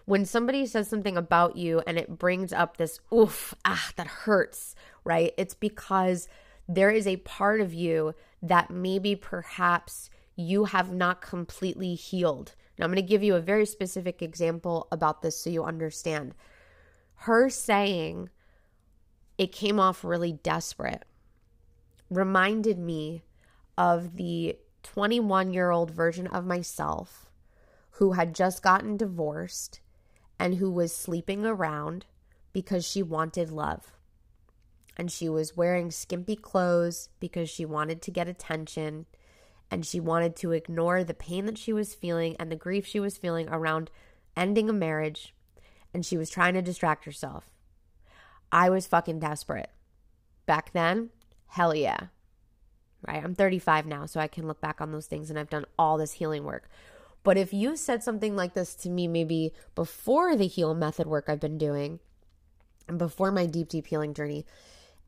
When 0.05 0.25
somebody 0.25 0.65
says 0.65 0.87
something 0.87 1.17
about 1.17 1.57
you 1.57 1.81
and 1.85 1.97
it 1.97 2.17
brings 2.17 2.53
up 2.53 2.77
this, 2.77 2.99
oof, 3.13 3.53
ah, 3.65 3.91
that 3.97 4.07
hurts, 4.07 4.75
right? 5.03 5.33
It's 5.37 5.53
because 5.53 6.27
there 6.67 6.89
is 6.89 7.05
a 7.05 7.17
part 7.17 7.61
of 7.61 7.73
you 7.73 8.15
that 8.41 8.71
maybe 8.71 9.15
perhaps 9.15 10.09
you 10.35 10.65
have 10.65 10.93
not 10.93 11.21
completely 11.21 11.95
healed. 11.95 12.55
Now, 12.77 12.85
I'm 12.85 12.91
going 12.91 13.03
to 13.03 13.07
give 13.07 13.23
you 13.23 13.35
a 13.35 13.41
very 13.41 13.65
specific 13.65 14.21
example 14.21 14.87
about 14.89 15.21
this 15.21 15.37
so 15.37 15.49
you 15.49 15.65
understand. 15.65 16.33
Her 17.15 17.49
saying 17.49 18.29
it 19.37 19.51
came 19.51 19.79
off 19.79 20.05
really 20.05 20.31
desperate 20.31 21.03
reminded 22.09 22.77
me 22.77 23.23
of 23.77 24.15
the 24.15 24.57
21 24.83 25.53
year 25.53 25.71
old 25.71 25.91
version 25.91 26.27
of 26.27 26.45
myself 26.45 27.29
who 27.91 28.13
had 28.13 28.33
just 28.33 28.63
gotten 28.63 28.97
divorced 28.97 29.81
and 30.39 30.55
who 30.55 30.71
was 30.71 30.95
sleeping 30.95 31.45
around 31.45 32.05
because 32.53 32.85
she 32.85 33.03
wanted 33.03 33.51
love. 33.51 33.91
And 34.97 35.11
she 35.11 35.29
was 35.29 35.55
wearing 35.55 35.91
skimpy 35.91 36.35
clothes 36.35 37.09
because 37.19 37.49
she 37.49 37.65
wanted 37.65 38.01
to 38.01 38.11
get 38.11 38.27
attention 38.27 39.05
and 39.71 39.85
she 39.85 39.99
wanted 39.99 40.35
to 40.37 40.51
ignore 40.51 41.03
the 41.03 41.13
pain 41.13 41.45
that 41.45 41.57
she 41.57 41.71
was 41.71 41.93
feeling 41.93 42.35
and 42.39 42.51
the 42.51 42.55
grief 42.55 42.85
she 42.85 42.99
was 42.99 43.17
feeling 43.17 43.47
around 43.49 43.91
ending 44.35 44.69
a 44.69 44.73
marriage. 44.73 45.33
And 45.93 46.05
she 46.05 46.17
was 46.17 46.29
trying 46.29 46.53
to 46.53 46.61
distract 46.61 47.05
herself. 47.05 47.49
I 48.51 48.69
was 48.69 48.87
fucking 48.87 49.19
desperate. 49.19 49.69
Back 50.45 50.71
then, 50.73 51.09
hell 51.49 51.75
yeah. 51.75 52.07
Right? 53.07 53.23
I'm 53.23 53.35
35 53.35 53.85
now, 53.85 54.05
so 54.05 54.19
I 54.19 54.27
can 54.27 54.47
look 54.47 54.59
back 54.59 54.81
on 54.81 54.91
those 54.91 55.07
things 55.07 55.29
and 55.29 55.39
I've 55.39 55.49
done 55.49 55.65
all 55.77 55.97
this 55.97 56.13
healing 56.13 56.43
work. 56.43 56.69
But 57.23 57.37
if 57.37 57.53
you 57.53 57.75
said 57.75 58.03
something 58.03 58.35
like 58.35 58.53
this 58.53 58.75
to 58.75 58.89
me 58.89 59.07
maybe 59.07 59.53
before 59.75 60.35
the 60.35 60.47
heal 60.47 60.73
method 60.73 61.07
work 61.07 61.25
I've 61.27 61.39
been 61.39 61.57
doing 61.57 61.99
and 62.87 62.97
before 62.97 63.31
my 63.31 63.45
deep, 63.45 63.69
deep 63.69 63.87
healing 63.87 64.13
journey, 64.13 64.45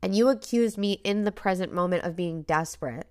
and 0.02 0.14
you 0.14 0.28
accused 0.28 0.78
me 0.78 1.00
in 1.04 1.24
the 1.24 1.32
present 1.32 1.72
moment 1.72 2.04
of 2.04 2.16
being 2.16 2.42
desperate, 2.42 3.06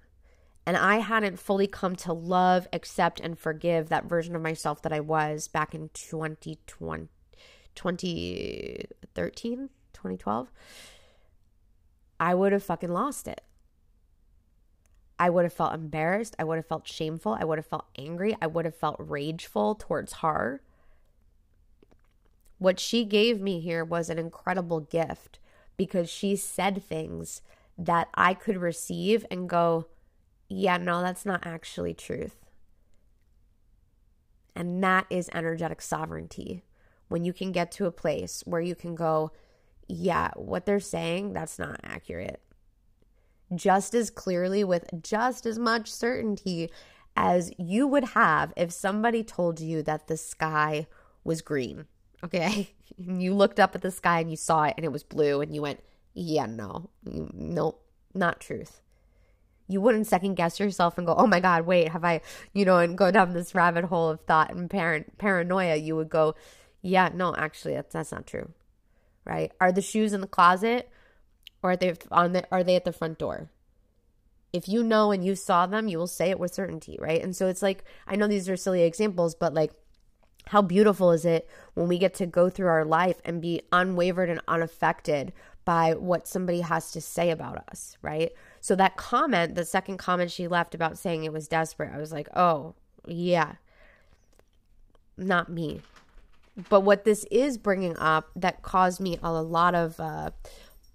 and 0.65 0.77
I 0.77 0.97
hadn't 0.97 1.39
fully 1.39 1.67
come 1.67 1.95
to 1.97 2.13
love, 2.13 2.67
accept, 2.71 3.19
and 3.19 3.37
forgive 3.39 3.89
that 3.89 4.05
version 4.05 4.35
of 4.35 4.41
myself 4.41 4.81
that 4.81 4.93
I 4.93 4.99
was 4.99 5.47
back 5.47 5.73
in 5.73 5.89
2020, 5.93 7.07
2013, 7.75 9.69
2012, 9.93 10.51
I 12.21 12.35
would 12.35 12.51
have 12.51 12.63
fucking 12.63 12.93
lost 12.93 13.27
it. 13.27 13.41
I 15.17 15.31
would 15.31 15.43
have 15.43 15.53
felt 15.53 15.73
embarrassed. 15.73 16.35
I 16.37 16.43
would 16.43 16.57
have 16.57 16.67
felt 16.67 16.87
shameful. 16.87 17.35
I 17.39 17.43
would 17.43 17.57
have 17.57 17.65
felt 17.65 17.87
angry. 17.97 18.37
I 18.39 18.45
would 18.45 18.65
have 18.65 18.75
felt 18.75 18.97
rageful 18.99 19.73
towards 19.73 20.13
her. 20.13 20.61
What 22.59 22.79
she 22.79 23.05
gave 23.05 23.41
me 23.41 23.59
here 23.59 23.83
was 23.83 24.09
an 24.09 24.19
incredible 24.19 24.81
gift 24.81 25.39
because 25.77 26.11
she 26.11 26.35
said 26.35 26.83
things 26.83 27.41
that 27.75 28.07
I 28.13 28.35
could 28.35 28.57
receive 28.57 29.25
and 29.31 29.49
go, 29.49 29.87
yeah, 30.47 30.77
no, 30.77 31.01
that's 31.01 31.25
not 31.25 31.43
actually 31.43 31.95
truth. 31.95 32.35
And 34.55 34.83
that 34.83 35.07
is 35.09 35.27
energetic 35.33 35.81
sovereignty. 35.81 36.63
When 37.07 37.25
you 37.25 37.33
can 37.33 37.51
get 37.51 37.71
to 37.73 37.87
a 37.87 37.91
place 37.91 38.43
where 38.45 38.61
you 38.61 38.75
can 38.75 38.93
go, 38.93 39.31
yeah, 39.91 40.31
what 40.35 40.65
they're 40.65 40.79
saying, 40.79 41.33
that's 41.33 41.59
not 41.59 41.79
accurate 41.83 42.41
just 43.55 43.93
as 43.93 44.09
clearly 44.09 44.63
with 44.63 44.85
just 45.01 45.45
as 45.45 45.59
much 45.59 45.91
certainty 45.91 46.69
as 47.15 47.51
you 47.57 47.85
would 47.87 48.05
have 48.05 48.53
if 48.55 48.71
somebody 48.71 49.23
told 49.23 49.59
you 49.59 49.83
that 49.83 50.07
the 50.07 50.17
sky 50.17 50.87
was 51.23 51.41
green. 51.41 51.85
Okay. 52.23 52.73
you 52.97 53.33
looked 53.33 53.59
up 53.59 53.75
at 53.75 53.81
the 53.81 53.91
sky 53.91 54.19
and 54.19 54.29
you 54.29 54.37
saw 54.37 54.63
it 54.63 54.75
and 54.77 54.85
it 54.85 54.91
was 54.91 55.03
blue 55.03 55.41
and 55.41 55.53
you 55.53 55.61
went, 55.61 55.81
yeah, 56.13 56.45
no, 56.45 56.89
no, 57.03 57.77
not 58.13 58.39
truth. 58.39 58.81
You 59.67 59.79
wouldn't 59.79 60.07
second 60.07 60.35
guess 60.35 60.59
yourself 60.59 60.97
and 60.97 61.07
go, 61.07 61.15
oh 61.15 61.27
my 61.27 61.39
God, 61.39 61.65
wait, 61.65 61.89
have 61.89 62.03
I, 62.03 62.21
you 62.53 62.65
know, 62.65 62.79
and 62.79 62.97
go 62.97 63.09
down 63.11 63.33
this 63.33 63.55
rabbit 63.55 63.85
hole 63.85 64.09
of 64.09 64.21
thought 64.21 64.53
and 64.53 64.69
parent 64.69 65.17
paranoia. 65.17 65.75
You 65.75 65.95
would 65.95 66.09
go, 66.09 66.35
yeah, 66.81 67.09
no, 67.13 67.33
actually, 67.35 67.75
that's, 67.75 67.93
that's 67.93 68.11
not 68.11 68.27
true. 68.27 68.51
Right? 69.25 69.51
Are 69.59 69.71
the 69.71 69.81
shoes 69.81 70.13
in 70.13 70.21
the 70.21 70.27
closet? 70.27 70.89
or 71.63 71.71
are 71.71 71.77
they 71.77 71.93
on 72.11 72.33
the 72.33 72.45
are 72.51 72.63
they 72.63 72.75
at 72.75 72.85
the 72.85 72.93
front 72.93 73.17
door? 73.17 73.49
If 74.53 74.67
you 74.67 74.83
know 74.83 75.11
and 75.11 75.23
you 75.23 75.35
saw 75.35 75.65
them, 75.65 75.87
you 75.87 75.97
will 75.97 76.07
say 76.07 76.29
it 76.29 76.39
with 76.39 76.53
certainty, 76.53 76.97
right? 76.99 77.21
And 77.21 77.35
so 77.35 77.47
it's 77.47 77.61
like 77.61 77.83
I 78.07 78.15
know 78.15 78.27
these 78.27 78.49
are 78.49 78.57
silly 78.57 78.83
examples, 78.83 79.35
but 79.35 79.53
like 79.53 79.71
how 80.47 80.61
beautiful 80.61 81.11
is 81.11 81.23
it 81.23 81.47
when 81.75 81.87
we 81.87 81.99
get 81.99 82.15
to 82.15 82.25
go 82.25 82.49
through 82.49 82.67
our 82.67 82.83
life 82.83 83.21
and 83.23 83.41
be 83.41 83.61
unwavered 83.71 84.29
and 84.29 84.41
unaffected 84.47 85.31
by 85.63 85.93
what 85.93 86.27
somebody 86.27 86.61
has 86.61 86.91
to 86.91 86.99
say 86.99 87.29
about 87.29 87.63
us, 87.69 87.95
right? 88.01 88.31
So 88.59 88.75
that 88.75 88.97
comment, 88.97 89.53
the 89.53 89.63
second 89.63 89.97
comment 89.97 90.31
she 90.31 90.47
left 90.47 90.73
about 90.73 90.97
saying 90.97 91.23
it 91.23 91.31
was 91.31 91.47
desperate, 91.47 91.93
I 91.93 91.99
was 91.99 92.11
like, 92.11 92.27
"Oh, 92.35 92.73
yeah. 93.05 93.53
Not 95.17 95.49
me." 95.49 95.81
But 96.69 96.81
what 96.81 97.05
this 97.05 97.25
is 97.31 97.57
bringing 97.57 97.97
up 97.97 98.29
that 98.35 98.61
caused 98.61 98.99
me 98.99 99.17
a 99.23 99.31
lot 99.31 99.73
of 99.73 99.99
uh, 99.99 100.31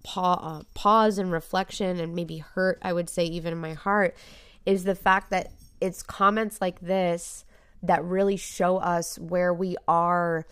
pa- 0.04 0.34
uh, 0.34 0.62
pause 0.74 1.18
and 1.18 1.32
reflection 1.32 1.98
and 1.98 2.14
maybe 2.14 2.38
hurt, 2.38 2.78
I 2.82 2.92
would 2.92 3.09
say, 3.09 3.24
even 3.24 3.52
in 3.52 3.59
my 3.59 3.74
heart, 3.74 4.14
is 4.64 4.84
the 4.84 4.94
fact 4.94 5.30
that 5.30 5.50
it's 5.80 6.02
comments 6.02 6.61
like 6.61 6.80
this 6.80 7.44
that 7.82 8.04
really 8.04 8.36
show 8.36 8.78
us 8.78 9.18
where 9.18 9.52
we 9.52 9.76
are 9.86 10.46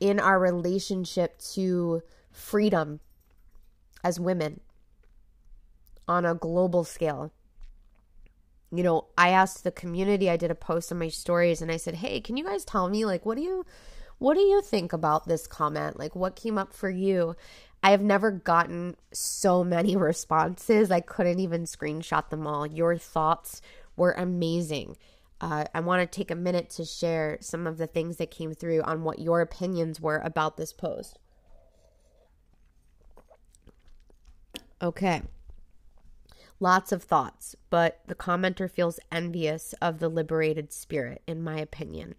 in 0.00 0.18
our 0.18 0.38
relationship 0.38 1.38
to 1.38 2.02
freedom 2.30 3.00
as 4.02 4.18
women 4.18 4.60
on 6.08 6.24
a 6.24 6.34
global 6.34 6.84
scale. 6.84 7.32
You 8.70 8.82
know, 8.82 9.06
I 9.16 9.28
asked 9.28 9.64
the 9.64 9.70
community, 9.70 10.28
I 10.30 10.36
did 10.36 10.50
a 10.50 10.56
post 10.56 10.90
on 10.90 10.98
my 10.98 11.08
stories 11.08 11.62
and 11.62 11.70
I 11.70 11.76
said, 11.76 11.96
"Hey, 11.96 12.20
can 12.20 12.36
you 12.36 12.44
guys 12.44 12.64
tell 12.64 12.88
me 12.88 13.04
like 13.04 13.24
what 13.24 13.36
do 13.36 13.42
you 13.42 13.64
what 14.22 14.34
do 14.34 14.40
you 14.40 14.62
think 14.62 14.92
about 14.92 15.26
this 15.26 15.46
comment? 15.46 15.98
Like 15.98 16.16
what 16.16 16.36
came 16.36 16.58
up 16.58 16.72
for 16.72 16.90
you?" 16.90 17.36
I 17.82 17.90
have 17.90 18.02
never 18.02 18.30
gotten 18.30 18.96
so 19.12 19.64
many 19.64 19.96
responses. 20.10 20.90
I 20.90 21.00
couldn't 21.00 21.40
even 21.40 21.64
screenshot 21.64 22.28
them 22.30 22.46
all. 22.46 22.66
Your 22.66 22.96
thoughts 22.96 23.60
were 23.96 24.12
amazing. 24.12 24.96
Uh, 25.40 25.64
I 25.74 25.80
want 25.80 26.00
to 26.00 26.16
take 26.16 26.30
a 26.30 26.36
minute 26.36 26.70
to 26.70 26.84
share 26.84 27.38
some 27.40 27.66
of 27.66 27.76
the 27.76 27.88
things 27.88 28.18
that 28.18 28.30
came 28.30 28.54
through 28.54 28.82
on 28.82 29.02
what 29.02 29.18
your 29.18 29.40
opinions 29.40 30.00
were 30.00 30.18
about 30.18 30.56
this 30.56 30.72
post. 30.72 31.18
Okay. 34.80 35.22
Lots 36.60 36.92
of 36.92 37.02
thoughts, 37.02 37.56
but 37.70 38.02
the 38.06 38.14
commenter 38.14 38.70
feels 38.70 39.00
envious 39.10 39.74
of 39.82 39.98
the 39.98 40.08
liberated 40.08 40.72
spirit, 40.72 41.22
in 41.26 41.42
my 41.42 41.58
opinion. 41.58 42.14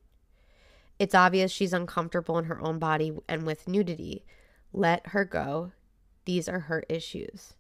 It's 0.99 1.15
obvious 1.15 1.51
she's 1.51 1.73
uncomfortable 1.73 2.37
in 2.37 2.45
her 2.45 2.61
own 2.61 2.79
body 2.79 3.11
and 3.27 3.45
with 3.45 3.67
nudity. 3.67 4.23
Let 4.71 5.07
her 5.07 5.25
go. 5.25 5.71
These 6.25 6.47
are 6.47 6.61
her 6.61 6.83
issues. 6.87 7.53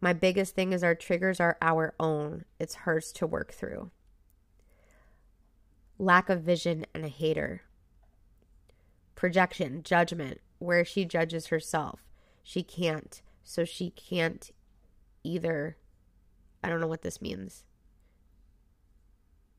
My 0.00 0.12
biggest 0.12 0.54
thing 0.54 0.72
is 0.72 0.82
our 0.82 0.96
triggers 0.96 1.38
are 1.38 1.56
our 1.62 1.94
own, 2.00 2.44
it's 2.58 2.74
hers 2.74 3.12
to 3.12 3.26
work 3.26 3.52
through. 3.52 3.92
Lack 5.96 6.28
of 6.28 6.42
vision 6.42 6.84
and 6.92 7.04
a 7.04 7.08
hater. 7.08 7.62
Projection, 9.14 9.84
judgment, 9.84 10.40
where 10.58 10.84
she 10.84 11.04
judges 11.04 11.46
herself. 11.46 12.00
She 12.42 12.64
can't, 12.64 13.22
so 13.44 13.64
she 13.64 13.90
can't 13.90 14.50
either. 15.22 15.76
I 16.64 16.68
don't 16.68 16.80
know 16.80 16.88
what 16.88 17.02
this 17.02 17.22
means. 17.22 17.62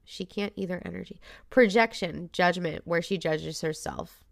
She 0.05 0.25
can't 0.25 0.53
either 0.55 0.81
energy. 0.85 1.19
Projection, 1.49 2.29
judgment, 2.33 2.81
where 2.85 3.01
she 3.01 3.17
judges 3.17 3.61
herself. 3.61 4.23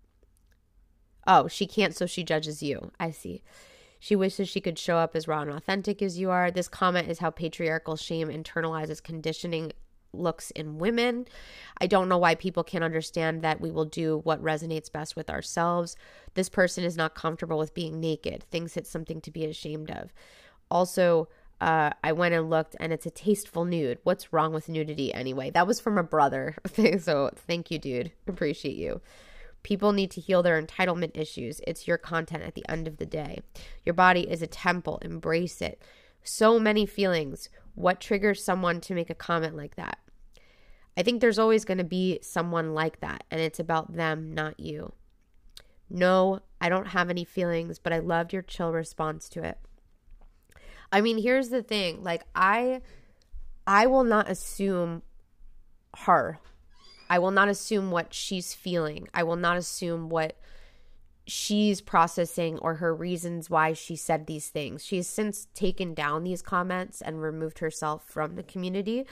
Oh, 1.25 1.47
she 1.47 1.65
can't, 1.65 1.95
so 1.95 2.05
she 2.05 2.23
judges 2.23 2.61
you. 2.63 2.91
I 2.99 3.11
see. 3.11 3.43
She 3.99 4.15
wishes 4.15 4.49
she 4.49 4.61
could 4.61 4.79
show 4.79 4.97
up 4.97 5.15
as 5.15 5.27
raw 5.27 5.41
and 5.41 5.51
authentic 5.51 6.01
as 6.01 6.17
you 6.17 6.31
are. 6.31 6.49
This 6.49 6.67
comment 6.67 7.07
is 7.07 7.19
how 7.19 7.29
patriarchal 7.29 7.95
shame 7.95 8.29
internalizes 8.29 9.01
conditioning 9.01 9.71
looks 10.13 10.51
in 10.51 10.79
women. 10.79 11.27
I 11.79 11.87
don't 11.87 12.09
know 12.09 12.17
why 12.17 12.35
people 12.35 12.63
can't 12.63 12.83
understand 12.83 13.43
that 13.43 13.61
we 13.61 13.71
will 13.71 13.85
do 13.85 14.19
what 14.23 14.43
resonates 14.43 14.91
best 14.91 15.15
with 15.15 15.29
ourselves. 15.29 15.95
This 16.33 16.49
person 16.49 16.83
is 16.83 16.97
not 16.97 17.15
comfortable 17.15 17.57
with 17.57 17.73
being 17.73 17.99
naked, 17.99 18.43
thinks 18.43 18.75
it's 18.75 18.89
something 18.89 19.21
to 19.21 19.31
be 19.31 19.45
ashamed 19.45 19.91
of. 19.91 20.11
Also, 20.69 21.29
uh, 21.61 21.91
I 22.03 22.11
went 22.11 22.33
and 22.33 22.49
looked 22.49 22.75
and 22.79 22.91
it's 22.91 23.05
a 23.05 23.11
tasteful 23.11 23.65
nude. 23.65 23.99
What's 24.03 24.33
wrong 24.33 24.51
with 24.51 24.67
nudity 24.67 25.13
anyway? 25.13 25.51
That 25.51 25.67
was 25.67 25.79
from 25.79 25.97
a 25.99 26.03
brother. 26.03 26.55
so 26.99 27.29
thank 27.35 27.69
you, 27.69 27.77
dude. 27.77 28.11
Appreciate 28.27 28.75
you. 28.75 28.99
People 29.61 29.91
need 29.91 30.09
to 30.11 30.21
heal 30.21 30.41
their 30.41 30.59
entitlement 30.59 31.15
issues. 31.15 31.61
It's 31.67 31.87
your 31.87 31.99
content 31.99 32.41
at 32.41 32.55
the 32.55 32.67
end 32.67 32.87
of 32.87 32.97
the 32.97 33.05
day. 33.05 33.41
Your 33.85 33.93
body 33.93 34.21
is 34.21 34.41
a 34.41 34.47
temple. 34.47 34.97
Embrace 35.03 35.61
it. 35.61 35.79
So 36.23 36.59
many 36.59 36.87
feelings. 36.87 37.47
What 37.75 38.01
triggers 38.01 38.43
someone 38.43 38.81
to 38.81 38.95
make 38.95 39.11
a 39.11 39.15
comment 39.15 39.55
like 39.55 39.75
that? 39.75 39.99
I 40.97 41.03
think 41.03 41.21
there's 41.21 41.39
always 41.39 41.63
going 41.63 41.77
to 41.77 41.83
be 41.83 42.19
someone 42.23 42.73
like 42.73 42.99
that, 42.99 43.23
and 43.31 43.39
it's 43.39 43.59
about 43.59 43.95
them, 43.95 44.33
not 44.33 44.59
you. 44.59 44.93
No, 45.89 46.39
I 46.59 46.69
don't 46.69 46.87
have 46.87 47.09
any 47.09 47.23
feelings, 47.23 47.79
but 47.79 47.93
I 47.93 47.99
loved 47.99 48.33
your 48.33 48.41
chill 48.41 48.73
response 48.73 49.29
to 49.29 49.43
it. 49.43 49.57
I 50.91 51.01
mean, 51.01 51.17
here's 51.17 51.49
the 51.49 51.63
thing. 51.63 52.03
Like 52.03 52.23
I 52.35 52.81
I 53.65 53.87
will 53.87 54.03
not 54.03 54.29
assume 54.29 55.03
her 55.97 56.39
I 57.11 57.19
will 57.19 57.31
not 57.31 57.49
assume 57.49 57.91
what 57.91 58.13
she's 58.13 58.53
feeling. 58.53 59.09
I 59.13 59.23
will 59.23 59.35
not 59.35 59.57
assume 59.57 60.07
what 60.07 60.37
she's 61.27 61.81
processing 61.81 62.57
or 62.59 62.75
her 62.75 62.95
reasons 62.95 63.49
why 63.49 63.73
she 63.73 63.97
said 63.97 64.27
these 64.27 64.47
things. 64.47 64.85
She 64.85 64.95
has 64.95 65.07
since 65.07 65.49
taken 65.53 65.93
down 65.93 66.23
these 66.23 66.41
comments 66.41 67.01
and 67.01 67.21
removed 67.21 67.59
herself 67.59 68.07
from 68.07 68.37
the 68.37 68.43
community. 68.43 69.05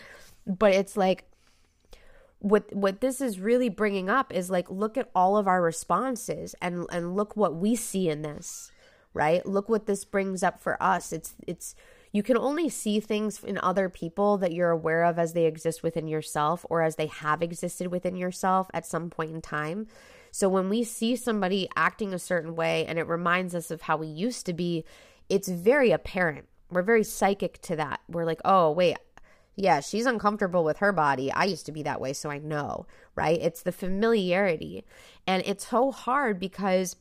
But 0.48 0.72
it's 0.72 0.96
like 0.96 1.26
what 2.40 2.74
what 2.74 3.02
this 3.02 3.20
is 3.20 3.38
really 3.38 3.68
bringing 3.68 4.10
up 4.10 4.34
is 4.34 4.50
like 4.50 4.72
look 4.72 4.98
at 4.98 5.10
all 5.14 5.36
of 5.36 5.46
our 5.46 5.62
responses 5.62 6.56
and 6.62 6.86
and 6.94 7.18
look 7.18 7.36
what 7.36 7.54
we 7.54 7.76
see 7.76 8.08
in 8.08 8.22
this, 8.22 8.72
right? 9.14 9.46
Look 9.46 9.70
what 9.70 9.86
this 9.86 10.06
brings 10.06 10.44
up 10.44 10.62
for 10.62 10.82
us. 10.82 11.12
It's 11.12 11.36
it's 11.48 11.76
you 12.12 12.24
can 12.24 12.38
only 12.38 12.70
see 12.70 13.00
things 13.00 13.44
in 13.44 13.60
other 13.60 13.88
people 13.88 14.38
that 14.40 14.52
you're 14.52 14.72
aware 14.72 15.04
of 15.04 15.20
as 15.20 15.34
they 15.34 15.46
exist 15.46 15.84
within 15.84 16.08
yourself 16.08 16.66
or 16.70 16.82
as 16.82 16.96
they 16.96 17.06
have 17.06 17.44
existed 17.44 17.88
within 17.88 18.16
yourself 18.16 18.68
at 18.74 18.86
some 18.86 19.12
point 19.12 19.32
in 19.32 19.42
time. 19.42 19.86
So 20.32 20.50
when 20.50 20.70
we 20.70 20.84
see 20.84 21.16
somebody 21.16 21.70
acting 21.76 22.14
a 22.14 22.20
certain 22.20 22.56
way 22.56 22.86
and 22.88 22.98
it 22.98 23.08
reminds 23.08 23.54
us 23.54 23.70
of 23.70 23.84
how 23.84 23.98
we 23.98 24.08
used 24.08 24.46
to 24.48 24.54
be, 24.54 24.86
it's 25.28 25.48
very 25.48 25.92
apparent. 25.92 26.48
We're 26.72 26.82
very 26.82 27.04
psychic 27.04 27.62
to 27.64 27.76
that. 27.76 28.00
We're 28.08 28.26
like, 28.26 28.42
oh, 28.44 28.72
wait, 28.72 28.98
Yeah, 29.56 29.82
she's 29.82 30.06
uncomfortable 30.06 30.64
with 30.64 30.78
her 30.78 30.94
body. 30.94 31.32
I 31.34 31.44
used 31.44 31.66
to 31.66 31.74
be 31.74 31.84
that 31.84 32.00
way, 32.00 32.14
so 32.14 32.30
I 32.30 32.38
know, 32.40 32.86
right? 33.14 33.38
It's 33.42 33.62
the 33.62 33.74
familiarity. 33.74 34.86
And 35.28 35.44
it's 35.46 35.68
so 35.68 35.92
hard 35.92 36.40
because 36.40 36.96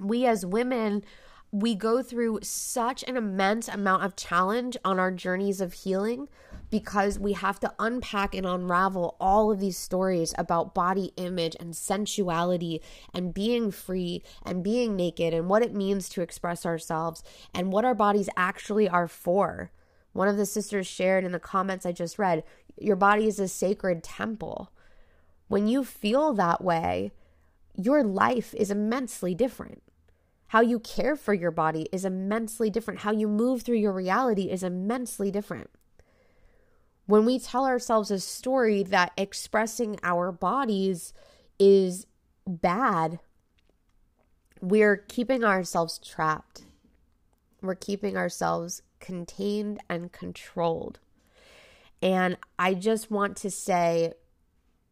we 0.00 0.26
as 0.26 0.44
women, 0.44 1.04
we 1.50 1.74
go 1.74 2.02
through 2.02 2.40
such 2.42 3.02
an 3.04 3.16
immense 3.16 3.68
amount 3.68 4.04
of 4.04 4.16
challenge 4.16 4.76
on 4.84 4.98
our 4.98 5.10
journeys 5.10 5.60
of 5.60 5.72
healing 5.72 6.28
because 6.70 7.18
we 7.18 7.32
have 7.32 7.58
to 7.60 7.72
unpack 7.78 8.34
and 8.34 8.46
unravel 8.46 9.16
all 9.18 9.50
of 9.50 9.58
these 9.58 9.78
stories 9.78 10.34
about 10.36 10.74
body 10.74 11.12
image 11.16 11.56
and 11.58 11.74
sensuality 11.74 12.82
and 13.14 13.32
being 13.32 13.70
free 13.70 14.22
and 14.44 14.62
being 14.62 14.94
naked 14.94 15.32
and 15.32 15.48
what 15.48 15.62
it 15.62 15.74
means 15.74 16.08
to 16.10 16.20
express 16.20 16.66
ourselves 16.66 17.22
and 17.54 17.72
what 17.72 17.84
our 17.86 17.94
bodies 17.94 18.28
actually 18.36 18.88
are 18.88 19.08
for. 19.08 19.70
One 20.12 20.28
of 20.28 20.36
the 20.36 20.46
sisters 20.46 20.86
shared 20.86 21.24
in 21.24 21.32
the 21.32 21.38
comments 21.38 21.86
I 21.86 21.92
just 21.92 22.18
read 22.18 22.44
your 22.80 22.96
body 22.96 23.26
is 23.26 23.40
a 23.40 23.48
sacred 23.48 24.04
temple. 24.04 24.70
When 25.48 25.66
you 25.66 25.82
feel 25.82 26.34
that 26.34 26.62
way, 26.62 27.10
your 27.74 28.02
life 28.02 28.54
is 28.54 28.70
immensely 28.70 29.34
different. 29.34 29.82
How 30.48 30.60
you 30.62 30.80
care 30.80 31.14
for 31.14 31.34
your 31.34 31.50
body 31.50 31.88
is 31.92 32.04
immensely 32.04 32.70
different. 32.70 33.00
How 33.00 33.12
you 33.12 33.28
move 33.28 33.62
through 33.62 33.76
your 33.76 33.92
reality 33.92 34.50
is 34.50 34.62
immensely 34.62 35.30
different. 35.30 35.70
When 37.06 37.24
we 37.24 37.38
tell 37.38 37.66
ourselves 37.66 38.10
a 38.10 38.18
story 38.18 38.82
that 38.82 39.12
expressing 39.16 39.98
our 40.02 40.32
bodies 40.32 41.12
is 41.58 42.06
bad, 42.46 43.20
we're 44.60 44.96
keeping 44.96 45.44
ourselves 45.44 45.98
trapped. 45.98 46.64
We're 47.60 47.74
keeping 47.74 48.16
ourselves 48.16 48.82
contained 49.00 49.80
and 49.88 50.12
controlled. 50.12 50.98
And 52.00 52.36
I 52.58 52.74
just 52.74 53.10
want 53.10 53.36
to 53.38 53.50
say 53.50 54.12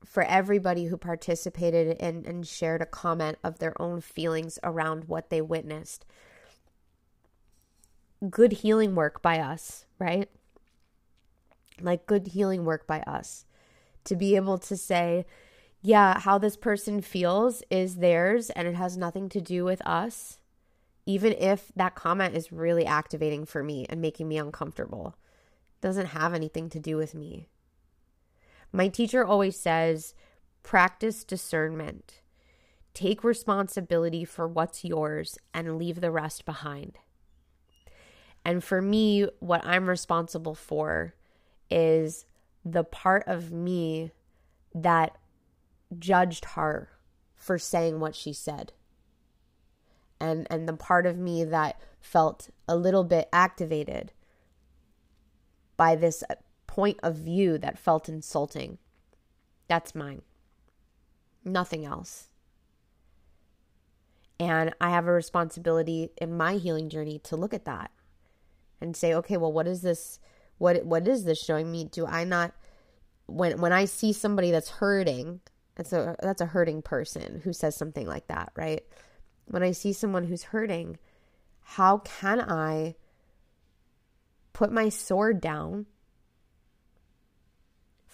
for 0.07 0.23
everybody 0.23 0.87
who 0.87 0.97
participated 0.97 1.97
and, 2.01 2.27
and 2.27 2.47
shared 2.47 2.81
a 2.81 2.87
comment 2.87 3.39
of 3.45 3.59
their 3.59 3.81
own 3.81 4.01
feelings 4.01 4.59
around 4.63 5.05
what 5.05 5.31
they 5.31 5.41
witnessed. 5.41 6.07
Good 8.31 8.53
healing 8.53 8.95
work 8.95 9.21
by 9.21 9.41
us, 9.41 9.85
right? 9.99 10.31
like 11.81 12.07
good 12.07 12.29
healing 12.29 12.65
work 12.65 12.87
by 12.87 13.01
us 13.01 13.45
to 14.05 14.17
be 14.17 14.37
able 14.37 14.59
to 14.59 14.77
say, 14.77 15.27
yeah, 15.83 16.21
how 16.21 16.39
this 16.39 16.57
person 16.57 17.01
feels 17.01 17.63
is 17.71 17.97
theirs 17.97 18.51
and 18.51 18.67
it 18.67 18.75
has 18.75 18.97
nothing 18.97 19.29
to 19.29 19.41
do 19.41 19.65
with 19.65 19.85
us, 19.87 20.39
even 21.05 21.33
if 21.33 21.71
that 21.77 21.95
comment 21.95 22.35
is 22.35 22.53
really 22.53 22.87
activating 22.87 23.45
for 23.45 23.63
me 23.63 23.87
and 23.89 24.01
making 24.01 24.29
me 24.29 24.39
uncomfortable. 24.39 25.17
Doesn't 25.81 26.07
have 26.07 26.35
anything 26.35 26.71
to 26.71 26.81
do 26.81 26.97
with 26.97 27.15
me. 27.15 27.49
My 28.77 28.89
teacher 28.89 29.25
always 29.25 29.59
says, 29.59 30.13
practice 30.63 31.25
discernment. 31.25 32.21
Take 32.93 33.25
responsibility 33.25 34.23
for 34.23 34.47
what's 34.47 34.85
yours 34.85 35.39
and 35.55 35.79
leave 35.79 36.03
the 36.03 36.11
rest 36.11 36.45
behind. 36.45 36.99
And 38.45 38.63
for 38.63 38.83
me, 38.83 39.29
what 39.41 39.65
I'm 39.65 39.89
responsible 39.89 40.55
for 40.55 41.15
is 41.71 42.27
the 42.67 42.85
part 42.85 43.25
of 43.27 43.51
me 43.51 44.11
that 44.75 45.17
judged 45.99 46.45
her 46.45 46.91
for 47.35 47.59
saying 47.59 47.99
what 47.99 48.15
she 48.15 48.35
said. 48.35 48.75
And 50.21 50.47
and 50.51 50.69
the 50.69 50.77
part 50.77 51.07
of 51.07 51.17
me 51.17 51.45
that 51.45 51.81
felt 51.99 52.51
a 52.69 52.77
little 52.77 53.05
bit 53.05 53.31
activated 53.33 54.13
by 55.79 55.97
this 55.97 56.23
point 56.77 57.01
of 57.03 57.17
view 57.17 57.59
that 57.59 57.79
felt 57.79 58.09
insulting. 58.09 58.79
That's 59.67 59.95
mine. 59.95 60.23
Nothing 61.45 61.85
else. 61.85 62.29
And 64.39 64.75
I 64.81 64.91
have 64.91 65.07
a 65.07 65.13
responsibility 65.13 66.11
in 66.19 66.37
my 66.37 66.55
healing 66.55 66.91
journey 66.91 67.19
to 67.25 67.37
look 67.37 67.55
at 67.55 67.65
that 67.65 67.91
and 68.81 68.95
say, 68.95 69.15
okay, 69.15 69.39
well, 69.39 69.53
what 69.53 69.67
is 69.67 69.81
this? 69.81 70.21
what 70.59 70.85
what 70.85 71.07
is 71.07 71.25
this 71.25 71.43
showing 71.43 71.71
me? 71.71 71.85
Do 71.85 72.07
I 72.07 72.25
not 72.25 72.53
when 73.27 73.61
when 73.61 73.73
I 73.73 73.85
see 73.85 74.13
somebody 74.13 74.51
that's 74.51 74.71
hurting, 74.71 75.41
that's 75.75 75.93
a 75.93 76.17
that's 76.21 76.41
a 76.41 76.47
hurting 76.47 76.83
person 76.83 77.41
who 77.45 77.53
says 77.53 77.77
something 77.77 78.07
like 78.07 78.29
that, 78.29 78.53
right? 78.57 78.83
When 79.47 79.63
I 79.63 79.73
see 79.73 79.93
someone 79.93 80.25
who's 80.25 80.45
hurting, 80.45 80.99
how 81.63 81.99
can 81.99 82.41
I 82.41 82.97
put 84.53 84.73
my 84.73 84.89
sword 84.89 85.41
down, 85.41 85.87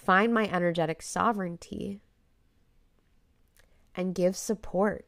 find 0.05 0.33
my 0.33 0.45
energetic 0.45 1.03
sovereignty, 1.03 2.01
and 3.95 4.15
give 4.15 4.37
support? 4.37 5.07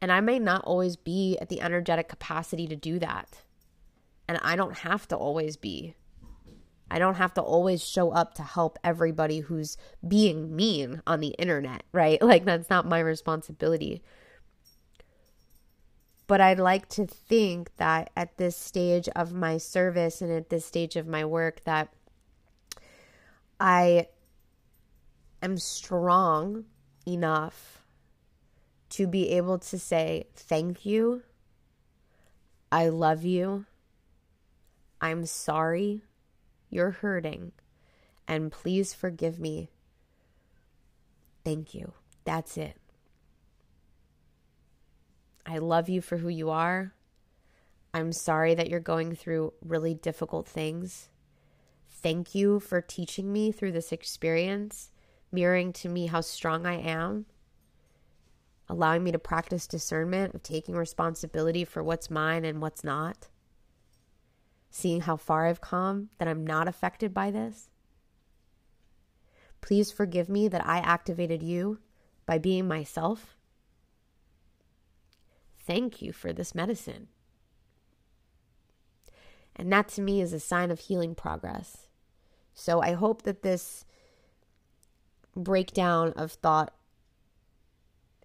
And 0.00 0.12
I 0.12 0.20
may 0.20 0.38
not 0.38 0.64
always 0.64 0.96
be 0.96 1.38
at 1.40 1.48
the 1.48 1.62
energetic 1.62 2.08
capacity 2.08 2.66
to 2.66 2.76
do 2.76 2.98
that. 2.98 3.42
And 4.28 4.38
I 4.42 4.56
don't 4.56 4.78
have 4.78 5.08
to 5.08 5.16
always 5.16 5.56
be. 5.56 5.94
I 6.90 6.98
don't 6.98 7.14
have 7.14 7.34
to 7.34 7.40
always 7.40 7.82
show 7.82 8.10
up 8.10 8.34
to 8.34 8.42
help 8.42 8.78
everybody 8.84 9.40
who's 9.40 9.76
being 10.06 10.54
mean 10.54 11.02
on 11.06 11.20
the 11.20 11.34
internet, 11.38 11.84
right? 11.92 12.20
Like, 12.34 12.44
that's 12.44 12.70
not 12.70 12.86
my 12.86 13.00
responsibility. 13.00 14.02
But 16.26 16.40
I'd 16.40 16.58
like 16.58 16.88
to 16.90 17.06
think 17.06 17.76
that 17.76 18.10
at 18.16 18.36
this 18.38 18.56
stage 18.56 19.08
of 19.16 19.32
my 19.32 19.58
service 19.58 20.22
and 20.22 20.30
at 20.30 20.50
this 20.50 20.64
stage 20.64 20.96
of 20.96 21.06
my 21.06 21.24
work, 21.24 21.64
that 21.64 21.92
I 23.58 24.08
am 25.42 25.58
strong 25.58 26.64
enough 27.06 27.80
to 28.90 29.06
be 29.06 29.30
able 29.30 29.58
to 29.58 29.78
say, 29.78 30.26
Thank 30.34 30.86
you. 30.86 31.22
I 32.70 32.88
love 32.88 33.24
you. 33.24 33.66
I'm 35.00 35.26
sorry 35.26 36.02
you're 36.70 36.90
hurting, 36.90 37.52
and 38.26 38.50
please 38.50 38.94
forgive 38.94 39.38
me. 39.38 39.70
Thank 41.44 41.74
you. 41.74 41.92
That's 42.24 42.56
it. 42.56 42.76
I 45.46 45.58
love 45.58 45.88
you 45.88 46.00
for 46.00 46.16
who 46.16 46.28
you 46.28 46.50
are. 46.50 46.94
I'm 47.92 48.12
sorry 48.12 48.54
that 48.54 48.68
you're 48.68 48.80
going 48.80 49.14
through 49.14 49.52
really 49.64 49.94
difficult 49.94 50.48
things. 50.48 51.10
Thank 52.04 52.34
you 52.34 52.60
for 52.60 52.82
teaching 52.82 53.32
me 53.32 53.50
through 53.50 53.72
this 53.72 53.90
experience, 53.90 54.90
mirroring 55.32 55.72
to 55.72 55.88
me 55.88 56.04
how 56.04 56.20
strong 56.20 56.66
I 56.66 56.74
am, 56.74 57.24
allowing 58.68 59.02
me 59.02 59.10
to 59.12 59.18
practice 59.18 59.66
discernment 59.66 60.34
of 60.34 60.42
taking 60.42 60.74
responsibility 60.74 61.64
for 61.64 61.82
what's 61.82 62.10
mine 62.10 62.44
and 62.44 62.60
what's 62.60 62.84
not 62.84 63.28
seeing 64.70 65.00
how 65.00 65.16
far 65.16 65.46
I've 65.46 65.62
come, 65.62 66.10
that 66.18 66.28
I'm 66.28 66.46
not 66.46 66.68
affected 66.68 67.14
by 67.14 67.30
this. 67.30 67.70
Please 69.62 69.90
forgive 69.90 70.28
me 70.28 70.46
that 70.48 70.66
I 70.66 70.80
activated 70.80 71.42
you 71.42 71.78
by 72.26 72.36
being 72.36 72.68
myself. 72.68 73.34
Thank 75.58 76.02
you 76.02 76.12
for 76.12 76.34
this 76.34 76.54
medicine. 76.54 77.08
And 79.56 79.72
that 79.72 79.88
to 79.88 80.02
me 80.02 80.20
is 80.20 80.34
a 80.34 80.40
sign 80.40 80.70
of 80.70 80.80
healing 80.80 81.14
progress. 81.14 81.83
So 82.54 82.80
I 82.80 82.92
hope 82.92 83.22
that 83.22 83.42
this 83.42 83.84
breakdown 85.36 86.12
of 86.16 86.32
thought 86.32 86.72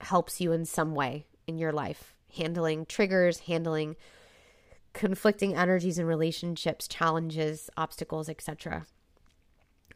helps 0.01 0.39
you 0.39 0.51
in 0.51 0.65
some 0.65 0.95
way 0.95 1.25
in 1.47 1.57
your 1.57 1.71
life, 1.71 2.15
handling 2.37 2.85
triggers, 2.85 3.39
handling 3.41 3.95
conflicting 4.93 5.55
energies 5.55 5.97
in 5.99 6.05
relationships, 6.05 6.87
challenges, 6.87 7.69
obstacles, 7.75 8.29
etc. 8.29 8.85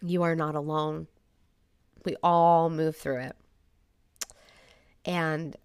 You 0.01 0.23
are 0.23 0.35
not 0.35 0.55
alone. 0.55 1.07
We 2.05 2.15
all 2.21 2.69
move 2.69 2.95
through 2.95 3.19
it. 3.19 3.35
And 5.05 5.55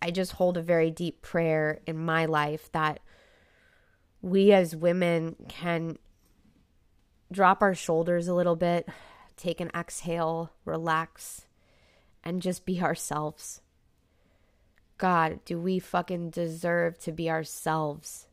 I 0.00 0.10
just 0.10 0.32
hold 0.32 0.56
a 0.56 0.62
very 0.62 0.90
deep 0.90 1.22
prayer 1.22 1.80
in 1.86 1.98
my 1.98 2.26
life 2.26 2.70
that 2.72 3.00
we 4.22 4.52
as 4.52 4.74
women 4.74 5.36
can 5.48 5.98
drop 7.30 7.62
our 7.62 7.74
shoulders 7.74 8.28
a 8.28 8.34
little 8.34 8.56
bit, 8.56 8.88
take 9.36 9.60
an 9.60 9.70
exhale, 9.74 10.52
relax, 10.64 11.46
and 12.24 12.42
just 12.42 12.64
be 12.64 12.80
ourselves. 12.80 13.60
God, 14.98 15.40
do 15.44 15.60
we 15.60 15.78
fucking 15.78 16.30
deserve 16.30 16.98
to 17.00 17.12
be 17.12 17.28
ourselves? 17.28 18.26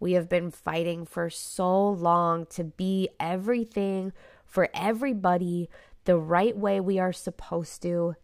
We 0.00 0.12
have 0.12 0.28
been 0.28 0.50
fighting 0.50 1.06
for 1.06 1.30
so 1.30 1.88
long 1.90 2.46
to 2.46 2.64
be 2.64 3.08
everything 3.20 4.12
for 4.44 4.68
everybody 4.74 5.68
the 6.04 6.18
right 6.18 6.56
way 6.56 6.80
we 6.80 6.98
are 6.98 7.12
supposed 7.12 7.82
to. 7.82 8.16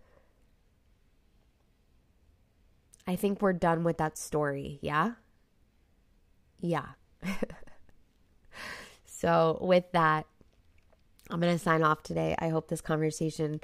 I 3.06 3.16
think 3.16 3.40
we're 3.40 3.52
done 3.52 3.82
with 3.82 3.98
that 3.98 4.18
story. 4.18 4.78
Yeah? 4.82 5.12
Yeah. 6.60 6.86
So, 9.20 9.58
with 9.60 9.84
that, 9.92 10.24
I'm 11.28 11.40
going 11.40 11.52
to 11.52 11.62
sign 11.62 11.82
off 11.82 12.02
today. 12.02 12.34
I 12.38 12.48
hope 12.48 12.68
this 12.68 12.80
conversation 12.80 13.60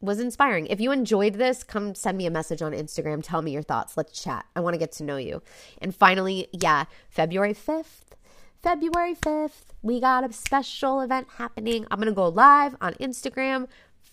was 0.00 0.18
inspiring. 0.18 0.66
If 0.66 0.80
you 0.80 0.90
enjoyed 0.90 1.34
this, 1.34 1.62
come 1.62 1.94
send 1.94 2.18
me 2.18 2.26
a 2.26 2.30
message 2.30 2.60
on 2.60 2.72
Instagram. 2.72 3.22
Tell 3.22 3.40
me 3.40 3.52
your 3.52 3.62
thoughts. 3.62 3.96
Let's 3.96 4.20
chat. 4.20 4.46
I 4.56 4.60
want 4.60 4.74
to 4.74 4.78
get 4.78 4.90
to 4.92 5.04
know 5.04 5.16
you. 5.16 5.42
And 5.80 5.94
finally, 5.94 6.48
yeah, 6.52 6.86
February 7.08 7.54
5th. 7.54 8.16
February 8.64 9.14
5th, 9.14 9.66
we 9.82 10.00
got 10.00 10.28
a 10.28 10.32
special 10.32 11.02
event 11.02 11.28
happening. 11.36 11.86
I'm 11.90 11.98
going 11.98 12.08
to 12.08 12.12
go 12.12 12.26
live 12.28 12.74
on 12.80 12.94
Instagram 12.94 13.68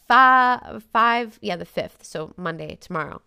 five, 0.07 0.84
five, 0.93 1.39
yeah, 1.41 1.55
the 1.55 1.66
5th. 1.66 2.03
So 2.03 2.34
Monday, 2.38 2.78
tomorrow 2.80 3.24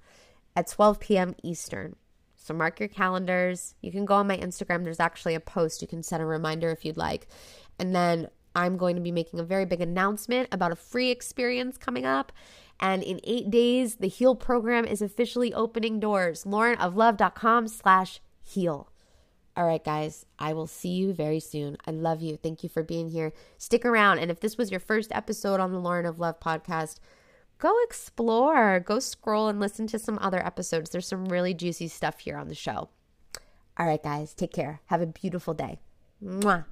at 0.55 0.68
12 0.68 1.01
p.m. 1.01 1.35
Eastern. 1.43 1.97
So 2.45 2.53
mark 2.53 2.78
your 2.78 2.90
calendars. 2.90 3.74
You 3.80 3.90
can 3.90 4.05
go 4.05 4.16
on 4.16 4.26
my 4.26 4.36
Instagram. 4.36 4.84
There's 4.84 5.01
actually 5.01 5.34
a 5.34 5.40
post. 5.40 5.80
You 5.80 5.88
can 5.88 6.03
set 6.03 6.20
a 6.20 6.26
reminder 6.26 6.70
if 6.70 6.84
you'd 6.84 6.99
like. 6.99 7.26
And 7.78 7.97
then 7.97 8.28
I'm 8.55 8.76
going 8.76 8.97
to 8.97 9.03
be 9.03 9.11
making 9.11 9.40
a 9.40 9.45
very 9.45 9.64
big 9.64 9.80
announcement 9.80 10.51
about 10.53 10.70
a 10.70 10.76
free 10.76 11.11
experience 11.11 11.78
coming 11.78 12.05
up. 12.05 12.32
And 12.78 13.03
in 13.03 13.18
eight 13.24 13.51
days, 13.51 13.97
the 13.97 14.09
Heal 14.09 14.34
program 14.34 14.84
is 14.84 15.01
officially 15.01 15.55
opening 15.55 15.99
doors. 16.01 16.45
LaurenofLove.com 16.45 17.66
slash 17.68 18.20
heal. 18.42 18.90
All 19.57 19.64
right, 19.64 19.82
guys, 19.82 20.26
I 20.38 20.53
will 20.53 20.66
see 20.66 20.90
you 20.90 21.14
very 21.14 21.40
soon. 21.40 21.78
I 21.86 21.92
love 21.92 22.20
you. 22.20 22.36
Thank 22.36 22.62
you 22.62 22.68
for 22.68 22.82
being 22.82 23.09
here. 23.09 23.32
Stick 23.57 23.86
around. 23.86 24.18
And 24.18 24.30
if 24.30 24.40
this 24.40 24.59
was 24.59 24.70
your 24.70 24.80
first 24.80 25.11
episode 25.12 25.61
on 25.61 25.72
the 25.72 25.78
Lauren 25.78 26.05
of 26.05 26.18
Love 26.18 26.40
podcast, 26.40 26.99
go 27.65 27.75
explore, 27.83 28.79
go 28.79 28.99
scroll 28.99 29.49
and 29.49 29.59
listen 29.59 29.87
to 29.87 29.99
some 29.99 30.19
other 30.21 30.45
episodes. 30.45 30.91
There's 30.91 31.09
some 31.09 31.25
really 31.25 31.55
juicy 31.55 31.89
stuff 31.89 32.21
here 32.21 32.37
on 32.37 32.49
the 32.49 32.55
show. 32.55 32.91
All 33.79 33.87
right, 33.87 34.03
guys, 34.03 34.35
take 34.35 34.53
care. 34.53 34.83
Have 34.87 35.01
a 35.01 35.07
beautiful 35.07 35.55
day. 35.55 35.81
Mwah. 36.23 36.67